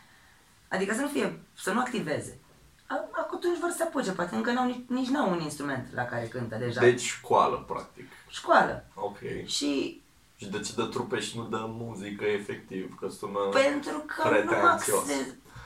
adică 0.68 0.94
să 0.94 1.00
nu 1.00 1.08
fie, 1.08 1.40
să 1.56 1.72
nu 1.72 1.80
activeze. 1.80 2.38
A- 2.86 3.08
Atunci 3.32 3.58
vor 3.60 3.70
să 3.70 3.76
se 3.76 3.82
apuce, 3.82 4.10
poate 4.12 4.34
încă 4.34 4.52
n-au, 4.52 4.66
nici, 4.66 4.84
nici 4.88 5.08
n-au 5.08 5.30
un 5.30 5.40
instrument 5.40 5.86
la 5.94 6.04
care 6.04 6.26
cântă 6.26 6.56
deja. 6.56 6.80
Deci 6.80 7.00
școală, 7.02 7.64
practic. 7.68 8.04
Școală. 8.28 8.84
Ok. 8.94 9.18
Și 9.46 10.02
Și 10.36 10.46
de 10.50 10.60
ce 10.60 10.72
dă 10.76 10.84
trupe 10.84 11.20
și 11.20 11.38
nu 11.38 11.44
dă 11.44 11.64
muzică 11.68 12.24
efectiv? 12.24 12.96
Că 13.00 13.08
sună 13.08 13.38
Pentru 13.52 14.04
că 14.06 14.28
nu 14.44 14.50
mă 14.50 14.78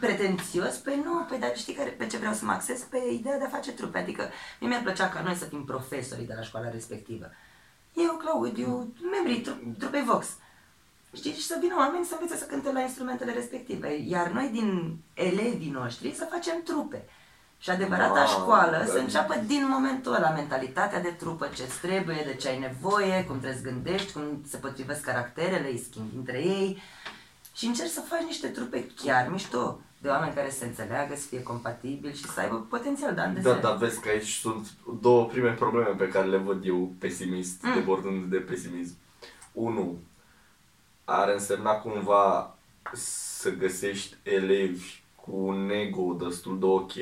pretențios. 0.00 0.64
axez 0.64 0.76
pretențios, 0.76 0.76
pe 0.76 0.94
nu, 1.04 1.26
pe 1.30 1.36
dar 1.36 1.56
știi 1.56 1.74
care, 1.74 1.90
pe 1.90 2.06
ce 2.06 2.16
vreau 2.16 2.32
să 2.32 2.44
mă 2.44 2.52
axez? 2.52 2.80
Pe 2.82 2.98
ideea 3.12 3.38
de 3.38 3.44
a 3.44 3.48
face 3.48 3.72
trupe, 3.72 3.98
adică 3.98 4.28
mie 4.60 4.68
mi-ar 4.68 4.82
plăcea 4.82 5.08
ca 5.08 5.20
noi 5.20 5.34
să 5.34 5.44
fim 5.44 5.64
profesorii 5.64 6.26
de 6.26 6.34
la 6.36 6.42
școala 6.42 6.70
respectivă. 6.70 7.30
Eu, 7.94 8.14
Claudiu, 8.16 8.94
membrii 9.12 9.40
tru- 9.40 9.74
trupei 9.78 10.02
Vox. 10.02 10.26
Știi? 11.14 11.32
Și 11.32 11.46
să 11.46 11.56
vină 11.60 11.74
oameni 11.78 12.04
să 12.04 12.16
învețe 12.20 12.38
să 12.40 12.44
cânte 12.46 12.72
la 12.72 12.80
instrumentele 12.80 13.32
respective. 13.32 13.96
Iar 14.06 14.28
noi 14.30 14.48
din 14.52 14.96
elevii 15.14 15.70
noștri 15.70 16.14
să 16.14 16.26
facem 16.30 16.62
trupe. 16.64 17.04
Și 17.60 17.70
adevărata 17.70 18.12
Wow, 18.20 18.26
școală 18.26 18.76
da. 18.78 18.84
să 18.84 18.98
înceapă 18.98 19.34
din 19.46 19.66
momentul 19.68 20.14
ăla, 20.14 20.30
mentalitatea 20.30 21.00
de 21.00 21.08
trupă, 21.08 21.48
ce 21.54 21.62
trebuie, 21.82 22.22
de 22.26 22.34
ce 22.34 22.48
ai 22.48 22.58
nevoie, 22.58 23.24
cum 23.24 23.38
trebuie 23.40 23.60
să 23.62 23.68
gândești, 23.70 24.12
cum 24.12 24.42
se 24.48 24.56
potrivesc 24.56 25.00
caracterele, 25.00 25.68
îi 25.70 25.84
schimbi 25.90 26.16
între 26.16 26.38
ei. 26.38 26.82
Și 27.54 27.66
încerci 27.66 27.90
să 27.90 28.00
faci 28.00 28.22
niște 28.22 28.46
trupe 28.48 28.86
chiar 29.02 29.28
mișto, 29.30 29.80
de 30.00 30.08
oameni 30.08 30.34
care 30.34 30.50
se 30.50 30.64
înțeleagă, 30.64 31.14
să 31.16 31.26
fie 31.26 31.42
compatibili 31.42 32.14
și 32.14 32.24
să 32.24 32.40
aibă 32.40 32.66
potențial 32.68 33.14
de 33.14 33.20
ani 33.20 33.34
de 33.34 33.40
Da, 33.40 33.48
zile. 33.50 33.62
dar 33.62 33.76
vezi 33.76 34.00
că 34.00 34.08
aici 34.08 34.28
sunt 34.32 34.66
două 35.00 35.26
prime 35.26 35.50
probleme 35.52 35.88
pe 35.96 36.08
care 36.08 36.26
le 36.26 36.36
văd 36.36 36.66
eu 36.66 36.92
pesimist, 36.98 37.62
Mm. 37.62 37.74
debordând 37.74 38.24
de 38.30 38.36
pesimism. 38.36 38.94
Unu, 39.52 39.96
ar 41.04 41.28
însemna 41.28 41.72
cumva 41.72 42.54
să 42.92 43.50
găsești 43.50 44.16
elevi 44.22 45.00
cu 45.14 45.36
un 45.36 45.70
ego 45.70 46.16
destul 46.26 46.58
de 46.58 46.64
ok. 46.64 46.92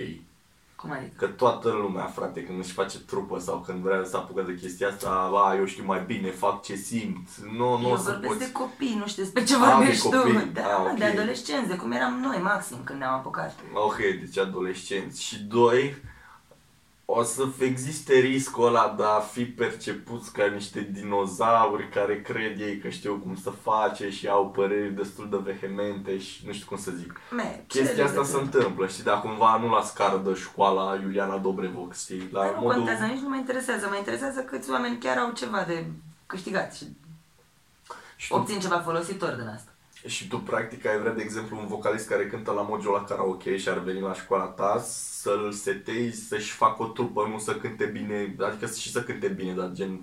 Cum 0.77 0.91
adică? 0.91 1.13
Că 1.17 1.27
toată 1.27 1.69
lumea, 1.71 2.05
frate, 2.05 2.43
când 2.45 2.59
își 2.59 2.73
face 2.73 2.99
trupă 2.99 3.39
sau 3.39 3.59
când 3.67 3.79
vrea 3.83 4.05
să 4.05 4.17
apucă 4.17 4.43
de 4.43 4.55
chestia 4.55 4.89
asta, 4.89 5.31
a, 5.35 5.55
eu 5.57 5.65
știu 5.65 5.85
mai 5.87 6.03
bine, 6.07 6.31
fac 6.31 6.63
ce 6.63 6.75
simt. 6.75 7.29
Nu, 7.57 7.79
nu 7.79 7.87
Eu 7.87 7.93
o 7.93 7.97
să 7.97 8.03
vorbesc 8.11 8.27
poți. 8.27 8.39
de 8.47 8.53
copii, 8.53 8.97
nu 8.99 9.07
știu 9.07 9.23
despre 9.23 9.45
ce 9.45 9.55
Ah, 9.55 9.61
de 9.61 9.67
vorbești 9.75 10.09
tu. 10.09 10.17
copii. 10.17 10.51
Da, 10.55 10.63
Ah, 10.63 10.79
mă, 10.83 10.89
ok. 10.93 10.99
de 10.99 11.05
adolescenți, 11.05 11.69
de 11.69 11.77
cum 11.77 11.93
eram 11.93 12.21
noi, 12.21 12.39
maxim, 12.43 12.77
când 12.85 12.99
ne-am 12.99 13.13
apucat. 13.13 13.55
Ok, 13.75 13.97
deci 13.97 14.39
adolescenți. 14.39 15.23
Și 15.23 15.43
doi, 15.43 15.97
o 17.09 17.23
să 17.23 17.47
existe 17.59 18.15
riscul 18.19 18.67
ăla 18.67 18.95
de 18.97 19.03
a 19.03 19.19
fi 19.21 19.45
percepuți 19.45 20.33
ca 20.33 20.47
niște 20.47 20.89
dinozauri 20.93 21.89
care 21.89 22.21
cred 22.23 22.61
ei 22.61 22.79
că 22.79 22.89
știu 22.89 23.15
cum 23.17 23.37
să 23.37 23.51
face 23.51 24.11
și 24.11 24.29
au 24.29 24.51
păreri 24.51 24.95
destul 24.95 25.29
de 25.31 25.37
vehemente 25.37 26.19
și 26.19 26.47
nu 26.47 26.53
știu 26.53 26.67
cum 26.67 26.77
să 26.77 26.91
zic. 26.91 27.21
Me, 27.31 27.65
ce 27.67 27.79
Chestia 27.79 28.05
asta 28.05 28.21
legătură? 28.21 28.39
se 28.39 28.45
întâmplă, 28.45 28.87
știi, 28.87 29.03
dar 29.03 29.21
cumva 29.21 29.59
nu 29.59 29.69
la 29.69 29.83
scară 29.83 30.23
de 30.25 30.35
școala 30.35 30.99
Iuliana 31.03 31.37
Dobrevox, 31.39 32.03
știi, 32.03 32.29
la 32.33 32.41
Dar 32.41 32.55
nu 32.55 32.61
modul... 32.61 32.77
contează, 32.77 33.05
nici 33.05 33.23
nu 33.23 33.29
mă 33.29 33.37
interesează. 33.37 33.87
Mă 33.91 33.97
interesează 33.97 34.41
câți 34.41 34.71
oameni 34.71 34.99
chiar 34.99 35.19
au 35.19 35.33
ceva 35.33 35.65
de 35.67 35.87
câștigat 36.27 36.75
și 36.75 36.87
Și 38.17 38.29
tu, 38.29 38.35
obțin 38.35 38.61
ceva 38.61 38.79
folositor 38.79 39.33
din 39.33 39.49
asta. 39.49 39.71
Și 40.07 40.29
tu 40.29 40.39
practic 40.39 40.87
ai 40.87 40.99
vrea, 40.99 41.13
de 41.13 41.23
exemplu, 41.23 41.59
un 41.59 41.67
vocalist 41.67 42.09
care 42.09 42.27
cântă 42.27 42.53
la 42.53 42.63
Mojo 42.63 42.93
la 42.93 43.05
karaoke 43.05 43.57
și 43.57 43.69
ar 43.69 43.79
veni 43.79 44.01
la 44.01 44.15
școala 44.15 44.45
ta 44.45 44.85
să-l 44.89 45.53
setezi 45.53 46.27
să-și 46.29 46.53
facă 46.53 46.83
o 46.83 46.87
trupă, 46.87 47.29
nu 47.31 47.39
să 47.39 47.57
cânte 47.57 47.85
bine, 47.85 48.37
adică 48.41 48.67
și 48.67 48.91
să 48.91 49.03
cânte 49.03 49.29
bine, 49.29 49.53
dar 49.53 49.71
gen 49.73 50.01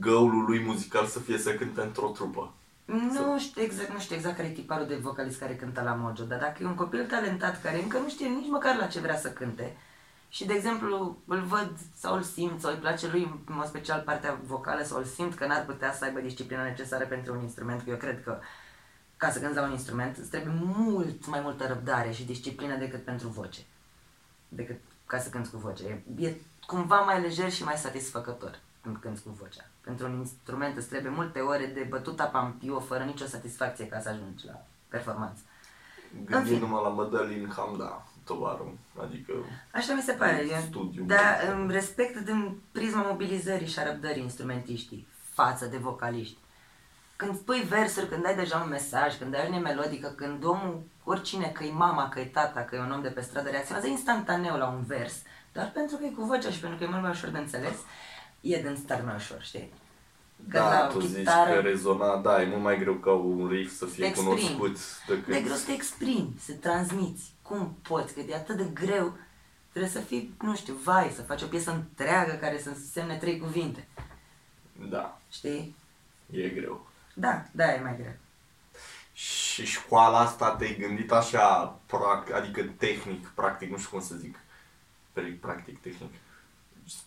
găulul 0.00 0.44
lui 0.44 0.64
muzical 0.64 1.06
să 1.06 1.18
fie 1.18 1.38
să 1.38 1.54
cânte 1.54 1.80
într-o 1.80 2.08
trupă. 2.08 2.52
Nu 2.84 3.38
știu 3.38 3.62
exact, 3.62 3.92
nu 3.92 3.98
știu 3.98 4.16
exact 4.16 4.36
care 4.36 4.48
e 4.48 4.52
tiparul 4.52 4.86
de 4.86 4.94
vocalist 4.94 5.38
care 5.38 5.54
cântă 5.54 5.82
la 5.82 5.94
Mojo, 5.94 6.24
dar 6.24 6.38
dacă 6.38 6.62
e 6.62 6.66
un 6.66 6.74
copil 6.74 7.06
talentat 7.06 7.62
care 7.62 7.82
încă 7.82 7.98
nu 7.98 8.08
știe 8.08 8.26
nici 8.26 8.48
măcar 8.48 8.76
la 8.76 8.86
ce 8.86 9.00
vrea 9.00 9.16
să 9.16 9.28
cânte 9.28 9.76
și, 10.34 10.46
de 10.46 10.52
exemplu, 10.52 11.18
îl 11.26 11.40
văd 11.40 11.72
sau 11.96 12.14
îl 12.16 12.22
simt 12.22 12.60
sau 12.60 12.70
îi 12.70 12.78
place 12.78 13.06
lui, 13.06 13.22
în 13.22 13.54
mod 13.56 13.66
special 13.66 14.02
partea 14.04 14.40
vocală, 14.46 14.82
sau 14.82 14.98
îl 14.98 15.04
simt 15.04 15.34
că 15.34 15.46
n-ar 15.46 15.64
putea 15.64 15.92
să 15.92 16.04
aibă 16.04 16.20
disciplina 16.20 16.62
necesară 16.62 17.04
pentru 17.04 17.34
un 17.34 17.42
instrument, 17.42 17.82
că 17.82 17.90
eu 17.90 17.96
cred 17.96 18.22
că 18.22 18.38
ca 19.24 19.30
să 19.30 19.40
cânti 19.40 19.56
la 19.56 19.62
un 19.62 19.70
instrument 19.70 20.16
îți 20.16 20.30
trebuie 20.30 20.54
mult 20.64 21.26
mai 21.26 21.40
multă 21.40 21.66
răbdare 21.66 22.10
și 22.10 22.24
disciplină 22.24 22.76
decât 22.76 23.04
pentru 23.04 23.28
voce, 23.28 23.60
decât 24.48 24.80
ca 25.06 25.18
să 25.18 25.28
cânti 25.28 25.50
cu 25.50 25.56
voce. 25.56 26.02
E, 26.18 26.24
e 26.26 26.34
cumva 26.66 27.00
mai 27.00 27.20
lejer 27.20 27.50
și 27.52 27.64
mai 27.64 27.74
satisfăcător 27.76 28.58
când 28.82 28.96
cânti 28.96 29.22
cu 29.22 29.30
vocea. 29.40 29.64
Pentru 29.80 30.06
un 30.06 30.18
instrument 30.18 30.76
îți 30.76 30.88
trebuie 30.88 31.12
multe 31.12 31.40
ore 31.40 31.66
de 31.66 31.86
bătut 31.90 32.20
apa 32.20 32.40
în 32.46 32.52
piu 32.52 32.80
fără 32.80 33.04
nicio 33.04 33.24
satisfacție 33.26 33.86
ca 33.88 34.00
să 34.00 34.08
ajungi 34.08 34.46
la 34.46 34.64
performanță. 34.88 35.42
Gândindu-mă 36.24 36.80
la 36.80 36.88
Mădălin 36.88 37.52
Hamda, 37.56 38.06
tovarul. 38.24 38.78
Adică 39.02 39.32
Așa 39.72 39.94
mi 39.94 40.02
se 40.02 40.12
pare. 40.12 40.46
Eu, 40.50 40.60
Studiu. 40.60 41.04
dar 41.04 41.54
îmi 41.56 41.72
respect 41.72 42.18
din 42.18 42.60
prisma 42.72 43.02
mobilizării 43.02 43.68
și 43.68 43.78
a 43.78 43.90
răbdării 43.90 44.22
instrumentiștii 44.22 45.06
față 45.30 45.66
de 45.66 45.76
vocaliști. 45.76 46.36
Când 47.24 47.38
spui 47.38 47.60
versuri, 47.60 48.08
când 48.08 48.26
ai 48.26 48.36
deja 48.36 48.58
un 48.58 48.68
mesaj, 48.68 49.18
când 49.18 49.34
ai 49.34 49.40
o 49.40 49.44
linie 49.44 49.58
melodică, 49.58 50.08
când 50.16 50.44
omul, 50.44 50.82
oricine, 51.04 51.46
că 51.54 51.64
e 51.64 51.70
mama, 51.72 52.08
că 52.08 52.20
e 52.20 52.24
tata, 52.24 52.60
că 52.60 52.74
e 52.76 52.78
un 52.80 52.90
om 52.92 53.02
de 53.02 53.08
pe 53.08 53.20
stradă, 53.20 53.50
reacționează 53.50 53.88
instantaneu 53.88 54.56
la 54.56 54.66
un 54.68 54.82
vers, 54.86 55.14
doar 55.52 55.70
pentru 55.74 55.96
că 55.96 56.04
e 56.04 56.08
cu 56.10 56.24
vocea 56.24 56.50
și 56.50 56.58
pentru 56.60 56.78
că 56.78 56.84
e 56.84 56.86
mult 56.86 57.02
mai 57.02 57.10
ușor 57.10 57.28
de 57.28 57.38
înțeles, 57.38 57.76
e 58.40 58.62
din 58.62 58.76
start 58.82 59.04
mai 59.04 59.14
ușor, 59.14 59.42
știi? 59.42 59.72
Că 60.48 60.58
da, 60.58 60.68
la 60.80 60.86
tu 60.86 61.00
zici 61.00 61.16
chitară- 61.18 61.52
că 61.52 61.60
rezona, 61.60 62.16
da, 62.16 62.42
e 62.42 62.46
mult 62.46 62.62
mai 62.62 62.78
greu 62.78 62.94
ca 62.94 63.10
un 63.12 63.48
riff 63.48 63.76
să 63.76 63.86
fie 63.86 64.02
Te 64.02 64.08
exprimi. 64.08 64.34
cunoscut 64.34 64.78
decât... 65.06 65.26
De 65.32 65.40
greu 65.40 65.54
să 65.54 65.66
te 65.66 65.72
exprimi, 65.72 66.34
să 66.40 66.52
transmiți. 66.60 67.32
Cum 67.42 67.76
poți? 67.88 68.14
Că 68.14 68.20
e 68.20 68.34
atât 68.34 68.56
de 68.56 68.64
greu. 68.74 69.16
Trebuie 69.70 69.90
să 69.92 69.98
fii, 70.00 70.34
nu 70.42 70.54
știu, 70.56 70.74
vai, 70.84 71.12
să 71.14 71.22
faci 71.22 71.42
o 71.42 71.46
piesă 71.46 71.70
întreagă 71.70 72.32
care 72.32 72.58
să 72.58 72.68
însemne 72.68 73.16
trei 73.16 73.38
cuvinte. 73.38 73.88
Da, 74.90 75.18
Știi? 75.30 75.76
e 76.30 76.48
greu. 76.48 76.86
Da, 77.14 77.44
da, 77.52 77.74
e 77.74 77.80
mai 77.80 77.96
greu. 77.96 78.12
Și 79.12 79.66
școala 79.66 80.18
asta 80.18 80.56
te-ai 80.56 80.76
gândit 80.80 81.10
așa, 81.12 81.78
prac, 81.86 82.32
adică 82.32 82.62
tehnic, 82.76 83.26
practic, 83.26 83.70
nu 83.70 83.76
știu 83.78 83.90
cum 83.90 84.00
să 84.00 84.14
zic, 84.14 84.38
Practic, 85.12 85.40
practic, 85.40 85.80
tehnic. 85.80 86.12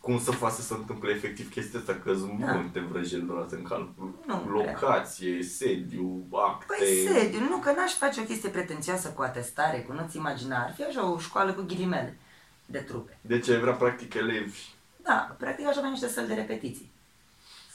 Cum 0.02 0.20
să 0.20 0.32
faci 0.32 0.52
să 0.52 0.62
se 0.62 0.74
întâmple 0.74 1.12
efectiv 1.12 1.52
chestia 1.52 1.80
asta, 1.80 1.94
că 2.04 2.14
sunt 2.14 2.40
Da. 2.40 2.52
multe 2.52 2.80
vrăjeli 2.80 3.24
luate 3.24 3.56
în 3.56 3.64
calcul. 3.64 4.14
Nu 4.26 4.50
Locație, 4.50 5.44
sediu, 5.44 6.26
acte. 6.32 6.66
Păi 6.78 7.14
sediu, 7.14 7.40
nu 7.40 7.58
că 7.58 7.72
n-aș 7.72 7.94
face 7.94 8.22
o 8.22 8.24
chestie 8.24 8.50
pretențioasă 8.50 9.10
cu 9.10 9.22
atestare, 9.22 9.80
cu 9.80 9.94
nu-ți 9.94 10.18
imagina. 10.18 10.64
Ar 10.64 10.74
fi 10.74 10.84
așa 10.84 11.06
o 11.06 11.20
școală 11.20 11.54
cu 11.54 11.62
ghilimele 11.62 12.18
de 12.66 12.80
trupe. 12.80 13.18
Deci 13.22 13.50
ai 13.50 13.60
vrea 13.60 13.74
practic 13.74 14.14
elevi. 14.14 14.60
Da, 15.04 15.36
practic 15.40 15.68
aș 15.68 15.76
avea 15.76 15.90
niște 15.90 16.08
săli 16.08 16.28
de 16.28 16.34
repetiții. 16.34 16.92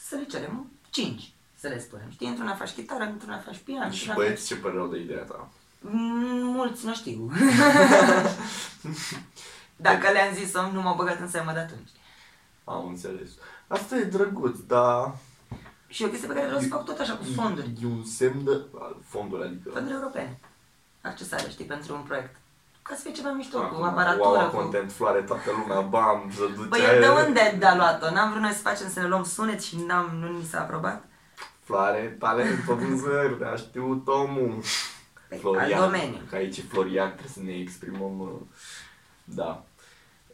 Să 0.07 0.15
le 0.15 0.23
cerem 0.25 0.71
cinci, 0.89 1.31
să 1.63 1.69
le 1.69 1.79
spunem. 1.79 2.09
Știi, 2.09 2.27
într-una 2.27 2.55
faci 2.55 2.71
chitară, 2.71 3.03
într-una 3.03 3.37
faci 3.37 3.57
pian, 3.65 3.91
Și 3.91 3.99
într-una 3.99 4.15
băieți 4.15 4.45
ce 4.47 4.55
părere 4.55 4.79
au 4.79 4.87
de 4.87 4.99
ideea 4.99 5.23
ta? 5.23 5.49
Mm, 5.79 6.45
Mulți 6.45 6.85
nu 6.85 6.93
știu. 6.93 7.31
Dacă 9.87 10.11
le-am 10.11 10.33
zis 10.33 10.53
nu 10.53 10.81
m-au 10.81 10.95
băgat 10.95 11.19
în 11.19 11.29
seamă 11.29 11.51
de 11.51 11.59
atunci. 11.59 11.89
Am 12.63 12.87
înțeles. 12.87 13.29
Asta 13.67 13.95
e 13.95 14.03
drăguț, 14.03 14.59
dar 14.59 15.15
Și 15.87 16.03
e 16.03 16.05
o 16.05 16.09
chestie 16.09 16.27
pe 16.27 16.33
care 16.33 16.45
vreau 16.45 16.61
să 16.61 16.67
fac 16.67 16.85
tot 16.85 16.99
așa 16.99 17.13
cu 17.15 17.23
fonduri. 17.35 17.71
e 17.81 17.85
un 17.85 18.03
semn 18.03 18.43
de 18.43 18.61
fonduri, 19.07 19.43
adică 19.43 19.69
Fonduri 19.73 19.93
europene. 19.95 20.39
Accesare, 21.01 21.49
știi, 21.49 21.65
pentru 21.65 21.95
un 21.95 22.01
proiect. 22.01 22.35
Ca 22.81 22.95
să 22.95 23.01
fie 23.01 23.11
ceva 23.11 23.31
mișto, 23.31 23.57
cu 23.57 23.63
Acum, 23.63 23.83
aparatură, 23.83 24.27
wow, 24.39 24.49
cu... 24.49 24.55
content, 24.55 24.91
floare, 24.91 25.21
toată 25.21 25.49
lumea, 25.51 25.79
bam, 25.81 26.31
să 26.35 26.45
duce 26.55 26.67
Băi, 26.67 26.81
eu 26.93 26.99
de 26.99 27.07
unde 27.27 27.55
de-a 27.59 27.75
luat-o? 27.75 28.11
N-am 28.11 28.29
vrut 28.29 28.41
noi 28.41 28.51
să 28.51 28.61
facem 28.61 28.89
să 28.89 28.99
ne 28.99 29.07
luăm 29.07 29.23
sunet 29.23 29.61
și 29.61 29.77
n-am, 29.87 30.15
nu 30.19 30.37
ni 30.37 30.43
s-a 30.43 30.59
aprobat? 30.59 31.03
Floare, 31.63 32.15
talent 32.19 32.59
pe 32.65 32.73
vânzări, 32.73 33.43
a 33.43 33.55
știut 33.55 34.07
omul. 34.07 34.61
Păi, 35.29 35.37
Florian, 35.37 35.81
al 35.81 35.89
domeniu. 35.89 36.21
că 36.29 36.35
aici 36.35 36.57
e 36.57 36.61
Florian, 36.61 37.07
trebuie 37.07 37.31
să 37.33 37.41
ne 37.41 37.53
exprimăm, 37.53 38.19
uh, 38.19 38.41
da. 39.23 39.65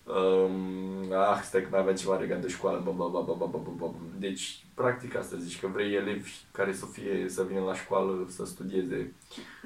Um, 0.03 1.11
ah, 1.13 1.41
stai 1.43 1.61
că 1.61 1.67
mai 1.71 1.79
avem 1.79 1.95
ceva 1.95 2.15
legat 2.15 2.41
de 2.41 2.47
școală, 2.47 2.81
bă, 2.85 2.91
bă, 2.91 3.09
bă, 3.09 3.23
bă, 3.23 3.35
bă, 3.37 3.47
bă, 3.47 3.57
bă, 3.57 3.71
bă. 3.77 3.89
Deci, 4.17 4.63
practic 4.73 5.15
asta 5.15 5.35
zici, 5.39 5.59
că 5.59 5.67
vrei 5.67 5.93
elevi 5.93 6.31
care 6.51 6.73
să 6.73 6.85
fie, 6.85 7.25
să 7.29 7.43
vină 7.43 7.59
la 7.59 7.75
școală, 7.75 8.27
să 8.35 8.45
studieze. 8.45 9.13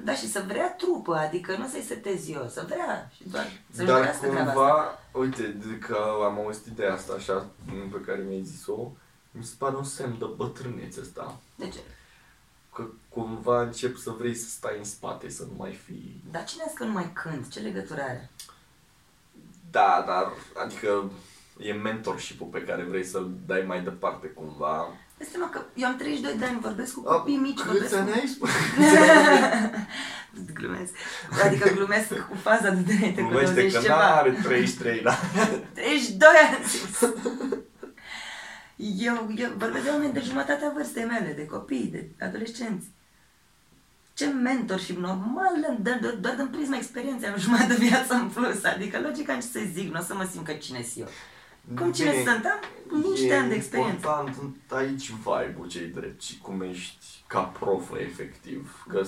Da, 0.04 0.14
și 0.14 0.28
să 0.28 0.44
vrea 0.46 0.70
trupă, 0.72 1.14
adică 1.14 1.56
nu 1.56 1.66
să-i 1.66 1.80
setez 1.80 2.28
eu, 2.28 2.46
să 2.48 2.64
vrea 2.66 3.10
și 3.16 3.28
doar 3.28 3.46
să-și 3.70 3.86
Dar 3.86 3.96
dorească 3.96 4.26
treaba 4.26 4.50
asta. 4.50 4.52
cumva, 4.52 4.98
uite, 5.12 5.42
de 5.42 5.78
că 5.78 5.96
am 6.24 6.38
auzit 6.38 6.66
ideea 6.66 6.92
asta 6.92 7.14
așa, 7.14 7.46
pe 7.92 8.00
care 8.06 8.24
mi-ai 8.28 8.42
zis-o, 8.42 8.90
mi 9.38 9.44
se 9.44 9.54
pare 9.58 9.76
un 9.76 9.84
semn 9.84 10.16
de 10.18 10.24
bătrânețe 10.36 11.00
asta. 11.00 11.36
De 11.54 11.68
ce? 11.68 11.78
Că 12.74 12.84
cumva 13.08 13.62
încep 13.62 13.96
să 13.96 14.10
vrei 14.18 14.34
să 14.34 14.48
stai 14.48 14.74
în 14.78 14.84
spate, 14.84 15.28
să 15.28 15.42
nu 15.42 15.54
mai 15.56 15.80
fii... 15.84 16.22
Dar 16.30 16.44
cine 16.44 16.62
a 16.62 16.66
zis 16.68 16.76
că 16.78 16.84
nu 16.84 16.92
mai 16.92 17.10
cânt? 17.12 17.48
Ce 17.48 17.60
legătură 17.60 18.00
are? 18.02 18.30
Da, 19.70 20.04
dar, 20.06 20.32
adică 20.64 21.10
e 21.58 21.72
mentorship-ul 21.72 22.46
pe 22.46 22.62
care 22.62 22.82
vrei 22.82 23.04
să-l 23.04 23.30
dai 23.46 23.64
mai 23.66 23.82
departe 23.82 24.26
cumva. 24.26 24.88
Dă 25.18 25.24
seama 25.30 25.48
că 25.50 25.62
eu 25.74 25.88
am 25.88 25.96
32 25.96 26.38
de 26.38 26.44
ani, 26.44 26.60
vorbesc 26.60 26.94
cu 26.94 27.00
copii 27.02 27.36
mici, 27.36 27.58
Câți 27.60 27.66
vorbesc 27.70 27.94
ani 27.94 28.10
cu... 28.10 28.18
ai 28.18 28.26
spus? 28.26 28.50
glumesc. 30.54 30.92
Adică 31.44 31.68
glumesc 31.74 32.08
cu 32.28 32.34
faza 32.36 32.70
de 32.70 32.82
dinainte, 32.82 33.20
cu 33.22 33.28
Glumește 33.28 33.54
20 33.54 33.72
că 33.72 33.80
ceva. 33.80 33.96
n-are 33.96 34.30
33, 34.42 35.00
da? 35.00 35.14
32 35.74 36.28
ani 36.56 36.64
sus. 36.64 37.10
Eu, 38.98 39.28
eu 39.36 39.50
vorbesc 39.56 39.84
de 39.84 39.90
oameni 39.90 40.12
de 40.12 40.20
jumătatea 40.20 40.72
vârstei 40.74 41.04
mele, 41.04 41.32
de 41.32 41.46
copii, 41.46 41.88
de 41.92 42.24
adolescenți. 42.24 42.86
Ce 44.14 44.26
mentorship 44.26 44.98
normal, 44.98 45.78
doar, 45.80 45.98
doar, 45.98 46.14
doar 46.14 46.34
din 46.34 46.46
prisma 46.46 46.76
experienței 46.76 47.28
am 47.28 47.38
jumătate 47.38 47.74
de 47.74 47.86
viață 47.86 48.14
în 48.14 48.28
plus. 48.28 48.64
Adică 48.64 49.00
logic 49.00 49.28
am 49.28 49.40
ce 49.40 49.46
să 49.46 49.60
zic, 49.72 49.92
nu 49.92 49.98
o 50.00 50.02
să 50.02 50.14
mă 50.14 50.28
simt 50.30 50.44
că 50.44 50.52
cine 50.52 50.82
sunt 50.82 51.06
eu. 51.06 51.08
Cum 51.76 51.92
cine 51.92 52.10
Bine, 52.10 52.22
sunt? 52.22 52.44
Am 52.44 53.00
niște 53.10 53.34
ani 53.34 53.48
de 53.48 53.54
experiență. 53.54 53.92
E 53.92 53.94
important 53.94 54.54
aici 54.68 55.10
vibe-ul 55.10 55.68
cei 55.68 55.86
drept 55.86 56.22
și 56.22 56.38
cum 56.38 56.60
ești 56.60 57.24
ca 57.26 57.40
profă 57.40 57.98
efectiv. 57.98 58.84
Că 58.88 59.02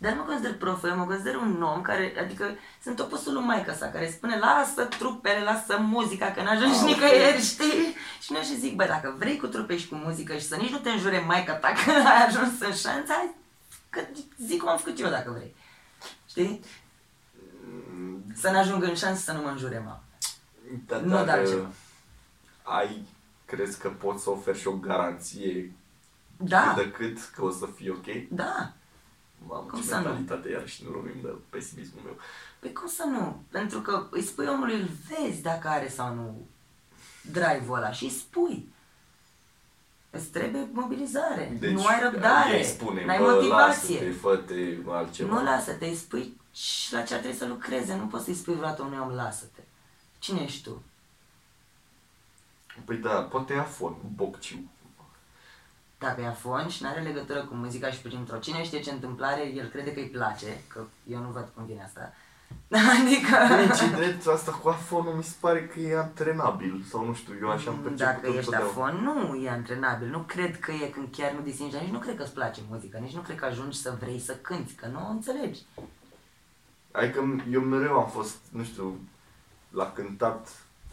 Dar 0.00 0.12
nu 0.12 0.18
mă 0.18 0.24
consider 0.26 0.54
prof, 0.56 0.84
eu 0.84 0.96
mă 0.96 1.04
consider 1.04 1.34
un 1.36 1.62
om 1.62 1.80
care, 1.82 2.14
adică 2.20 2.44
sunt 2.82 2.98
opusul 3.00 3.32
lui 3.32 3.42
maica 3.44 3.74
sa, 3.74 3.86
care 3.88 4.10
spune 4.10 4.38
lasă 4.38 4.84
trupele, 4.84 5.42
lasă 5.42 5.78
muzica, 5.80 6.30
că 6.30 6.42
n-ajungi 6.42 6.74
Ah, 6.78 6.82
ok. 6.82 6.88
nicăieri, 6.88 7.42
știi? 7.42 7.94
Și 8.20 8.32
noi 8.32 8.42
și 8.42 8.58
zic, 8.58 8.74
bă, 8.76 8.84
dacă 8.84 9.14
vrei 9.18 9.36
cu 9.38 9.46
trupe 9.46 9.76
și 9.78 9.88
cu 9.88 9.94
muzică 9.94 10.36
și 10.36 10.46
să 10.46 10.56
nici 10.56 10.70
nu 10.70 10.78
te 10.78 10.90
înjure 10.90 11.18
maica 11.26 11.54
ta 11.54 11.68
că 11.84 11.90
ai 12.12 12.26
ajuns 12.26 12.60
în 12.60 12.72
șanță, 12.74 13.12
hai, 13.12 13.34
că 13.90 14.00
zic 14.38 14.58
cum 14.60 14.68
am 14.68 14.78
făcut 14.78 15.00
eu 15.00 15.08
dacă 15.10 15.30
vrei. 15.30 15.54
Știi? 16.28 16.60
Să 18.34 18.50
ne 18.50 18.58
ajung 18.58 18.82
în 18.82 18.94
șansă 18.94 19.20
să 19.22 19.32
nu 19.32 19.42
mă 19.42 19.48
înjure 19.48 19.78
mama. 19.78 20.02
Dar 20.86 21.00
Nu, 21.00 21.14
dar 21.14 21.24
dacă 21.24 21.38
altceva. 21.38 21.68
ai, 22.62 23.06
crezi 23.44 23.78
că 23.80 23.88
poți 23.88 24.22
să 24.22 24.30
oferi 24.30 24.58
și 24.58 24.66
o 24.66 24.72
garanție 24.72 25.72
Da, 26.36 26.74
cât 26.74 26.84
de 26.84 26.90
cât 26.90 27.18
că 27.34 27.44
o 27.44 27.50
să 27.50 27.66
fie 27.76 27.90
ok? 27.90 28.28
da. 28.30 28.72
Mamă, 29.46 29.66
Cum 29.70 29.80
ce 29.80 29.86
să 29.86 29.96
nu? 29.96 30.02
mentalitate 30.02 30.50
iar 30.50 30.68
și 30.68 30.84
nu 30.84 30.90
lovim 30.90 31.20
de 31.22 31.34
pesimismul 31.50 32.02
meu. 32.04 32.16
Păi 32.58 32.72
cum 32.72 32.88
să 32.88 33.04
nu? 33.04 33.42
Pentru 33.50 33.80
că 33.80 34.06
îi 34.10 34.22
spui 34.22 34.46
omului, 34.46 34.74
îl 34.80 34.88
vezi 35.08 35.42
dacă 35.42 35.68
are 35.68 35.88
sau 35.88 36.14
nu 36.14 36.46
drive-ul 37.30 37.76
ăla 37.76 37.92
și 37.92 38.04
îi 38.04 38.10
spui. 38.10 38.68
Îți 40.10 40.26
trebuie 40.26 40.68
mobilizare, 40.72 41.56
Deci, 41.60 41.70
nu 41.72 41.86
ai 41.86 42.00
răbdare, 42.02 42.56
ei 42.56 42.64
spune, 42.64 43.04
n-ai 43.04 43.18
bă, 43.18 43.32
motivație. 43.32 43.94
lasă-te, 43.94 44.10
fă-te 44.12 44.76
altceva. 44.90 45.34
Nu 45.34 45.44
lasă-te, 45.44 45.86
îi 45.86 45.94
spui 45.96 46.40
și 46.52 46.92
la 46.92 47.02
ce 47.02 47.14
ar 47.14 47.20
trebui 47.20 47.38
să 47.38 47.46
lucreze, 47.46 47.94
nu 47.96 48.06
poți 48.06 48.24
să-i 48.24 48.34
spui 48.34 48.54
vreodată 48.54 48.82
unui 48.82 48.98
om 48.98 49.10
lasă-te. 49.14 49.60
Cine 50.18 50.40
ești 50.40 50.62
tu? 50.62 50.82
Păi 52.84 52.96
da, 52.96 53.22
poate 53.22 53.52
ia 53.52 53.62
fon, 53.62 53.94
bocciu. 54.14 54.58
Dacă 55.98 56.20
e 56.20 56.26
afon 56.26 56.68
și 56.68 56.82
n-are 56.82 57.00
legătură 57.00 57.44
cu 57.44 57.54
muzica 57.54 57.90
și 57.90 58.00
printr-o 58.00 58.36
cine 58.36 58.64
știe 58.64 58.80
ce 58.80 58.90
întâmplare, 58.90 59.52
el 59.54 59.68
crede 59.68 59.92
că 59.92 60.00
îi 60.00 60.06
place, 60.08 60.60
că 60.66 60.84
eu 61.06 61.20
nu 61.20 61.28
văd 61.28 61.48
cum 61.54 61.64
vine 61.66 61.82
asta. 61.82 62.12
Adică... 63.00 63.36
Deci, 63.66 63.90
drept, 63.96 64.26
asta 64.26 64.52
cu 64.52 64.68
afonul 64.68 65.14
mi 65.14 65.22
se 65.22 65.34
pare 65.40 65.66
că 65.66 65.80
e 65.80 65.98
antrenabil, 65.98 66.84
sau 66.90 67.06
nu 67.06 67.14
știu, 67.14 67.34
eu 67.40 67.50
așa 67.50 67.70
am 67.70 67.76
perceput 67.76 67.96
Dacă 67.98 68.26
ești 68.26 68.38
întotdeauna. 68.38 68.68
afon, 68.68 69.02
nu 69.02 69.34
e 69.44 69.50
antrenabil. 69.50 70.08
Nu 70.08 70.18
cred 70.18 70.58
că 70.58 70.72
e 70.72 70.86
când 70.86 71.08
chiar 71.16 71.32
nu 71.32 71.40
distingi, 71.40 71.72
dar 71.72 71.82
nici 71.82 71.92
nu 71.92 71.98
cred 71.98 72.16
că 72.16 72.22
îți 72.22 72.32
place 72.32 72.60
muzica, 72.68 72.98
nici 72.98 73.14
nu 73.14 73.20
cred 73.20 73.36
că 73.36 73.44
ajungi 73.44 73.78
să 73.78 73.96
vrei 74.00 74.18
să 74.18 74.34
cânti, 74.36 74.72
că 74.72 74.86
nu 74.86 75.06
o 75.06 75.10
înțelegi. 75.10 75.60
Adică 76.92 77.42
eu 77.50 77.60
mereu 77.60 77.98
am 77.98 78.08
fost, 78.08 78.36
nu 78.50 78.64
știu, 78.64 79.00
la 79.70 79.92
cântat, 79.92 80.48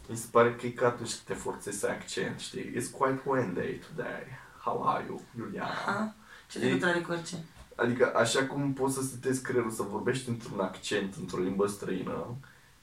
mi 0.09 0.17
se 0.17 0.27
pare 0.31 0.55
că 0.55 0.65
e 0.65 0.69
ca 0.69 0.85
atunci 0.87 1.13
când 1.13 1.21
te 1.25 1.33
forțezi 1.33 1.79
să 1.79 1.87
ai 1.87 1.95
accent, 1.95 2.39
știi? 2.39 2.71
It's 2.71 2.91
quite 2.97 3.21
windy 3.25 3.81
today. 3.87 4.23
How 4.65 4.87
are 4.87 5.05
you, 5.07 5.21
Iuliana? 5.37 5.69
Ha? 5.85 6.13
Ce 6.49 6.57
Știi? 6.57 6.61
legătură 6.69 6.89
are 6.89 6.99
cu 7.01 7.11
orice? 7.11 7.35
Adică 7.75 8.15
așa 8.15 8.45
cum 8.45 8.73
poți 8.73 8.93
să 8.93 9.01
setezi 9.01 9.41
creierul 9.41 9.71
să 9.71 9.81
vorbești 9.83 10.29
într-un 10.29 10.59
accent, 10.59 11.15
într-o 11.19 11.39
limbă 11.39 11.67
străină, 11.67 12.35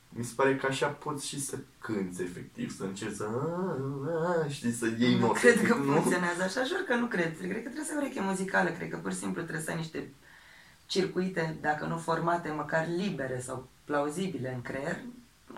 mi 0.08 0.24
se 0.24 0.32
pare 0.36 0.56
că 0.56 0.66
așa 0.66 0.86
poți 0.86 1.26
și 1.26 1.40
să 1.40 1.58
cânti 1.78 2.22
efectiv, 2.22 2.76
să 2.76 2.82
încerci 2.84 3.14
să... 3.14 3.28
Știi, 4.48 4.72
să 4.72 4.86
iei 4.98 5.14
nu 5.18 5.26
note. 5.26 5.38
cred 5.38 5.66
că 5.68 5.74
nu? 5.84 5.92
funcționează 5.92 6.42
așa, 6.42 6.64
jur 6.64 6.84
că 6.86 6.94
nu 6.94 7.06
cred. 7.06 7.36
Cred 7.38 7.50
că 7.52 7.58
trebuie 7.60 7.84
să 7.84 7.92
ai 7.92 7.98
ureche 7.98 8.20
muzicală, 8.20 8.70
cred 8.70 8.88
că 8.90 8.96
pur 8.96 9.12
și 9.12 9.18
simplu 9.18 9.42
trebuie 9.42 9.64
să 9.64 9.70
ai 9.70 9.76
niște 9.76 10.12
circuite, 10.86 11.56
dacă 11.60 11.84
nu 11.86 11.96
formate, 11.98 12.50
măcar 12.50 12.86
libere 12.88 13.40
sau 13.40 13.68
plauzibile 13.84 14.52
în 14.54 14.62
creier, 14.62 14.98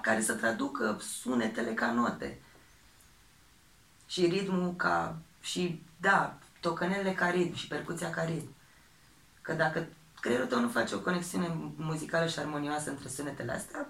care 0.02 0.20
să 0.20 0.34
traducă 0.34 0.96
sunetele 1.00 1.70
ca 1.72 1.92
note. 1.92 2.38
Și 4.06 4.26
ritmul 4.26 4.74
ca, 4.76 5.16
și 5.44 5.82
da, 6.00 6.38
tocănelele 6.60 7.12
ca 7.14 7.30
ritm 7.30 7.54
și 7.54 7.66
percuția 7.68 8.10
ca 8.10 8.22
ritm. 8.22 8.54
Că 9.42 9.52
dacă 9.52 9.86
creierul 10.20 10.46
tău 10.46 10.60
nu 10.60 10.68
face 10.68 10.94
o 10.94 10.98
conexiune 11.00 11.56
muzicală 11.76 12.26
și 12.26 12.38
armonioasă 12.38 12.90
între 12.90 13.08
sunetele 13.08 13.52
astea, 13.52 13.88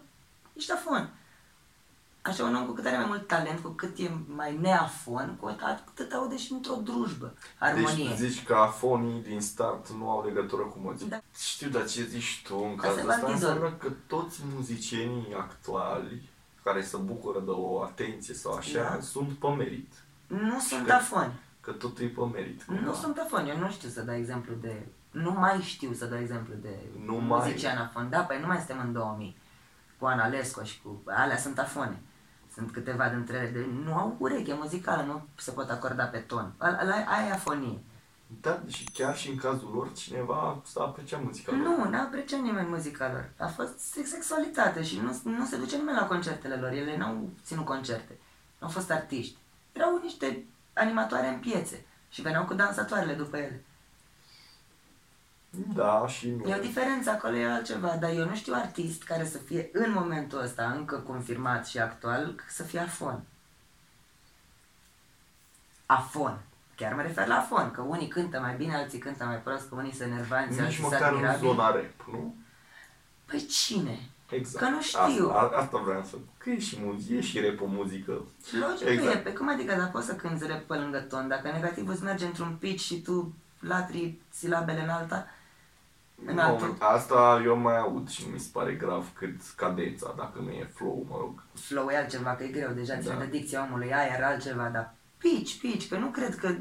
ești 0.52 0.72
afon. 0.72 1.10
Așa 2.22 2.44
un 2.44 2.54
om 2.54 2.66
cu 2.66 2.72
cât 2.72 2.86
are 2.86 2.96
mai 2.96 3.06
mult 3.06 3.26
talent, 3.26 3.60
cu 3.60 3.68
cât 3.68 3.98
e 3.98 4.10
mai 4.26 4.56
neafon, 4.60 5.36
cu 5.40 5.56
atât 5.60 6.12
aude 6.12 6.36
și 6.36 6.52
într-o 6.52 6.74
drujbă. 6.74 7.34
Armonie. 7.58 8.08
Deci 8.08 8.16
zici 8.30 8.44
că 8.44 8.54
afonii 8.54 9.22
din 9.22 9.40
start 9.40 9.90
nu 9.90 10.10
au 10.10 10.24
legătură 10.24 10.62
cu 10.62 10.78
muzica. 10.82 11.08
Da. 11.10 11.22
Știu, 11.38 11.68
dar 11.68 11.86
ce 11.88 12.04
zici 12.04 12.42
tu 12.46 12.56
în 12.56 12.70
Asta 12.78 12.86
cazul 12.88 12.98
e 12.98 13.02
ăsta 13.02 13.20
partizan. 13.20 13.50
înseamnă 13.50 13.76
că 13.76 13.90
toți 14.06 14.40
muzicienii 14.54 15.34
actuali 15.38 16.28
care 16.62 16.82
se 16.82 16.96
bucură 16.96 17.40
de 17.40 17.50
o 17.50 17.82
atenție 17.82 18.34
sau 18.34 18.52
așa, 18.52 18.82
Da. 18.82 19.00
sunt 19.00 19.32
pe 19.32 19.48
merit. 19.48 19.92
Nu 20.26 20.58
sunt 20.60 20.86
că- 20.86 20.92
afoni. 20.92 21.32
Că 21.60 21.72
totul 21.72 22.04
e 22.04 22.08
pe 22.08 22.20
merit. 22.32 22.64
Nu 22.64 22.76
cumva. 22.76 22.92
sunt 22.92 23.18
afoni. 23.18 23.48
Eu 23.50 23.58
nu 23.58 23.70
știu 23.70 23.88
să 23.88 24.02
dau 24.02 24.14
exemplu 24.14 24.54
de... 24.60 24.86
Nu 25.10 25.30
mai 25.30 25.60
știu 25.60 25.92
să 25.92 26.04
dau 26.06 26.18
exemplu 26.18 26.54
de 26.62 26.76
Nu 27.04 27.14
mai- 27.14 27.40
muzician 27.40 27.76
afon. 27.78 28.10
Da, 28.10 28.20
păi 28.20 28.40
nu 28.40 28.46
mai 28.46 28.56
suntem 28.56 28.80
în 28.80 28.92
2000. 28.92 29.36
Cu 29.98 30.06
Ana 30.06 30.26
Lesco 30.26 30.62
și 30.62 30.80
cu... 30.82 31.02
Alea 31.06 31.36
sunt 31.36 31.58
afone. 31.58 32.02
Sunt 32.54 32.70
câteva 32.72 33.08
dintre 33.08 33.36
ele. 33.36 33.48
De... 33.48 33.66
Nu 33.84 33.94
au 33.94 34.16
ureche 34.18 34.54
muzicală, 34.54 35.02
nu 35.02 35.26
se 35.36 35.50
pot 35.50 35.70
acorda 35.70 36.04
pe 36.04 36.18
ton. 36.18 36.52
Ala, 36.58 36.94
aia 36.94 37.26
e 37.28 37.32
afonie. 37.32 37.78
Da, 38.40 38.60
și 38.66 38.84
chiar 38.92 39.16
și 39.16 39.30
în 39.30 39.36
cazul 39.36 39.70
lor 39.74 39.92
cineva 39.92 40.60
s-a 40.64 40.82
apreciat 40.82 41.22
muzica 41.24 41.52
lor. 41.52 41.60
Nu, 41.60 41.90
n-a 41.90 42.02
apreciat 42.02 42.40
nimeni 42.40 42.68
muzica 42.68 43.10
lor. 43.12 43.30
A 43.38 43.46
fost 43.46 43.78
strict 43.78 44.08
sexualitate 44.08 44.82
și 44.82 45.00
nu, 45.00 45.20
nu 45.30 45.44
se 45.46 45.56
duce 45.56 45.76
nimeni 45.76 45.96
la 45.98 46.06
concertele 46.06 46.54
lor. 46.56 46.70
Ele 46.70 46.96
n-au 46.96 47.28
ținut 47.44 47.64
concerte. 47.64 48.18
Nu 48.58 48.66
au 48.66 48.72
fost 48.72 48.90
artiști. 48.90 49.36
Erau 49.74 50.00
niște 50.02 50.44
animatoare 50.72 51.26
în 51.28 51.38
piețe 51.38 51.84
și 52.10 52.22
veneau 52.22 52.44
cu 52.44 52.54
dansatoarele 52.54 53.14
după 53.14 53.36
ele. 53.36 53.64
Da, 55.74 56.06
și 56.08 56.30
nu. 56.30 56.48
E 56.48 56.56
o 56.56 56.60
diferență, 56.60 57.10
acolo 57.10 57.36
e 57.36 57.50
altceva, 57.50 57.96
dar 57.96 58.10
eu 58.10 58.24
nu 58.28 58.34
știu 58.34 58.54
artist 58.54 59.02
care 59.02 59.26
să 59.26 59.38
fie 59.38 59.68
în 59.72 59.92
momentul 59.92 60.38
ăsta 60.42 60.70
încă 60.70 60.96
confirmat 60.96 61.66
și 61.66 61.78
actual 61.78 62.34
să 62.48 62.62
fie 62.62 62.78
afon. 62.80 63.22
Afon. 65.86 66.38
Chiar 66.76 66.94
mă 66.94 67.02
refer 67.02 67.26
la 67.26 67.36
afon, 67.36 67.70
că 67.70 67.80
unii 67.80 68.08
cântă 68.08 68.40
mai 68.40 68.56
bine, 68.56 68.74
alții 68.76 68.98
cântă 68.98 69.24
mai 69.24 69.36
prost, 69.36 69.68
că 69.68 69.74
unii 69.74 69.94
sunt 69.94 70.12
nervanți, 70.12 70.50
Nici 70.54 70.60
alții 70.60 70.78
sunt 70.80 70.90
măcar 70.92 71.08
în 71.12 71.14
admirabili. 71.16 71.48
zona 71.48 71.70
rap, 71.70 72.06
nu? 72.12 72.34
Păi 73.24 73.46
cine? 73.46 73.98
Exact. 74.34 74.64
Că 74.64 74.70
nu 74.70 74.80
știu. 74.82 75.28
Asta, 75.30 75.56
asta 75.56 75.78
vreau 75.78 76.02
să... 76.10 76.16
Că 76.38 76.50
e 76.50 76.58
și, 76.58 76.78
muzică, 76.82 77.14
e 77.14 77.20
și 77.20 77.40
rap 77.40 77.60
o 77.60 77.66
muzică. 77.66 78.12
Logic 78.60 78.88
Exact. 78.88 79.12
că 79.12 79.18
e, 79.18 79.20
pe 79.20 79.32
cum 79.32 79.48
adică, 79.48 79.74
dar 79.78 79.90
poți 79.90 80.06
să 80.06 80.14
cânti 80.14 80.46
rap 80.46 80.62
pe 80.62 80.74
lângă 80.74 80.98
ton, 80.98 81.28
dacă 81.28 81.50
negativul 81.52 81.92
îți 81.92 82.02
merge 82.02 82.24
într-un 82.26 82.56
pitch 82.60 82.82
și 82.82 83.00
tu 83.02 83.34
latri 83.60 84.14
silabele 84.30 84.82
în 84.82 84.88
alta, 84.88 85.26
în 86.26 86.34
Nu, 86.34 86.40
altul, 86.42 86.76
asta 86.78 87.42
eu 87.44 87.56
mai 87.56 87.78
aud 87.78 88.08
și 88.08 88.24
mi 88.32 88.38
se 88.38 88.48
pare 88.52 88.72
grav 88.72 89.06
cât 89.18 89.34
cadența, 89.56 90.14
dacă 90.16 90.38
nu 90.42 90.50
e 90.50 90.70
flow, 90.74 91.06
mă 91.10 91.16
rog. 91.20 91.42
flow 91.54 91.88
e 91.88 91.96
altceva, 91.96 92.30
că 92.34 92.44
e 92.44 92.48
greu, 92.48 92.70
deja 92.74 92.98
ține 92.98 93.14
Da. 93.14 93.20
de 93.20 93.26
dicția 93.26 93.66
omului, 93.68 93.92
aia 93.94 94.14
era 94.16 94.26
altceva, 94.26 94.68
dar 94.72 94.94
pici, 95.18 95.58
pici, 95.60 95.88
că 95.88 95.96
nu 95.96 96.06
cred 96.06 96.34
că, 96.34 96.54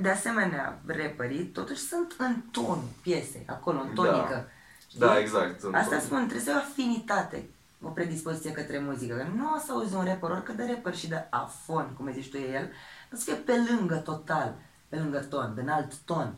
de 0.00 0.08
asemenea, 0.08 0.80
rapperii 0.86 1.44
totuși 1.44 1.80
sunt 1.80 2.14
în 2.18 2.34
ton 2.50 2.78
piesei, 3.02 3.42
acolo, 3.46 3.78
în 3.80 3.94
Da. 3.94 4.02
tonică. 4.02 4.34
Da, 4.34 4.44
știi? 4.90 5.18
exact. 5.20 5.62
în 5.62 5.74
Asta 5.74 5.94
tot. 5.94 6.04
spun, 6.04 6.18
trebuie 6.18 6.40
să 6.40 6.50
ai 6.50 6.56
o 6.56 6.60
afinitate, 6.60 7.48
o 7.82 7.88
predispoziție 7.88 8.52
către 8.52 8.78
muzică. 8.78 9.14
Că 9.14 9.26
nu 9.36 9.52
o 9.54 9.58
să 9.58 9.72
auzi 9.72 9.94
un 9.94 10.04
rapper, 10.04 10.30
oricât 10.30 10.56
de 10.56 10.66
rapper 10.68 10.94
și 10.96 11.08
de 11.08 11.26
afon, 11.30 11.90
cum 11.96 12.06
îi 12.06 12.12
zici 12.12 12.30
tu 12.30 12.36
e 12.36 12.52
el, 12.54 12.70
o 13.12 13.16
să 13.16 13.24
fie 13.24 13.34
pe 13.34 13.52
lângă 13.70 13.96
total, 13.96 14.54
pe 14.88 14.96
lângă 14.96 15.18
ton, 15.18 15.52
de 15.54 15.70
alt 15.70 15.94
ton. 15.96 16.34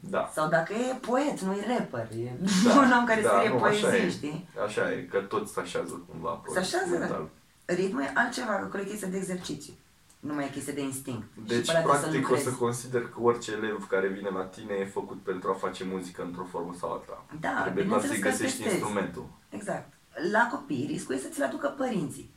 Da. 0.00 0.30
Sau 0.34 0.48
dacă 0.48 0.72
e 0.72 0.94
poet, 1.00 1.40
nu 1.40 1.52
e 1.52 1.76
rapper, 1.78 2.08
e 2.18 2.32
Da, 2.64 2.78
un 2.80 2.92
om 2.98 3.04
care 3.04 3.20
da, 3.22 3.28
scrie 3.28 3.48
nu, 3.48 3.62
așa 3.62 3.86
poezii, 3.86 4.06
e. 4.06 4.10
știi? 4.10 4.48
Așa 4.66 4.92
e, 4.92 5.02
că 5.02 5.18
toți 5.18 5.52
se 5.52 5.60
așează 5.60 6.04
cumva. 6.08 6.42
Se 6.52 6.58
așează, 6.58 6.92
da. 6.92 6.98
mental. 6.98 7.28
Ritmul 7.64 8.02
e 8.02 8.12
altceva, 8.14 8.54
că 8.56 8.64
acolo 8.64 8.82
e 8.82 8.86
chestie 8.86 9.08
de 9.08 9.16
exercițiu. 9.16 9.74
Nu 10.20 10.34
mai 10.34 10.44
e 10.44 10.48
chestie 10.50 10.72
de 10.72 10.80
instinct. 10.82 11.26
Și 11.34 11.40
Deci, 11.46 11.64
pe 11.66 11.70
alea 11.70 11.82
trebuie 11.82 12.00
practic, 12.00 12.14
o 12.14 12.28
lucrezi. 12.28 12.44
să 12.44 12.52
consider 12.64 13.08
că 13.08 13.20
orice 13.20 13.52
elev 13.52 13.86
care 13.88 14.08
vine 14.08 14.28
la 14.28 14.44
tine 14.44 14.74
e 14.74 14.84
făcut 14.86 15.22
pentru 15.22 15.50
a 15.50 15.54
face 15.54 15.84
muzică 15.84 16.22
într-o 16.22 16.44
formă 16.44 16.74
sau 16.78 16.92
alta. 16.92 17.24
Da, 17.40 17.60
Trebuie 17.62 17.84
doar 17.84 18.00
să-i 18.00 18.08
bineînțeles 18.10 18.38
că 18.38 18.44
găsești 18.44 18.62
testezi. 18.62 18.74
instrumentul. 18.82 19.26
Exact. 19.48 19.92
La 20.32 20.48
copii, 20.52 20.86
riscul 20.86 21.14
e 21.14 21.18
să 21.18 21.28
ți-l 21.28 21.42
aducă 21.42 21.68
părinții. 21.68 22.30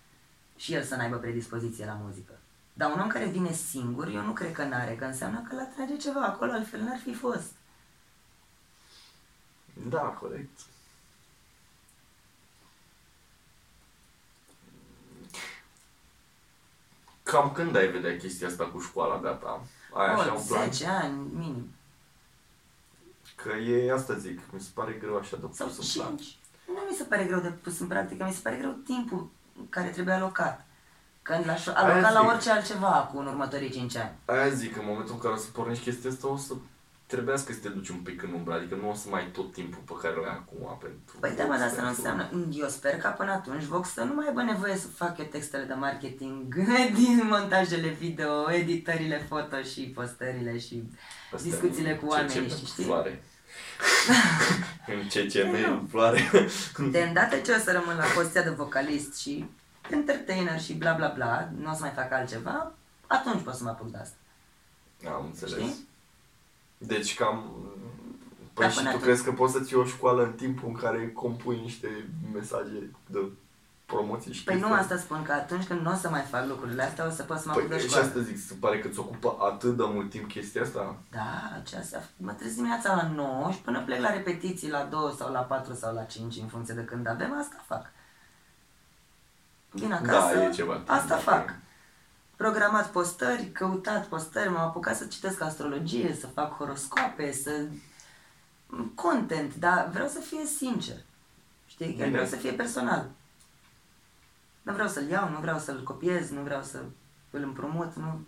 Și 0.57 0.73
el 0.73 0.83
să 0.83 0.95
n-aibă 0.95 1.15
predispoziție 1.17 1.85
la 1.85 1.97
muzică. 2.03 2.33
Dar 2.73 2.91
un 2.91 2.99
om 2.99 3.07
care 3.07 3.25
vine 3.25 3.51
singur, 3.51 4.07
eu 4.07 4.21
nu 4.21 4.31
cred 4.31 4.51
că 4.51 4.63
n-are, 4.63 4.95
că 4.95 5.05
înseamnă 5.05 5.45
că 5.49 5.55
l 5.55 5.73
trage 5.75 5.95
ceva 5.97 6.21
acolo, 6.21 6.51
altfel 6.51 6.81
n-ar 6.81 6.99
fi 7.03 7.13
fost. 7.13 7.51
Da, 9.89 9.99
corect. 9.99 10.59
Cam 17.31 17.51
când 17.51 17.75
ai 17.75 17.87
vedea 17.87 18.17
chestia 18.17 18.47
asta 18.47 18.63
cu 18.65 18.79
școala 18.79 19.19
gata? 19.19 19.61
Ai 19.93 20.13
așa 20.13 20.33
O, 20.33 20.37
un 20.37 20.43
plan? 20.47 20.71
10 20.71 20.85
ani, 20.85 21.17
minim. 21.33 21.73
Că 23.35 23.49
e, 23.49 23.93
asta 23.93 24.13
zic, 24.13 24.39
mi 24.51 24.59
se 24.59 24.69
pare 24.73 24.91
greu 25.01 25.17
așa 25.17 25.37
de 25.37 25.45
Sau 25.51 25.67
pus 25.67 25.95
în 25.95 26.01
plan. 26.01 26.17
5. 26.17 26.37
Nu 26.67 26.81
mi 26.89 26.95
se 26.95 27.03
pare 27.03 27.23
greu 27.23 27.39
de 27.39 27.47
pus 27.47 27.79
în 27.79 27.87
practică, 27.87 28.23
mi 28.23 28.33
se 28.33 28.39
pare 28.43 28.55
greu 28.55 28.71
timpul 28.71 29.29
care 29.69 29.89
trebuie 29.89 30.13
alocat. 30.13 30.65
Când 31.21 31.45
l-aș 31.45 31.67
Aia 31.67 31.77
aloca 31.77 32.11
la 32.11 32.19
zic. 32.19 32.29
orice 32.29 32.49
altceva 32.51 33.09
cu 33.11 33.19
în 33.19 33.25
următorii 33.27 33.69
5 33.69 33.95
ani. 33.95 34.11
Aia 34.25 34.49
zic, 34.49 34.77
în 34.77 34.85
momentul 34.85 35.13
în 35.13 35.19
care 35.19 35.33
o 35.33 35.37
să 35.37 35.47
pornești 35.53 35.83
chestia 35.83 36.09
asta, 36.09 36.27
o 36.27 36.37
să 36.37 36.53
trebuiască 37.13 37.51
să 37.51 37.59
te 37.59 37.69
duci 37.69 37.89
un 37.89 37.97
pic 37.97 38.23
în 38.23 38.33
umbră, 38.33 38.53
adică 38.53 38.75
nu 38.75 38.89
o 38.89 38.93
să 38.93 39.07
mai 39.09 39.21
ai 39.21 39.31
tot 39.31 39.53
timpul 39.53 39.81
pe 39.85 39.93
care 40.01 40.15
l-ai 40.15 40.35
acum 40.41 40.77
pentru... 40.81 41.17
Păi 41.19 41.33
da, 41.37 41.43
mă, 41.45 41.55
dar 41.57 41.67
asta 41.67 41.81
nu 41.81 41.87
pentru- 41.87 42.01
înseamnă. 42.01 42.29
Eu 42.51 42.67
sper 42.67 42.97
că 42.97 43.13
până 43.17 43.31
atunci 43.31 43.63
Vox 43.63 43.89
să 43.89 44.03
nu 44.03 44.13
mai 44.13 44.25
aibă 44.27 44.41
nevoie 44.41 44.75
să 44.75 44.87
fac 44.87 45.17
eu 45.17 45.25
textele 45.25 45.63
de 45.63 45.73
marketing 45.73 46.55
din 46.99 47.21
montajele 47.29 47.87
video, 47.87 48.51
editările 48.51 49.25
foto 49.27 49.61
și 49.61 49.81
postările 49.81 50.59
și 50.59 50.83
Astea 51.33 51.49
discuțiile 51.49 51.91
în 51.91 51.97
cu 51.97 52.05
oamenii, 52.05 52.47
CCM 52.47 52.57
și 52.57 52.65
știi? 52.65 52.83
Floare. 52.83 53.23
în 54.87 55.07
CCM 55.07 55.53
în 55.79 55.87
floare. 55.89 56.29
De 56.91 56.99
îndată 56.99 57.35
ce 57.37 57.51
o 57.51 57.57
să 57.57 57.71
rămân 57.71 57.95
la 57.97 58.05
poziția 58.15 58.43
de 58.43 58.49
vocalist 58.49 59.17
și 59.17 59.45
entertainer 59.89 60.61
și 60.61 60.73
bla 60.73 60.93
bla 60.93 61.07
bla, 61.07 61.49
nu 61.57 61.71
o 61.71 61.73
să 61.73 61.81
mai 61.81 61.91
fac 61.95 62.11
altceva, 62.11 62.71
atunci 63.07 63.43
pot 63.43 63.53
să 63.53 63.63
mă 63.63 63.69
apuc 63.69 63.91
de 63.91 63.97
asta. 63.97 64.15
Am 65.07 65.25
înțeles. 65.25 65.59
Știi? 65.59 65.87
Deci 66.79 67.15
cam... 67.15 67.51
Păi 68.53 68.65
Da, 68.65 68.69
și 68.71 68.77
până 68.77 68.89
tu 68.89 68.95
atunci. 68.95 69.03
crezi 69.11 69.23
că 69.23 69.31
poți 69.31 69.53
să-ți 69.53 69.73
iei 69.73 69.81
o 69.81 69.85
școală 69.85 70.23
în 70.23 70.31
timpul 70.31 70.67
în 70.67 70.75
care 70.75 71.11
compui 71.11 71.59
niște 71.61 72.09
mesaje 72.33 72.89
de 73.07 73.19
promoție 73.85 74.31
și 74.31 74.43
Păi 74.43 74.55
nu 74.59 74.59
chestii? 74.67 74.81
asta 74.81 74.97
spun, 74.97 75.23
că 75.23 75.31
atunci 75.31 75.65
când 75.67 75.79
nu 75.81 75.91
o 75.91 75.95
să 75.95 76.09
mai 76.09 76.21
fac 76.21 76.47
lucrurile 76.47 76.83
astea, 76.83 77.07
o 77.07 77.09
să 77.09 77.23
pot 77.23 77.37
să 77.37 77.43
mă 77.45 77.51
apuc 77.51 77.63
de 77.63 77.69
Păi 77.69 77.79
și 77.79 77.87
școală. 77.87 78.05
asta 78.05 78.19
zic, 78.19 78.37
se 78.37 78.53
pare 78.59 78.79
că 78.79 78.87
ți 78.87 78.99
ocupă 78.99 79.35
atât 79.39 79.77
de 79.77 79.83
mult 79.87 80.09
timp 80.09 80.27
chestia 80.27 80.61
asta? 80.61 80.95
Da, 81.11 81.51
aceasta, 81.63 82.03
mă 82.17 82.31
trezesc 82.31 82.55
dimineața 82.55 82.95
la 82.95 83.07
9 83.15 83.51
și 83.51 83.57
până 83.57 83.81
plec 83.85 83.99
la 83.99 84.13
repetiții 84.13 84.69
la 84.69 84.83
2 84.89 85.13
sau 85.17 85.31
la 85.31 85.39
4 85.39 85.73
sau 85.73 85.93
la 85.93 86.03
5 86.03 86.35
în 86.35 86.47
funcție 86.47 86.73
de 86.73 86.83
când 86.83 87.07
avem, 87.07 87.37
asta 87.39 87.63
fac. 87.67 87.85
Vin 89.71 89.91
acasă, 89.93 90.35
da, 90.35 90.43
e 90.43 90.49
ceva 90.51 90.73
timp, 90.73 90.89
asta 90.89 91.07
dacă- 91.07 91.21
fac. 91.21 91.55
Programat 92.39 92.91
postări, 92.91 93.51
căutat 93.51 94.07
postări, 94.07 94.49
m-am 94.49 94.67
apucat 94.67 94.97
să 94.97 95.05
citesc 95.05 95.41
astrologie, 95.41 96.13
să 96.13 96.27
fac 96.27 96.57
horoscope, 96.57 97.31
să... 97.31 97.67
Content, 98.95 99.55
dar 99.55 99.89
vreau 99.89 100.07
să 100.07 100.19
fie 100.19 100.45
sincer. 100.45 100.95
Știi? 101.65 101.85
Chiar 101.85 101.95
Bine. 101.95 102.09
vreau 102.09 102.25
să 102.25 102.35
fie 102.35 102.51
personal. 102.51 103.09
Nu 104.61 104.73
vreau 104.73 104.87
să-l 104.87 105.07
iau, 105.07 105.29
nu 105.29 105.39
vreau 105.39 105.59
să-l 105.59 105.83
copiez, 105.83 106.29
nu 106.29 106.41
vreau 106.41 106.61
să 106.63 106.83
îl 107.29 107.43
împrumut, 107.43 107.95
nu... 107.95 108.25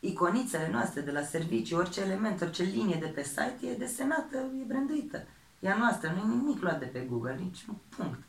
Iconițele 0.00 0.70
noastre 0.70 1.00
de 1.00 1.10
la 1.10 1.22
serviciu, 1.22 1.76
orice 1.76 2.00
element, 2.00 2.40
orice 2.40 2.62
linie 2.62 2.96
de 2.96 3.06
pe 3.06 3.22
site 3.22 3.58
e 3.60 3.76
desenată, 3.76 4.36
e 4.36 4.64
branduită. 4.66 5.26
E 5.60 5.70
a 5.70 5.76
noastră, 5.76 6.10
nu 6.10 6.32
e 6.32 6.36
nimic 6.36 6.62
luat 6.62 6.78
de 6.78 6.86
pe 6.86 7.00
Google, 7.00 7.36
nici 7.40 7.64
un 7.68 7.74
punct. 7.96 8.22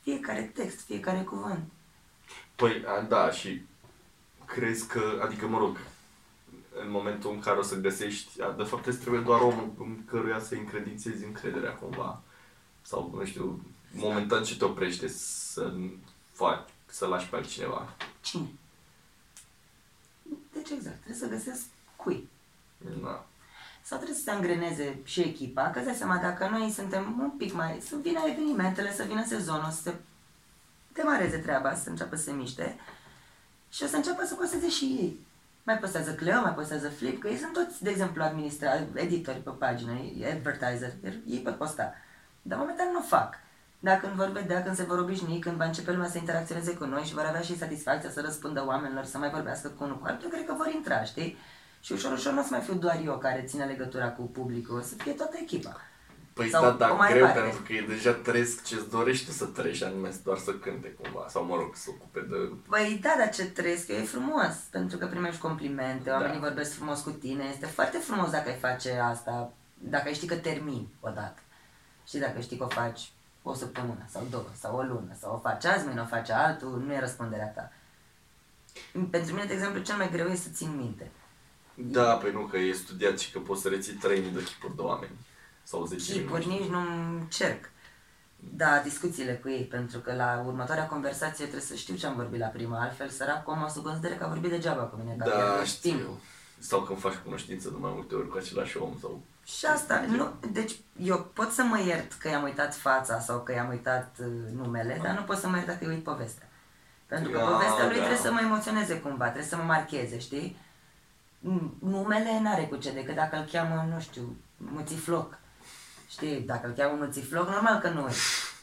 Fiecare 0.00 0.42
text, 0.42 0.80
fiecare 0.80 1.22
cuvânt. 1.22 1.70
Păi, 2.56 2.84
a, 2.86 3.00
da, 3.00 3.30
și 3.30 3.62
crezi 4.44 4.86
că, 4.86 5.20
adică, 5.24 5.46
mă 5.46 5.58
rog, 5.58 5.78
în 6.82 6.90
momentul 6.90 7.30
în 7.32 7.40
care 7.40 7.58
o 7.58 7.62
să 7.62 7.80
găsești, 7.80 8.42
a, 8.42 8.50
de 8.50 8.62
fapt 8.62 8.86
îți 8.86 8.98
trebuie 8.98 9.20
doar 9.20 9.40
omul 9.40 9.72
în 9.78 10.04
căruia 10.04 10.40
să 10.40 10.54
încredințezi 10.54 11.24
încrederea 11.24 11.72
cumva. 11.72 12.22
Sau, 12.82 13.12
nu 13.14 13.24
știu, 13.24 13.66
momentan 13.92 14.42
ce 14.42 14.56
te 14.56 14.64
oprește 14.64 15.08
să 15.08 15.74
faci, 16.32 16.68
să 16.86 17.06
lași 17.06 17.28
pe 17.28 17.36
altcineva. 17.36 17.96
Cine? 18.20 18.48
Deci 20.52 20.70
exact, 20.70 20.96
trebuie 21.02 21.28
să 21.28 21.28
găsesc 21.28 21.64
cui. 21.96 22.28
Da. 23.02 23.26
Sau 23.82 23.96
trebuie 23.96 24.18
să 24.18 24.22
se 24.22 24.30
angreneze 24.30 24.98
și 25.04 25.20
echipa, 25.20 25.62
că 25.70 25.78
îți 25.78 25.86
dai 25.86 25.96
seama, 25.96 26.16
dacă 26.16 26.48
noi 26.48 26.70
suntem 26.70 27.16
un 27.20 27.30
pic 27.30 27.52
mai... 27.52 27.80
să 27.80 27.96
vină 28.02 28.20
evenimentele, 28.26 28.92
să 28.92 29.04
vină 29.04 29.24
sezonul, 29.26 29.70
să 29.70 29.82
se 29.82 29.94
demareze 30.96 31.38
treaba, 31.38 31.74
să 31.74 31.88
înceapă 31.88 32.16
să 32.16 32.22
se 32.22 32.32
miște 32.32 32.76
și 33.68 33.82
o 33.82 33.86
să 33.86 33.96
înceapă 33.96 34.24
să 34.24 34.34
poseze 34.34 34.68
și 34.68 34.84
ei. 34.84 35.26
Mai 35.62 35.78
postează 35.78 36.14
Cleo, 36.14 36.40
mai 36.40 36.54
postează 36.54 36.88
Flip, 36.88 37.20
că 37.20 37.28
ei 37.28 37.36
sunt 37.36 37.52
toți, 37.52 37.82
de 37.82 37.90
exemplu, 37.90 38.22
administra, 38.22 38.70
editori 38.94 39.38
pe 39.38 39.50
pagină, 39.50 39.92
advertiser, 40.32 40.92
ei 41.26 41.38
pot 41.38 41.56
posta. 41.56 41.94
Dar 42.42 42.58
momentan 42.58 42.92
nu 42.92 43.00
fac. 43.00 43.34
Dacă 43.78 44.06
când 44.06 44.16
vor 44.16 44.28
vedea, 44.28 44.62
când 44.62 44.76
se 44.76 44.82
vor 44.82 44.98
obișnui, 44.98 45.38
când 45.38 45.56
va 45.56 45.64
începe 45.64 45.92
lumea 45.92 46.08
să 46.08 46.18
interacționeze 46.18 46.74
cu 46.74 46.84
noi 46.84 47.02
și 47.02 47.14
vor 47.14 47.24
avea 47.24 47.40
și 47.40 47.58
satisfacția 47.58 48.10
să 48.10 48.20
răspundă 48.20 48.64
oamenilor, 48.66 49.04
să 49.04 49.18
mai 49.18 49.30
vorbească 49.30 49.68
cu 49.68 49.84
unul 49.84 49.98
cu 49.98 50.06
altul, 50.06 50.24
eu 50.24 50.30
cred 50.30 50.46
că 50.46 50.54
vor 50.56 50.66
intra, 50.74 51.04
știi? 51.04 51.36
Și 51.80 51.92
ușor, 51.92 52.12
ușor 52.12 52.32
nu 52.32 52.40
o 52.40 52.42
să 52.42 52.48
mai 52.50 52.60
fiu 52.60 52.74
doar 52.74 53.00
eu 53.04 53.18
care 53.18 53.44
ține 53.46 53.64
legătura 53.64 54.08
cu 54.08 54.22
publicul, 54.22 54.78
o 54.78 54.80
să 54.80 54.94
fie 54.94 55.12
toată 55.12 55.36
echipa. 55.40 55.76
Păi 56.36 56.48
Sau 56.48 56.62
da, 56.62 56.68
o 56.68 56.76
dar 56.76 56.90
mare 56.90 57.12
greu 57.12 57.24
parte. 57.24 57.40
pentru 57.40 57.62
că 57.62 57.72
e 57.72 57.84
deja 57.88 58.12
trăiesc 58.12 58.64
ce-ți 58.64 58.90
dorești 58.90 59.30
să 59.32 59.44
trăiești, 59.44 59.84
anume 59.84 60.10
doar 60.24 60.38
să 60.38 60.52
cânte 60.52 60.88
cumva, 60.88 61.26
sau 61.28 61.44
mă 61.44 61.56
rog, 61.56 61.74
să 61.74 61.82
se 61.82 61.90
ocupe 61.90 62.20
de... 62.30 62.36
Păi 62.68 62.98
da, 63.02 63.14
dar 63.18 63.30
ce 63.30 63.44
trăiesc 63.44 63.88
eu 63.88 63.96
e 63.96 64.02
frumos, 64.02 64.54
pentru 64.70 64.98
că 64.98 65.06
primești 65.06 65.40
complimente, 65.40 66.10
Da. 66.10 66.16
oamenii 66.16 66.40
vorbesc 66.40 66.72
frumos 66.74 67.00
cu 67.00 67.10
tine, 67.10 67.44
este 67.52 67.66
foarte 67.66 67.98
frumos 67.98 68.30
dacă 68.30 68.48
ai 68.48 68.56
face 68.56 68.92
asta, 68.98 69.52
dacă 69.78 70.08
ai 70.08 70.14
ști 70.14 70.26
că 70.26 70.34
termini 70.36 70.88
odată. 71.00 71.40
Și 72.08 72.18
dacă 72.18 72.40
știi 72.40 72.56
că 72.56 72.64
o 72.64 72.68
faci 72.68 73.10
o 73.42 73.54
săptămână 73.54 74.06
sau 74.08 74.26
două 74.30 74.44
sau 74.60 74.76
o 74.76 74.82
lună 74.82 75.16
sau 75.20 75.34
o 75.34 75.38
faci 75.48 75.64
azi, 75.64 75.84
mâine 75.86 76.00
o 76.00 76.04
faci 76.04 76.30
altul, 76.30 76.82
nu 76.86 76.92
e 76.92 76.98
răspunderea 77.00 77.46
ta. 77.48 77.72
Pentru 79.10 79.32
mine, 79.34 79.46
de 79.46 79.52
exemplu, 79.52 79.82
cel 79.82 79.96
mai 79.96 80.10
greu 80.10 80.26
e 80.26 80.34
să 80.34 80.48
țin 80.52 80.76
minte. 80.76 81.10
Da, 81.74 82.14
păi 82.14 82.32
nu, 82.32 82.40
că 82.40 82.56
e 82.56 82.72
studiat 82.72 83.18
și 83.18 83.32
că 83.32 83.38
poți 83.38 83.62
să 83.62 83.68
reții 83.68 83.92
3000 83.92 84.30
de 84.30 84.42
chipuri 84.42 84.76
de 84.76 84.82
oameni. 84.82 85.12
Sau 85.70 85.84
10 85.84 86.12
Chipuri 86.12 86.46
nici 86.46 86.68
nu 86.68 86.78
încerc. 87.20 87.70
Da, 88.36 88.78
discuțiile 88.84 89.32
cu 89.34 89.48
ei, 89.48 89.62
pentru 89.64 89.98
că 89.98 90.14
la 90.14 90.42
următoarea 90.46 90.86
conversație 90.86 91.44
trebuie 91.44 91.64
să 91.66 91.74
știu 91.74 91.94
ce 91.94 92.06
am 92.06 92.14
vorbit 92.14 92.40
la 92.40 92.46
prima, 92.46 92.80
altfel 92.80 93.08
săracul 93.08 93.52
om 93.52 93.62
o 93.62 93.68
să 93.68 93.80
considere 93.80 94.14
că 94.14 94.24
a 94.24 94.28
vorbit 94.28 94.50
degeaba 94.50 94.82
cu 94.82 94.96
mine, 94.96 95.14
că 95.18 95.22
a 95.22 95.26
Da, 95.26 95.34
pierdut 95.44 95.78
timpul. 95.80 96.00
știu. 96.00 96.20
Sau 96.58 96.80
când 96.80 96.98
faci 97.00 97.14
cunoștință 97.14 97.68
de 97.68 97.76
mai 97.78 97.90
multe 97.94 98.14
ori 98.14 98.28
cu 98.28 98.36
același 98.36 98.76
om 98.76 98.92
sau... 99.00 99.20
Și 99.44 99.66
asta, 99.66 100.00
nu, 100.08 100.32
deci 100.52 100.76
eu 101.02 101.30
pot 101.32 101.50
să 101.50 101.62
mă 101.62 101.80
iert 101.80 102.12
că 102.12 102.28
i-am 102.28 102.42
uitat 102.42 102.74
fața 102.74 103.20
sau 103.20 103.40
că 103.40 103.52
i-am 103.52 103.68
uitat 103.68 104.16
uh, 104.20 104.26
numele, 104.54 105.00
dar 105.02 105.14
nu 105.18 105.22
pot 105.22 105.38
să 105.38 105.48
mă 105.48 105.56
iert 105.56 105.66
dacă 105.68 105.84
îi 105.84 105.90
uit 105.94 106.02
povestea. 106.02 106.48
Pentru 107.06 107.30
că 107.30 107.38
Ah, 107.38 107.44
povestea 107.52 107.84
lui 107.86 107.94
da. 107.94 108.00
trebuie 108.00 108.18
să 108.18 108.32
mă 108.32 108.40
emoționeze 108.42 109.00
cumva, 109.00 109.24
trebuie 109.24 109.44
să 109.48 109.56
mă 109.56 109.62
marcheze, 109.62 110.18
știi? 110.18 110.56
N- 111.40 111.78
Numele 111.78 112.40
n-are 112.42 112.62
cu 112.66 112.76
ce, 112.76 112.92
decât 112.92 113.14
dacă 113.14 113.36
îl 113.36 113.48
cheamă, 113.52 113.86
nu 113.94 114.00
știu, 114.00 114.36
Muțifloc. 114.56 115.38
Știi, 116.08 116.40
dacă 116.40 116.66
îl 116.66 116.72
cheamă 116.72 117.04
Muțifloc, 117.04 117.48
normal 117.48 117.78
că 117.78 117.88
nu 117.88 118.02
uit, 118.04 118.14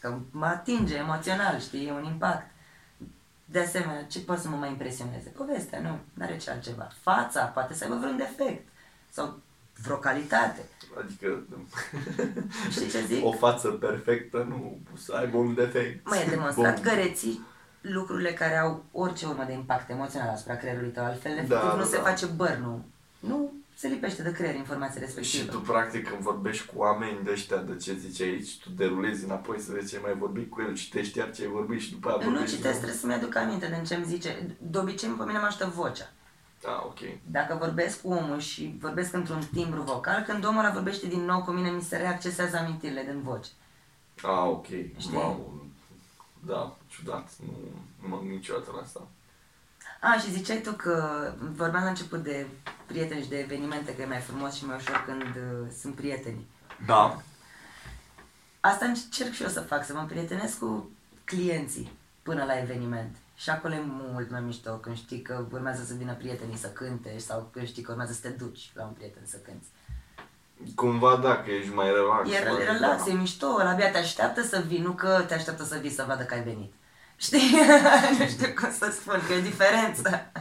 că 0.01 0.17
mă 0.31 0.45
atinge 0.45 0.95
emoțional, 0.95 1.59
știi, 1.59 1.87
e 1.87 1.91
un 1.91 2.03
impact. 2.03 2.51
De 3.45 3.59
asemenea, 3.59 4.03
ce 4.03 4.19
poate 4.19 4.41
să 4.41 4.49
mă 4.49 4.55
mai 4.55 4.69
impresioneze? 4.69 5.29
Povestea, 5.29 5.79
nu, 5.79 5.99
n-are 6.13 6.37
ce 6.37 6.49
altceva. 6.51 6.87
Fața, 7.01 7.43
poate 7.45 7.73
să 7.73 7.83
aibă 7.83 7.95
vreun 7.95 8.17
defect 8.17 8.67
sau 9.09 9.39
vreo 9.83 9.95
calitate. 9.95 10.61
Adică 11.03 11.43
Știi 12.69 12.89
ce 12.89 13.05
zic? 13.05 13.25
o 13.25 13.31
față 13.31 13.67
perfectă 13.69 14.45
nu 14.49 14.77
să 14.97 15.13
aibă 15.15 15.37
un 15.37 15.53
defect. 15.53 16.07
Mă, 16.09 16.17
e 16.17 16.29
demonstrat 16.29 16.73
Bun. 16.73 16.83
că 16.83 16.89
reții 16.95 17.45
lucrurile 17.81 18.33
care 18.33 18.57
au 18.57 18.83
orice 18.91 19.25
urmă 19.25 19.43
de 19.43 19.53
impact 19.53 19.89
emoțional 19.89 20.29
asupra 20.29 20.55
creierului 20.55 20.89
tău, 20.89 21.03
altfel 21.05 21.31
efectiv 21.31 21.49
Da, 21.57 21.73
nu 21.73 21.77
da, 21.81 21.83
se 21.85 21.95
da. 21.97 22.01
face 22.03 22.25
băr, 22.25 22.55
nu. 23.19 23.53
Nu 23.73 23.79
se 23.79 23.87
lipește 23.87 24.21
de 24.23 24.31
creier 24.31 24.55
informația 24.55 24.93
Și 25.01 25.05
respectivă. 25.05 25.51
tu, 25.51 25.59
practic, 25.59 26.07
când 26.07 26.21
vorbești 26.21 26.65
cu 26.65 26.73
oameni 26.77 27.23
de 27.23 27.31
ăștia, 27.31 27.57
de 27.57 27.75
ce 27.75 27.93
zici 27.93 28.21
aici, 28.21 28.59
tu 28.59 28.69
derulezi 28.69 29.23
înapoi 29.23 29.59
să 29.59 29.71
vezi 29.71 29.89
ce 29.89 29.95
ai 29.95 30.01
mai 30.05 30.13
vorbit 30.17 30.49
cu 30.49 30.61
el, 30.61 30.73
citești 30.75 31.17
iar 31.17 31.31
ce 31.31 31.41
ai 31.41 31.47
vorbit 31.47 31.81
și 31.81 31.91
după 31.91 32.07
aia 32.09 32.17
Nu 32.17 32.23
vorbești 32.23 32.55
citesc, 32.55 32.71
din 32.71 32.81
trebuie 32.81 32.99
să-mi 32.99 33.13
aduc 33.13 33.35
aminte 33.35 33.67
de 33.67 33.81
ce 33.87 33.95
îmi 33.95 34.05
zice. 34.05 34.55
De 34.57 34.77
obicei, 34.77 35.09
pe 35.09 35.23
mine 35.23 35.39
mă 35.39 35.45
ajută 35.45 35.71
vocea. 35.75 36.11
nou. 36.65 36.73
Ah, 36.75 36.83
ok. 36.85 36.99
Dacă 37.31 37.57
vorbesc 37.59 38.01
cu 38.01 38.09
omul 38.09 38.39
și 38.39 38.75
vorbesc 38.79 39.13
într-un 39.13 39.41
timbru 39.53 39.81
vocal, 39.81 40.21
când 40.27 40.45
omul 40.45 40.59
ăla 40.63 40.73
vorbește 40.73 41.07
din 41.07 41.21
nou 41.25 41.41
cu 41.43 41.51
mine, 41.51 41.69
mi 41.69 41.81
se 41.81 41.97
reaccesează 41.97 42.57
amintirile 42.57 43.03
din 43.09 43.21
voce. 43.21 43.49
Ah, 44.21 44.45
ok. 44.45 44.65
Știi? 44.97 45.15
Wow. 45.15 45.61
Da, 46.39 46.77
ciudat. 46.87 47.29
Nu, 47.45 47.53
nu 48.01 48.07
m-am 48.07 48.19
gândit 48.19 48.35
niciodată 48.37 48.71
la 48.75 48.81
asta. 48.81 49.07
A, 50.03 50.19
și 50.19 50.31
ziceai 50.31 50.57
tu 50.57 50.71
că 50.71 51.27
vorbeam 51.55 51.83
la 51.83 51.89
început 51.89 52.23
de 52.23 52.47
prieteni 52.85 53.21
și 53.21 53.29
de 53.29 53.39
evenimente, 53.39 53.95
că 53.95 54.01
e 54.01 54.05
mai 54.05 54.19
frumos 54.19 54.53
și 54.53 54.65
mai 54.65 54.75
ușor 54.75 55.03
când 55.05 55.21
uh, 55.21 55.67
sunt 55.81 55.95
prieteni. 55.95 56.47
Da. 56.85 57.21
Asta 58.59 58.85
încerc 58.85 59.31
și 59.31 59.43
eu 59.43 59.49
să 59.49 59.61
fac, 59.61 59.85
să 59.85 59.93
mă 59.93 60.05
prietenesc 60.07 60.59
cu 60.59 60.89
clienții 61.23 61.91
până 62.23 62.43
la 62.43 62.59
eveniment. 62.59 63.15
Și 63.35 63.49
acolo 63.49 63.73
e 63.73 63.83
mult 63.85 64.31
mai 64.31 64.41
mișto 64.41 64.71
când 64.71 64.95
știi 64.95 65.21
că 65.21 65.45
urmează 65.51 65.83
să 65.83 65.93
vină 65.93 66.13
prietenii 66.13 66.57
să 66.57 66.67
cânte 66.67 67.17
sau 67.17 67.49
când 67.53 67.67
știi 67.67 67.83
că 67.83 67.91
urmează 67.91 68.13
să 68.13 68.19
te 68.21 68.29
duci 68.29 68.71
la 68.75 68.83
un 68.83 68.91
prieten 68.91 69.23
să 69.25 69.37
cânti. 69.37 69.67
Cumva 70.75 71.15
da, 71.15 71.37
că 71.43 71.51
ești 71.51 71.73
mai 71.73 71.91
relax. 71.91 72.29
E 72.29 72.49
mai- 72.49 72.65
relax, 72.65 73.05
da. 73.05 73.11
e 73.11 73.13
mișto, 73.13 73.47
ăla 73.59 73.69
abia 73.69 73.91
te 73.91 73.97
așteaptă 73.97 74.41
să 74.41 74.63
vii, 74.67 74.79
nu 74.81 74.91
că 74.91 75.23
te 75.27 75.33
așteaptă 75.33 75.63
să 75.63 75.77
vii 75.77 75.89
să 75.89 76.05
vadă 76.07 76.23
că 76.23 76.33
ai 76.33 76.43
venit. 76.43 76.73
Știi? 77.17 77.51
nu 78.19 78.27
știu 78.27 78.53
cum 78.59 78.71
să 78.79 78.91
spun, 78.99 79.21
că 79.27 79.33
e 79.33 79.41
diferență. 79.41 80.25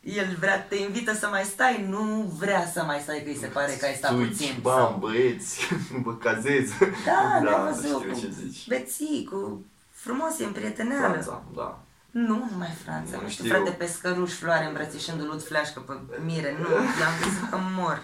El 0.00 0.36
vrea, 0.38 0.62
te 0.62 0.76
invită 0.76 1.14
să 1.14 1.28
mai 1.28 1.42
stai, 1.42 1.86
nu 1.88 2.32
vrea 2.38 2.66
să 2.72 2.82
mai 2.84 3.00
stai, 3.00 3.22
că 3.22 3.28
îi 3.28 3.36
se 3.40 3.46
pare 3.46 3.72
că 3.72 3.84
ai 3.84 3.94
stat 3.94 4.10
Suici, 4.10 4.28
puțin. 4.28 4.58
Bam, 4.62 4.76
sau- 4.78 4.96
băieți, 4.98 5.60
vă 6.04 6.14
cazez. 6.14 6.70
Da, 7.04 7.40
da 7.44 7.50
da 7.50 7.70
văzut, 7.70 8.00
știu 8.00 8.12
cu 8.12 8.20
ce 8.20 8.30
zici. 8.42 8.68
beții, 8.68 9.28
cu 9.30 9.64
frumos, 9.90 10.38
e 10.38 10.44
împrieteneală. 10.44 11.08
Franța, 11.08 11.42
da. 11.54 11.78
Nu, 12.10 12.48
numai 12.50 12.74
Franța, 12.84 13.16
Nu 13.16 13.22
nu 13.22 13.28
știu, 13.28 13.44
știu. 13.44 13.56
frate, 13.56 13.70
pescăruș, 13.76 14.32
floare, 14.32 14.64
îmbrățișând 14.66 15.20
lut 15.24 15.44
fleașcă 15.46 15.80
pe 15.80 15.92
mire, 16.24 16.56
nu, 16.60 16.68
i-am 16.74 17.12
văzut 17.22 17.50
că 17.50 17.58
mor. 17.76 18.02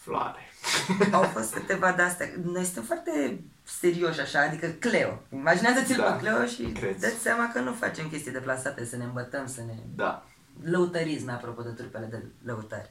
Floare. 0.00 0.43
Au 1.12 1.22
fost 1.22 1.54
câteva 1.54 1.92
de-astea. 1.92 2.30
Noi 2.44 2.64
suntem 2.64 2.82
foarte 2.82 3.40
serioși 3.62 4.20
așa, 4.20 4.40
adică 4.40 4.66
Cleo. 4.66 5.22
Imaginează-ți-l 5.32 5.96
Da, 5.96 6.02
pe 6.12 6.18
Cleo 6.20 6.46
și 6.46 6.62
crezi. 6.62 7.00
dă 7.00 7.12
seama 7.22 7.50
că 7.52 7.60
nu 7.60 7.72
facem 7.72 8.08
chestii 8.08 8.32
deplasate, 8.32 8.84
să 8.84 8.96
ne 8.96 9.04
îmbătăm, 9.04 9.46
să 9.46 9.60
ne... 9.66 9.72
Da. 9.94 10.26
Lăutărism, 10.64 11.30
apropo 11.30 11.62
de 11.62 11.68
trupele 11.70 12.06
de 12.06 12.22
lăutări. 12.44 12.90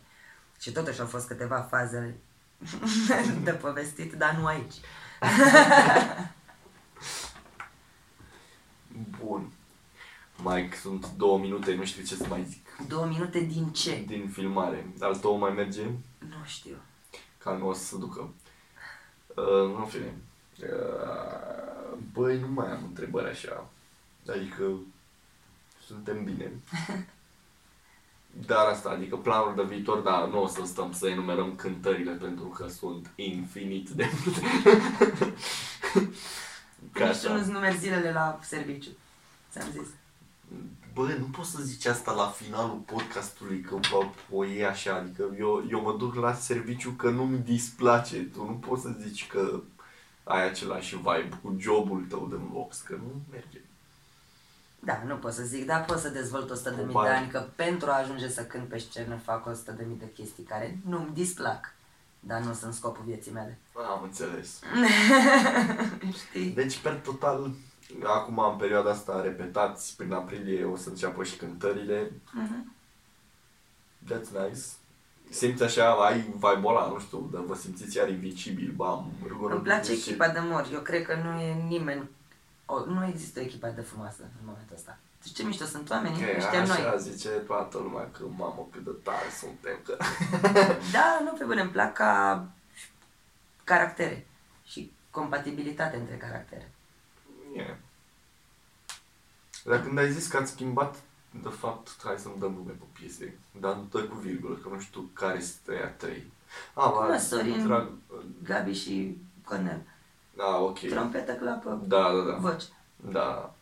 Și 0.59 0.71
totuși 0.71 0.99
au 0.99 1.05
fost 1.07 1.27
câteva 1.27 1.67
faze 1.69 2.15
de 3.43 3.51
povestit, 3.51 4.13
dar 4.13 4.35
nu 4.39 4.45
aici. 4.45 4.73
Bun. 9.23 9.51
Mai 10.37 10.69
sunt 10.81 11.07
două 11.17 11.37
minute, 11.39 11.75
nu 11.75 11.85
știu 11.85 12.03
ce 12.03 12.15
să 12.15 12.25
mai 12.29 12.45
zic. 12.49 12.67
Două 12.87 13.05
minute 13.05 13.39
din 13.39 13.67
ce? 13.69 14.03
Din 14.07 14.29
filmare. 14.33 14.87
Al 14.99 15.15
tău 15.15 15.37
mai 15.37 15.51
merge? 15.51 15.81
Nu 16.19 16.43
știu. 16.45 16.75
Ca 17.43 17.51
nu 17.57 17.67
o 17.67 17.73
să 17.73 17.83
se 17.83 17.97
ducă. 17.97 18.33
Uh, 19.35 19.75
în 19.77 19.85
fine. 19.85 20.13
Uh, 20.61 21.97
băi, 22.13 22.39
nu 22.39 22.47
mai 22.47 22.71
am 22.71 22.83
întrebări 22.83 23.29
așa. 23.29 23.69
Adică 24.29 24.63
suntem 25.85 26.23
bine. 26.23 26.51
Dar 28.47 28.65
asta, 28.65 28.89
adică 28.89 29.15
planul 29.15 29.55
de 29.55 29.63
viitor, 29.75 29.99
da, 29.99 30.25
nu 30.25 30.41
o 30.43 30.47
să 30.47 30.61
stăm 30.65 30.93
să 30.93 31.07
enumerăm 31.07 31.55
cântările 31.55 32.11
pentru 32.11 32.43
că 32.45 32.67
sunt 32.67 33.11
infinit 33.15 33.89
de 33.89 34.09
multe. 34.25 34.41
Ca 36.91 37.07
Nici 37.07 37.17
tu 37.17 37.27
așa. 37.27 37.33
nu-ți 37.33 37.49
numeri 37.51 37.77
zilele 37.77 38.11
la 38.11 38.39
serviciu. 38.41 38.89
Ți-am 39.51 39.69
zis. 39.71 39.87
Bă, 40.93 41.15
nu 41.19 41.25
poți 41.25 41.51
să 41.51 41.61
zici 41.63 41.85
asta 41.85 42.11
la 42.11 42.27
finalul 42.27 42.81
podcastului, 42.85 43.61
că 43.61 43.75
bă, 43.91 44.05
o 44.31 44.45
iei 44.45 44.65
așa, 44.65 44.95
adică 44.95 45.23
eu, 45.39 45.65
eu 45.69 45.81
mă 45.81 45.95
duc 45.97 46.15
la 46.15 46.33
serviciu 46.33 46.91
că 46.91 47.09
nu-mi 47.09 47.37
displace, 47.37 48.23
tu 48.23 48.45
nu 48.45 48.53
poți 48.53 48.81
să 48.81 48.95
zici 49.01 49.27
că 49.27 49.61
ai 50.23 50.49
același 50.49 50.95
vibe 50.95 51.39
cu 51.41 51.55
jobul 51.59 52.05
tău 52.09 52.27
de 52.29 52.35
box, 52.35 52.81
că 52.81 52.93
nu 52.95 53.21
merge. 53.31 53.61
Da, 54.79 55.03
nu 55.07 55.15
pot 55.15 55.33
să 55.33 55.43
zic, 55.43 55.65
dar 55.65 55.85
pot 55.85 55.99
să 55.99 56.09
dezvolt 56.09 56.49
100 56.49 56.69
de 56.69 56.75
mii 56.75 56.85
de 56.85 56.91
Probabil. 56.91 57.15
ani, 57.17 57.29
că 57.31 57.47
pentru 57.55 57.89
a 57.89 57.97
ajunge 57.97 58.29
să 58.29 58.43
cânt 58.43 58.67
pe 58.67 58.77
scenă 58.77 59.15
fac 59.15 59.45
100 59.47 59.71
de 59.71 59.83
mii 59.87 59.97
de 59.99 60.11
chestii 60.13 60.43
care 60.43 60.79
nu-mi 60.85 61.13
displac, 61.13 61.73
dar 62.19 62.41
nu 62.41 62.53
sunt 62.53 62.73
scopul 62.73 63.03
vieții 63.05 63.31
mele. 63.31 63.59
Am 63.89 64.03
înțeles. 64.03 64.59
Știi? 66.27 66.49
Deci, 66.49 66.77
per 66.77 66.93
total, 66.93 67.51
acum 68.03 68.39
în 68.39 68.57
perioada 68.57 68.89
asta 68.89 69.21
repetați, 69.21 69.95
prin 69.95 70.13
aprilie 70.13 70.63
o 70.65 70.75
să 70.75 70.89
înceapă 70.89 71.23
și 71.23 71.35
cântările. 71.37 72.11
Mhm. 72.31 72.75
That's 74.05 74.29
nice. 74.47 74.61
Simți 75.29 75.63
așa, 75.63 75.91
ai 75.91 76.19
vibe-ul 76.21 76.65
ăla, 76.77 76.87
nu 76.87 76.99
știu, 76.99 77.29
dar 77.33 77.41
vă 77.41 77.55
simțiți 77.55 77.97
iar 77.97 78.09
invincibil, 78.09 78.73
bam, 78.75 79.11
Îmi 79.49 79.61
place 79.61 79.91
echipa 79.91 80.27
de 80.29 80.39
mor. 80.41 80.69
Eu 80.73 80.79
cred 80.79 81.05
că 81.05 81.15
nu 81.23 81.39
e 81.39 81.53
nimeni, 81.53 82.09
o, 82.65 82.85
nu 82.85 83.05
există 83.07 83.39
o 83.39 83.43
echipă 83.43 83.67
de 83.75 83.81
frumoasă 83.81 84.21
în 84.21 84.45
momentul 84.45 84.75
ăsta. 84.75 84.97
Deci 85.23 85.33
ce 85.33 85.43
mișto 85.43 85.65
sunt 85.65 85.89
oamenii, 85.89 86.23
Ok, 86.23 86.35
ăștia 86.37 86.61
așa 86.61 86.81
noi. 86.89 86.99
zice 86.99 87.29
toată 87.29 87.77
lumea 87.77 88.09
că 88.11 88.23
mamă 88.37 88.67
cât 88.71 88.83
de 88.83 88.91
tare 89.03 89.29
suntem 89.39 89.77
că... 89.85 89.97
Da, 90.95 91.19
nu 91.23 91.31
pe 91.37 91.43
bune, 91.43 91.61
îmi 91.61 91.69
plac 91.71 91.93
ca 91.93 92.45
caractere 93.63 94.27
și 94.65 94.91
compatibilitate 95.09 95.97
între 95.97 96.15
caractere. 96.15 96.72
Yeah. 97.53 97.75
Dar 99.65 99.81
când 99.81 99.97
ai 99.97 100.11
zis 100.11 100.27
că 100.27 100.37
ați 100.37 100.51
schimbat 100.51 100.95
de 101.41 101.49
fapt, 101.49 101.89
hai 102.03 102.17
să-mi 102.17 102.39
dăm 102.39 102.53
nume 102.53 102.71
pe 102.71 102.85
piese, 102.99 103.37
dar 103.59 103.73
dă 103.73 104.03
cu 104.03 104.15
virgulă, 104.15 104.55
că 104.55 104.69
nu 104.69 104.79
știu 104.79 105.09
care 105.13 105.39
sunt 105.39 105.67
ăia 105.67 105.87
trei. 105.87 106.31
Ah, 106.73 106.89
Cum, 106.89 107.07
ma, 107.07 107.17
Sorin? 107.17 107.65
Drag... 107.65 107.89
Gabi 108.43 108.73
și 108.73 109.17
Cornel. 109.45 109.81
Da, 110.35 110.57
ok. 110.57 110.79
Trompetă, 110.79 111.33
clapă, 111.33 111.81
Da, 111.87 112.11
da, 112.13 112.31
da. 112.31 112.35
voce. 112.37 112.65
Da. 112.95 113.53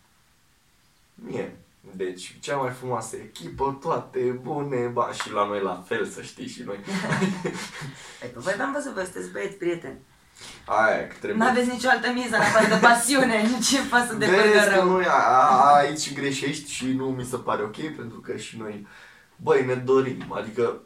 Mie. 1.16 1.56
Deci, 1.96 2.38
cea 2.40 2.58
mai 2.58 2.72
frumoasă 2.72 3.16
echipă, 3.16 3.78
toate 3.82 4.20
bune, 4.20 4.88
ba, 4.88 5.12
și 5.12 5.32
la 5.32 5.46
noi 5.46 5.62
la 5.62 5.84
fel, 5.86 6.06
să 6.06 6.22
știi, 6.22 6.48
și 6.48 6.64
noi. 6.64 6.78
Păi, 8.20 8.30
pe 8.30 8.40
voi 8.40 8.54
v-am 8.58 8.72
văzut, 8.72 8.94
voi 8.94 9.04
sunteți 9.04 9.32
băieți 9.32 9.56
prieteni. 9.56 10.00
Aia, 10.66 11.08
că 11.08 11.16
trebuie... 11.20 11.44
Nu 11.44 11.50
aveți 11.50 11.70
nicio 11.70 11.90
altă 11.90 12.12
miză 12.12 12.36
în 12.36 12.42
afară 12.42 12.68
de 12.68 12.80
pasiune, 12.82 13.42
nici 13.56 13.68
ce 13.68 13.88
pasă 13.90 14.14
de 14.14 14.26
Vezi 14.26 14.38
băgă 14.38 14.60
că 14.60 14.76
rău. 14.76 14.90
noi, 14.90 15.06
a, 15.06 15.22
a, 15.28 15.76
aici 15.76 16.14
greșești 16.14 16.72
și 16.72 16.86
nu 16.86 17.06
mi 17.06 17.24
se 17.24 17.38
pare 17.38 17.64
ok, 17.64 17.96
pentru 17.96 18.20
că 18.20 18.38
și 18.38 18.58
noi, 18.58 18.88
băi, 19.36 19.66
ne 19.66 19.74
dorim, 19.74 20.26
adică 20.30 20.82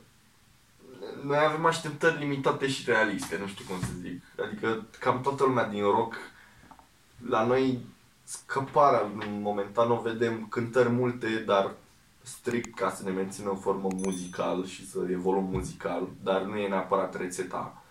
noi 1.24 1.38
avem 1.48 1.66
așteptări 1.66 2.20
limitate 2.20 2.68
și 2.68 2.84
realiste, 2.86 3.38
nu 3.42 3.48
știu 3.48 3.66
cum 3.68 3.80
să 3.80 3.92
zic. 4.02 4.22
Adică 4.46 4.86
cam 5.00 5.22
toată 5.22 5.44
lumea 5.44 5.66
din 5.66 5.82
rock, 5.82 6.16
la 7.30 7.46
noi 7.46 7.80
scăparea, 8.24 9.12
momentan 9.42 9.92
o 9.92 10.02
vedem 10.02 10.48
cântări 10.50 10.90
multe, 10.90 11.28
dar 11.28 11.72
strict 12.22 12.76
ca 12.76 12.90
să 12.90 13.04
ne 13.04 13.12
mențină 13.12 13.50
în 13.50 13.58
formă 13.58 13.88
muzical 14.04 14.66
și 14.66 14.90
să 14.90 15.00
evoluăm 15.12 15.48
muzical, 15.52 16.08
dar 16.24 16.42
nu 16.42 16.58
e 16.58 16.68
neapărat 16.68 17.18
rețeta 17.18 17.84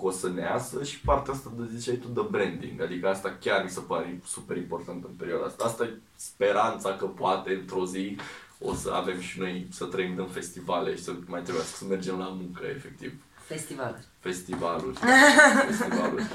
că 0.00 0.06
o 0.06 0.10
să 0.10 0.28
ne 0.28 0.40
iasă 0.40 0.84
și 0.84 1.00
partea 1.00 1.32
asta 1.32 1.52
de 1.56 1.76
ziceai 1.76 1.96
tu 1.96 2.08
de 2.08 2.26
branding, 2.30 2.80
adică 2.80 3.08
asta 3.08 3.36
chiar 3.40 3.62
mi 3.62 3.70
se 3.70 3.80
pare 3.80 4.20
super 4.26 4.56
important 4.56 5.04
în 5.04 5.10
perioada 5.10 5.44
asta. 5.46 5.64
Asta 5.64 5.84
e 5.84 5.98
speranța 6.16 6.92
că 6.96 7.06
poate 7.06 7.52
într-o 7.52 7.86
zi 7.86 8.16
o 8.58 8.74
să 8.74 8.90
avem 8.92 9.20
și 9.20 9.38
noi 9.38 9.66
să 9.70 9.84
trăim 9.84 10.14
din 10.14 10.26
festivale 10.26 10.96
și 10.96 11.02
să 11.02 11.12
mai 11.26 11.42
trebuiască 11.42 11.76
să 11.76 11.84
mergem 11.84 12.18
la 12.18 12.24
muncă, 12.28 12.64
efectiv. 12.66 13.12
Festivaluri. 13.46 14.04
Festivaluri. 14.20 14.98
Festivaluri. 15.66 16.26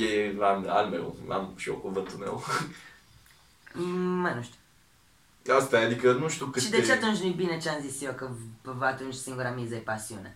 E 0.00 0.34
al, 0.40 0.68
al 0.68 0.86
meu, 0.88 1.16
am 1.28 1.52
și 1.56 1.68
eu 1.68 1.74
cuvântul 1.74 2.18
meu. 2.18 2.42
Mm, 3.72 3.98
Mai 4.20 4.34
nu 4.34 4.42
știu. 4.42 4.56
Asta 5.54 5.80
e, 5.80 5.84
adică 5.84 6.12
nu 6.12 6.28
știu 6.28 6.46
cât 6.46 6.62
Și 6.62 6.70
de 6.70 6.80
ce 6.82 6.92
atunci 6.92 7.18
nu-i 7.18 7.32
bine 7.32 7.58
ce 7.58 7.68
am 7.68 7.80
zis 7.88 8.02
eu, 8.02 8.12
că 8.12 8.28
v- 8.62 8.82
atunci 8.82 9.14
singura 9.14 9.50
miză 9.50 9.74
e 9.74 9.78
pasiune? 9.78 10.34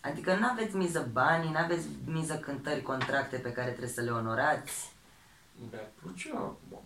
Adică 0.00 0.34
nu 0.34 0.46
aveți 0.46 0.76
miză 0.76 1.08
banii, 1.12 1.50
nu 1.50 1.58
aveți 1.58 1.86
miză 2.04 2.34
cântări, 2.34 2.82
contracte 2.82 3.36
pe 3.36 3.52
care 3.52 3.68
trebuie 3.68 3.88
să 3.92 4.00
le 4.00 4.10
onorați. 4.10 4.92
Mi-ar 5.70 5.88
plăcea, 6.02 6.34
mă, 6.38 6.78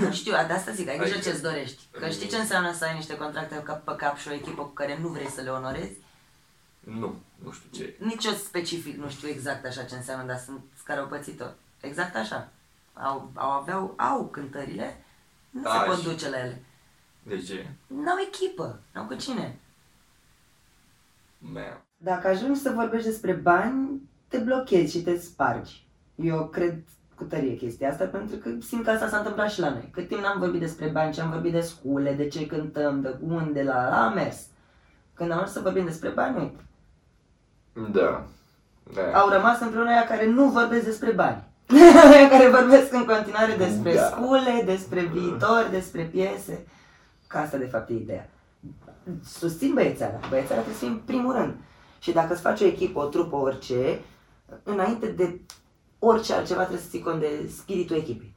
Nu 0.00 0.12
știu, 0.12 0.32
de 0.32 0.36
asta 0.52 0.70
zic, 0.72 0.88
ai 0.88 0.96
grijă 0.98 1.14
Adică- 1.14 1.28
ce-ți 1.30 1.42
dorești. 1.42 1.82
Că 1.90 2.08
știi 2.08 2.28
ce 2.28 2.36
înseamnă 2.36 2.72
să 2.72 2.84
ai 2.84 2.94
niște 2.94 3.16
contracte 3.16 3.62
cap 3.62 3.84
pe 3.84 3.94
cap 3.96 4.16
și 4.16 4.28
o 4.28 4.32
echipă 4.32 4.62
cu 4.62 4.68
care 4.72 4.98
nu 4.98 5.08
vrei 5.08 5.28
să 5.28 5.40
le 5.40 5.50
onorezi? 5.50 5.98
Nu, 6.80 7.14
nu 7.44 7.50
știu 7.52 7.70
ce. 7.72 7.94
Nici 7.98 8.24
eu 8.24 8.32
specific 8.32 8.96
nu 8.96 9.08
știu 9.08 9.28
exact 9.28 9.64
așa 9.66 9.82
ce 9.84 9.94
înseamnă, 9.94 10.26
dar 10.26 10.38
sunt 10.38 10.60
care 10.84 11.00
au 11.00 11.06
pățit-o. 11.06 11.44
Exact 11.80 12.16
așa. 12.16 12.48
Au, 12.92 13.30
au, 13.34 13.50
aveau, 13.50 13.94
au 13.96 14.26
cântările, 14.26 15.04
nu 15.50 15.62
Da, 15.62 15.78
se 15.80 15.86
pot 15.86 15.98
și- 15.98 16.04
duce 16.04 16.28
la 16.28 16.38
ele. 16.38 16.62
De 17.22 17.38
ce? 17.42 17.66
N-au 17.86 18.16
echipă, 18.26 18.80
n-au 18.92 19.04
cu 19.04 19.14
cine. 19.14 19.58
Man. 21.38 21.80
Dacă 21.96 22.28
ajungi 22.28 22.60
să 22.60 22.72
vorbești 22.74 23.08
despre 23.08 23.32
bani, 23.32 24.00
te 24.28 24.38
blochezi 24.38 24.96
și 24.96 25.02
te 25.02 25.16
spargi. 25.18 25.86
Eu 26.14 26.46
cred 26.46 26.74
cu 27.14 27.24
tărie 27.24 27.54
chestia 27.56 27.90
asta 27.90 28.04
pentru 28.04 28.36
că 28.36 28.50
simt 28.60 28.84
că 28.84 28.90
asta 28.90 29.08
s-a 29.08 29.16
întâmplat 29.16 29.50
și 29.50 29.60
la 29.60 29.68
noi. 29.70 29.88
Cât 29.92 30.08
timp 30.08 30.20
n-am 30.20 30.38
vorbit 30.38 30.60
despre 30.60 30.86
bani 30.86 31.14
și 31.14 31.20
am 31.20 31.30
vorbit 31.30 31.52
de 31.52 31.60
scule, 31.60 32.12
de 32.12 32.28
ce 32.28 32.46
cântăm, 32.46 33.00
de 33.00 33.16
unde, 33.28 33.62
la, 33.62 33.88
la 33.88 34.04
am 34.06 34.14
mers. 34.14 34.36
Când 35.14 35.30
am 35.30 35.36
ajuns 35.38 35.52
să 35.52 35.60
vorbim 35.60 35.84
despre 35.84 36.08
bani, 36.08 36.38
uite, 36.38 36.64
Da. 37.92 38.24
Da. 38.94 39.18
au 39.20 39.28
rămas 39.28 39.60
împreună 39.60 39.90
aia 39.90 40.04
care 40.04 40.26
nu 40.26 40.48
vorbesc 40.48 40.84
despre 40.84 41.10
bani. 41.10 41.42
Aia 42.12 42.28
care 42.28 42.48
vorbesc 42.48 42.92
în 42.92 43.04
continuare 43.04 43.54
despre 43.56 43.94
Da. 43.94 44.02
scule, 44.02 44.62
despre 44.64 45.00
viitor, 45.00 45.68
despre 45.70 46.02
piese. 46.02 46.66
Că 47.26 47.38
asta 47.38 47.56
de 47.56 47.64
fapt 47.66 47.88
e 47.88 47.92
ideea. 47.94 48.28
Susțin 49.24 49.74
băiețeala. 49.74 50.18
Băiețeala 50.28 50.62
trebuie 50.62 50.74
să 50.74 50.84
fie 50.84 50.88
în 50.88 51.00
primul 51.04 51.32
rând. 51.32 51.54
Și 51.98 52.12
dacă 52.12 52.32
îți 52.32 52.42
faci 52.42 52.60
o 52.60 52.64
echipă, 52.64 52.98
o 52.98 53.04
trupă, 53.04 53.36
orice, 53.36 54.00
înainte 54.62 55.06
de 55.06 55.40
orice 55.98 56.32
altceva 56.32 56.60
trebuie 56.60 56.82
să 56.82 56.88
ții 56.88 57.02
cont 57.02 57.20
de 57.20 57.50
spiritul 57.56 57.96
echipei. 57.96 58.34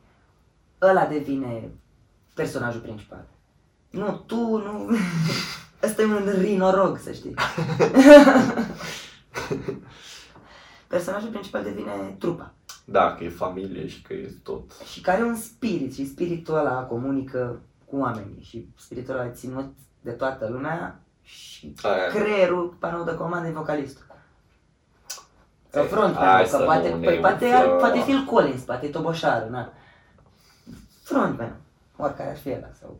Ăla 0.82 1.06
devine 1.06 1.72
personajul 2.34 2.82
principal. 2.82 3.26
Nu, 3.90 4.24
tu, 4.26 4.36
nu... 4.36 4.90
Ăsta 5.84 6.02
e 6.02 6.06
un 6.06 6.30
rinorog, 6.38 6.98
să 6.98 7.12
știi. 7.12 7.34
Personajul 10.88 11.30
principal 11.30 11.64
devine 11.64 12.16
trupa. 12.20 12.54
Da, 12.86 13.16
că 13.16 13.24
e 13.24 13.30
familie 13.30 13.88
și 13.88 14.02
că 14.02 14.14
e 14.14 14.34
tot. 14.44 14.72
Și 14.92 15.02
care 15.02 15.18
are 15.18 15.26
un 15.26 15.36
spirit 15.36 15.94
și 15.94 16.08
spiritul 16.08 16.58
ăla 16.58 16.84
comunică 16.84 17.62
cu 17.86 17.98
oamenii 17.98 18.44
și 18.44 18.68
spiritul 18.78 19.14
ăla 19.14 19.26
e 19.26 19.32
ținut 19.32 19.74
de 20.02 20.12
toată 20.12 20.50
lumea 20.52 21.04
și 21.30 21.74
Aia. 21.82 22.08
creierul, 22.08 22.76
panou 22.80 23.04
de 23.04 23.16
comandă, 23.16 23.48
e 23.48 23.52
vocalistul. 23.52 24.06
Sau 25.70 25.84
Ei, 25.84 25.88
frontman, 25.90 26.26
hai 26.26 26.44
că 26.44 26.50
să 26.50 26.58
poate, 26.58 26.90
nu 26.90 26.98
ne 26.98 27.06
păi, 27.06 27.18
poate, 27.18 27.46
umflăm. 27.46 27.78
poate 27.78 28.00
Phil 28.00 28.24
Collins, 28.24 28.62
poate 28.62 28.88
Toboșarul, 28.88 29.50
na. 29.50 29.74
Frontman, 31.04 31.56
oricare 31.96 32.30
ar 32.30 32.38
fi 32.38 32.50
ăla, 32.50 32.68
sau... 32.80 33.00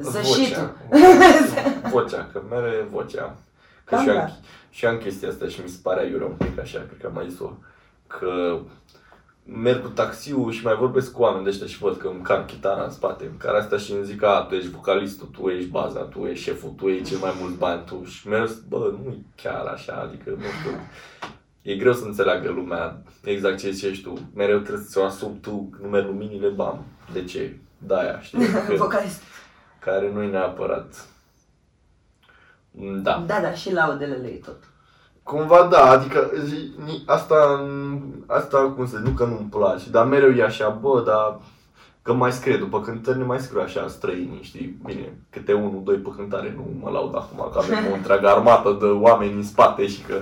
Să 0.00 0.20
și 0.20 0.52
tu. 0.52 0.60
Vocea. 0.88 1.88
vocea, 1.94 2.28
că 2.32 2.42
mere 2.50 2.86
vocea. 2.90 3.36
Că 3.84 3.94
Cam 3.94 4.00
și, 4.00 4.06
da. 4.06 4.22
am, 4.22 4.30
și 4.70 4.86
am 4.86 4.98
chestia 4.98 5.28
asta 5.28 5.46
și 5.46 5.60
mi 5.62 5.68
se 5.68 5.78
pare 5.82 6.00
aiurea 6.00 6.26
un 6.26 6.34
pic 6.34 6.58
așa, 6.58 6.78
cred 6.78 7.00
că 7.00 7.06
am 7.06 7.12
mai 7.12 7.28
zis-o, 7.28 7.52
că 8.06 8.58
merg 9.48 9.82
cu 9.82 9.88
taxiul 9.88 10.50
și 10.52 10.64
mai 10.64 10.74
vorbesc 10.76 11.12
cu 11.12 11.22
oameni 11.22 11.44
de 11.44 11.50
ăștia 11.50 11.66
și 11.66 11.78
văd 11.78 11.96
că 11.96 12.08
îmi 12.08 12.22
car 12.22 12.44
chitara 12.44 12.84
în 12.84 12.90
spate, 12.90 13.24
în 13.24 13.36
care 13.36 13.58
asta 13.58 13.78
și 13.78 13.92
îmi 13.92 14.04
zic, 14.04 14.22
a, 14.22 14.40
tu 14.48 14.54
ești 14.54 14.70
vocalistul, 14.70 15.26
tu 15.26 15.48
ești 15.48 15.68
baza, 15.70 16.00
tu 16.00 16.24
ești 16.26 16.44
șeful, 16.44 16.70
tu 16.70 16.88
ești 16.88 17.08
cel 17.08 17.18
mai 17.18 17.34
mult 17.40 17.54
bani, 17.58 17.82
tu 17.84 18.04
și 18.04 18.28
merg, 18.28 18.50
bă, 18.68 18.92
nu 19.04 19.10
e 19.10 19.16
chiar 19.42 19.64
așa, 19.66 19.92
adică 19.94 20.30
nu 20.30 20.36
știu, 20.60 20.70
e 21.62 21.76
greu 21.76 21.92
să 21.92 22.04
înțeleagă 22.04 22.50
lumea 22.50 23.02
exact 23.24 23.58
ce 23.58 23.70
zici 23.70 24.02
tu, 24.02 24.30
mereu 24.34 24.58
trebuie 24.58 24.84
să 24.88 25.00
o 25.00 25.04
asumi 25.04 25.38
tu, 25.40 25.70
numeri 25.82 26.06
luminile, 26.06 26.48
bam, 26.48 26.84
de 27.12 27.24
ce? 27.24 27.56
De-aia, 27.78 28.20
știi? 28.20 28.38
Că- 28.68 28.74
Vocalist. 28.76 29.22
care 29.80 30.10
nu 30.12 30.22
e 30.22 30.28
neapărat. 30.30 31.06
Da. 33.02 33.24
Da, 33.26 33.40
da, 33.40 33.52
și 33.52 33.72
laudele 33.72 34.18
lui 34.20 34.42
tot. 34.44 34.56
Cumva 35.26 35.68
da, 35.70 35.90
adică 35.90 36.30
zi, 36.44 36.72
ni- 36.84 37.02
asta, 37.06 37.66
asta 38.26 38.72
cum 38.76 38.86
să 38.86 38.96
zic, 38.96 39.06
nu 39.06 39.12
că 39.12 39.24
nu-mi 39.24 39.48
place, 39.50 39.90
dar 39.90 40.06
mereu 40.06 40.30
e 40.30 40.44
așa, 40.44 40.78
bă, 40.80 41.02
dar 41.06 41.38
că 42.02 42.12
mai 42.12 42.32
scrie 42.32 42.56
după 42.56 42.80
cântări, 42.80 43.18
ne 43.18 43.24
mai 43.24 43.38
scriu 43.38 43.60
așa 43.60 43.88
străinii, 43.88 44.42
știi, 44.42 44.80
bine, 44.84 45.18
câte 45.30 45.52
unul, 45.52 45.80
doi 45.84 45.96
pe 45.96 46.08
cântare, 46.16 46.54
nu 46.56 46.66
mă 46.82 46.90
laud 46.90 47.14
acum, 47.16 47.50
că 47.52 47.58
avem 47.58 47.90
o 47.92 47.94
întreagă 47.94 48.28
armată 48.28 48.76
de 48.80 48.86
oameni 48.86 49.32
în 49.32 49.42
spate 49.42 49.86
și 49.86 50.00
că 50.02 50.14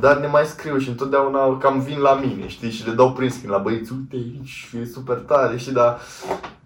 dar 0.00 0.16
ne 0.16 0.26
mai 0.26 0.44
scriu 0.44 0.78
și 0.78 0.88
întotdeauna 0.88 1.58
cam 1.58 1.80
vin 1.80 1.98
la 1.98 2.14
mine, 2.14 2.48
știi, 2.48 2.70
și 2.70 2.86
le 2.86 2.92
dau 2.92 3.12
prins 3.12 3.36
când 3.36 3.52
la 3.52 3.58
băieți, 3.58 3.92
uite 3.92 4.16
aici, 4.16 4.70
e 4.80 4.84
super 4.84 5.16
tare, 5.16 5.56
știi, 5.56 5.72
dar 5.72 6.00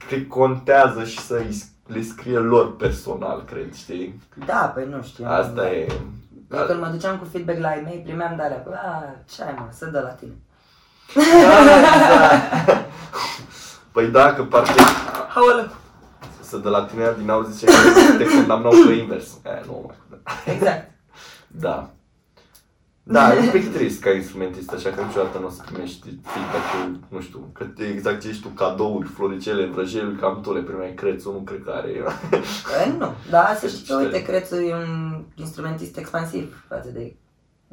cred 0.07 0.21
că 0.21 0.27
contează 0.29 1.05
și 1.05 1.19
să 1.19 1.43
le 1.87 2.03
scrie 2.03 2.39
lor 2.39 2.77
personal, 2.77 3.45
cred, 3.47 3.75
știi? 3.75 4.21
Da, 4.47 4.73
păi 4.75 4.87
nu 4.91 5.03
știu. 5.03 5.25
Asta 5.29 5.73
e... 5.73 5.93
Eu 6.57 6.67
când 6.67 6.81
mă 6.81 6.87
duceam 6.87 7.19
cu 7.19 7.25
feedback 7.33 7.59
la 7.59 7.77
ei 7.77 7.83
mei, 7.83 8.03
primeam 8.05 8.37
de 8.37 8.43
alea, 8.43 8.63
bă, 8.65 8.75
a, 8.75 9.15
ce 9.35 9.43
ai 9.43 9.55
mă, 9.59 9.67
să 9.71 9.87
dă 9.87 10.01
la 10.01 10.09
tine. 10.09 10.33
Da, 11.15 12.31
Păi 13.93 14.07
da, 14.07 14.33
că 14.35 14.43
parcă 14.43 14.73
Aoleu. 15.35 15.69
să 16.41 16.57
de 16.57 16.69
la 16.69 16.85
tine 16.85 17.15
din 17.19 17.31
aur 17.31 17.47
zice 17.47 17.67
că 17.67 17.73
te 18.19 18.25
condamnau 18.25 18.73
pe 18.87 18.93
invers. 18.93 19.39
Aia 19.45 19.63
nu 19.67 19.85
mai. 19.87 19.97
Exact. 20.55 20.91
Da. 21.47 21.91
Da, 23.07 23.35
e 23.35 23.39
un 23.41 23.51
pic 23.61 23.73
trist 23.73 24.01
ca 24.01 24.11
instrumentist, 24.11 24.73
așa 24.73 24.91
că 24.91 25.03
niciodată 25.03 25.39
nu 25.39 25.47
o 25.47 25.51
să 25.51 25.63
primești 25.65 26.19
feedback-ul, 26.23 26.99
nu 27.09 27.21
știu, 27.21 27.51
că 27.53 27.65
te- 27.65 27.85
exact 27.85 28.21
ce 28.21 28.29
ești 28.29 28.43
tu, 28.43 28.49
cadouri, 28.49 29.09
floricele, 29.09 29.67
vrăjeli, 29.67 30.17
cam 30.17 30.41
tu 30.41 30.53
le 30.55 30.61
primeai 30.61 30.95
crețul, 30.95 31.33
nu 31.33 31.39
cred 31.39 31.63
că 31.65 31.71
are. 31.71 31.91
Păi 32.31 32.95
nu, 32.99 33.13
da, 33.31 33.57
să 33.59 33.67
știi 33.67 33.87
că, 33.87 34.01
Ce- 34.01 34.05
uite, 34.05 34.23
Crețu 34.23 34.55
e 34.57 34.75
un 34.75 35.23
instrumentist 35.35 35.97
expansiv 35.97 36.65
față 36.69 36.89
de 36.93 37.15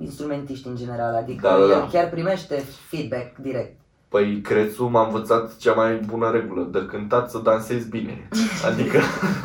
instrumentiști 0.01 0.67
în 0.67 0.75
general, 0.75 1.15
adică 1.15 1.47
Da, 1.47 1.57
da, 1.59 1.65
da. 1.67 1.73
el 1.73 1.87
chiar 1.91 2.09
primește 2.09 2.55
feedback 2.89 3.37
direct. 3.37 3.79
Păi 4.11 4.41
crețul 4.41 4.89
m-a 4.89 5.05
învățat 5.05 5.57
cea 5.57 5.73
mai 5.73 5.95
bună 5.97 6.31
regulă, 6.31 6.63
de 6.71 6.85
cântat 6.85 7.29
să 7.29 7.37
dansezi 7.37 7.89
bine. 7.89 8.27
Adică, 8.69 8.99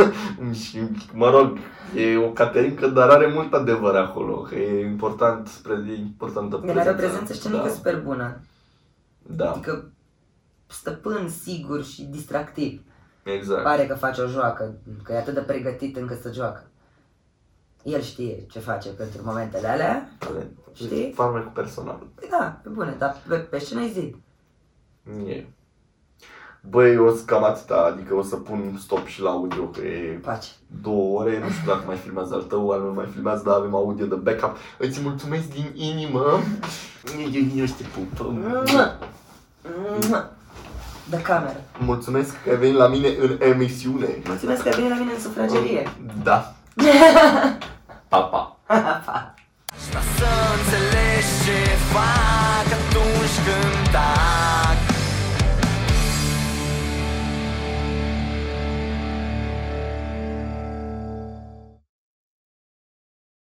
și, 0.63 0.79
mă 1.13 1.31
rog, 1.31 1.57
e 1.97 2.17
o 2.17 2.31
caterincă, 2.31 2.87
dar 2.87 3.09
are 3.09 3.27
mult 3.27 3.53
adevăr 3.53 3.97
acolo, 3.97 4.41
că 4.41 4.55
e 4.55 4.87
important, 4.87 5.49
pre- 5.49 5.85
e 5.89 5.95
importantă 5.99 6.63
El 6.67 6.79
are 6.79 6.91
o 6.91 6.95
prezență 6.95 7.33
scenică 7.33 7.63
da. 7.67 7.69
super 7.73 8.01
bună, 8.01 8.41
Da. 9.23 9.51
adică 9.51 9.91
stăpân, 10.67 11.29
sigur 11.29 11.85
și 11.85 12.03
distractiv. 12.05 12.81
Exact. 13.23 13.63
Pare 13.63 13.87
că 13.87 13.95
face 13.95 14.21
o 14.21 14.27
joacă, 14.27 14.75
că 15.03 15.13
e 15.13 15.19
atât 15.19 15.35
de 15.35 15.41
pregătit 15.41 15.97
încât 15.97 16.21
să 16.21 16.33
joacă. 16.33 16.65
El 17.83 18.01
știe 18.01 18.47
ce 18.51 18.59
face 18.59 18.89
pentru 18.89 19.21
momentele 19.25 19.69
alea. 19.69 20.09
Talent. 20.19 20.51
Știi? 20.73 21.13
Farmecul 21.15 21.51
personal. 21.55 22.07
Păi 22.15 22.29
da, 22.31 22.61
pe 22.63 22.69
bune, 22.69 22.95
dar 22.99 23.17
pe, 23.29 23.37
pe 23.37 23.59
scenă 23.59 23.81
e 23.81 23.89
zi. 23.93 24.17
E. 25.29 25.45
Băi, 26.71 26.99
o 26.99 27.15
să 27.15 27.23
cam 27.25 27.45
atâta, 27.45 27.91
adică 27.93 28.15
o 28.15 28.23
să 28.23 28.37
pun 28.37 28.79
stop 28.83 29.07
și 29.07 29.23
la 29.23 29.31
audio, 29.31 29.63
că 29.65 29.81
e 29.81 30.21
Pace. 30.23 30.49
două 30.83 31.21
ore, 31.21 31.39
nu 31.39 31.49
știu 31.51 31.67
dacă 31.67 31.83
mai 31.87 31.97
filmează 31.97 32.35
al 32.35 32.43
tău, 32.43 32.71
al 32.71 32.81
meu 32.81 32.93
mai 32.95 33.09
filmează, 33.13 33.43
dar 33.47 33.55
avem 33.55 33.75
audio 33.75 34.07
de 34.07 34.15
backup. 34.15 34.57
Îți 34.79 35.01
mulțumesc 35.03 35.55
din 35.55 35.71
inimă. 35.75 36.25
Eu, 37.33 37.43
eu 37.57 37.65
te 37.65 37.85
pup. 37.95 38.31
Mua! 38.33 38.99
Mua! 40.09 40.31
De 41.11 41.21
cameră. 41.23 41.61
Mulțumesc 41.79 42.43
că 42.43 42.51
ai 42.51 42.57
venit 42.57 42.77
la 42.77 42.87
mine 42.87 43.09
în 43.21 43.37
emisiune. 43.41 44.09
Mulțumesc 44.27 44.63
că 44.63 44.69
ai 44.69 44.75
venit 44.75 44.91
la 44.91 44.97
mine 44.97 45.13
în 45.13 45.21
sufragerie. 45.21 45.89
Da. 46.23 46.55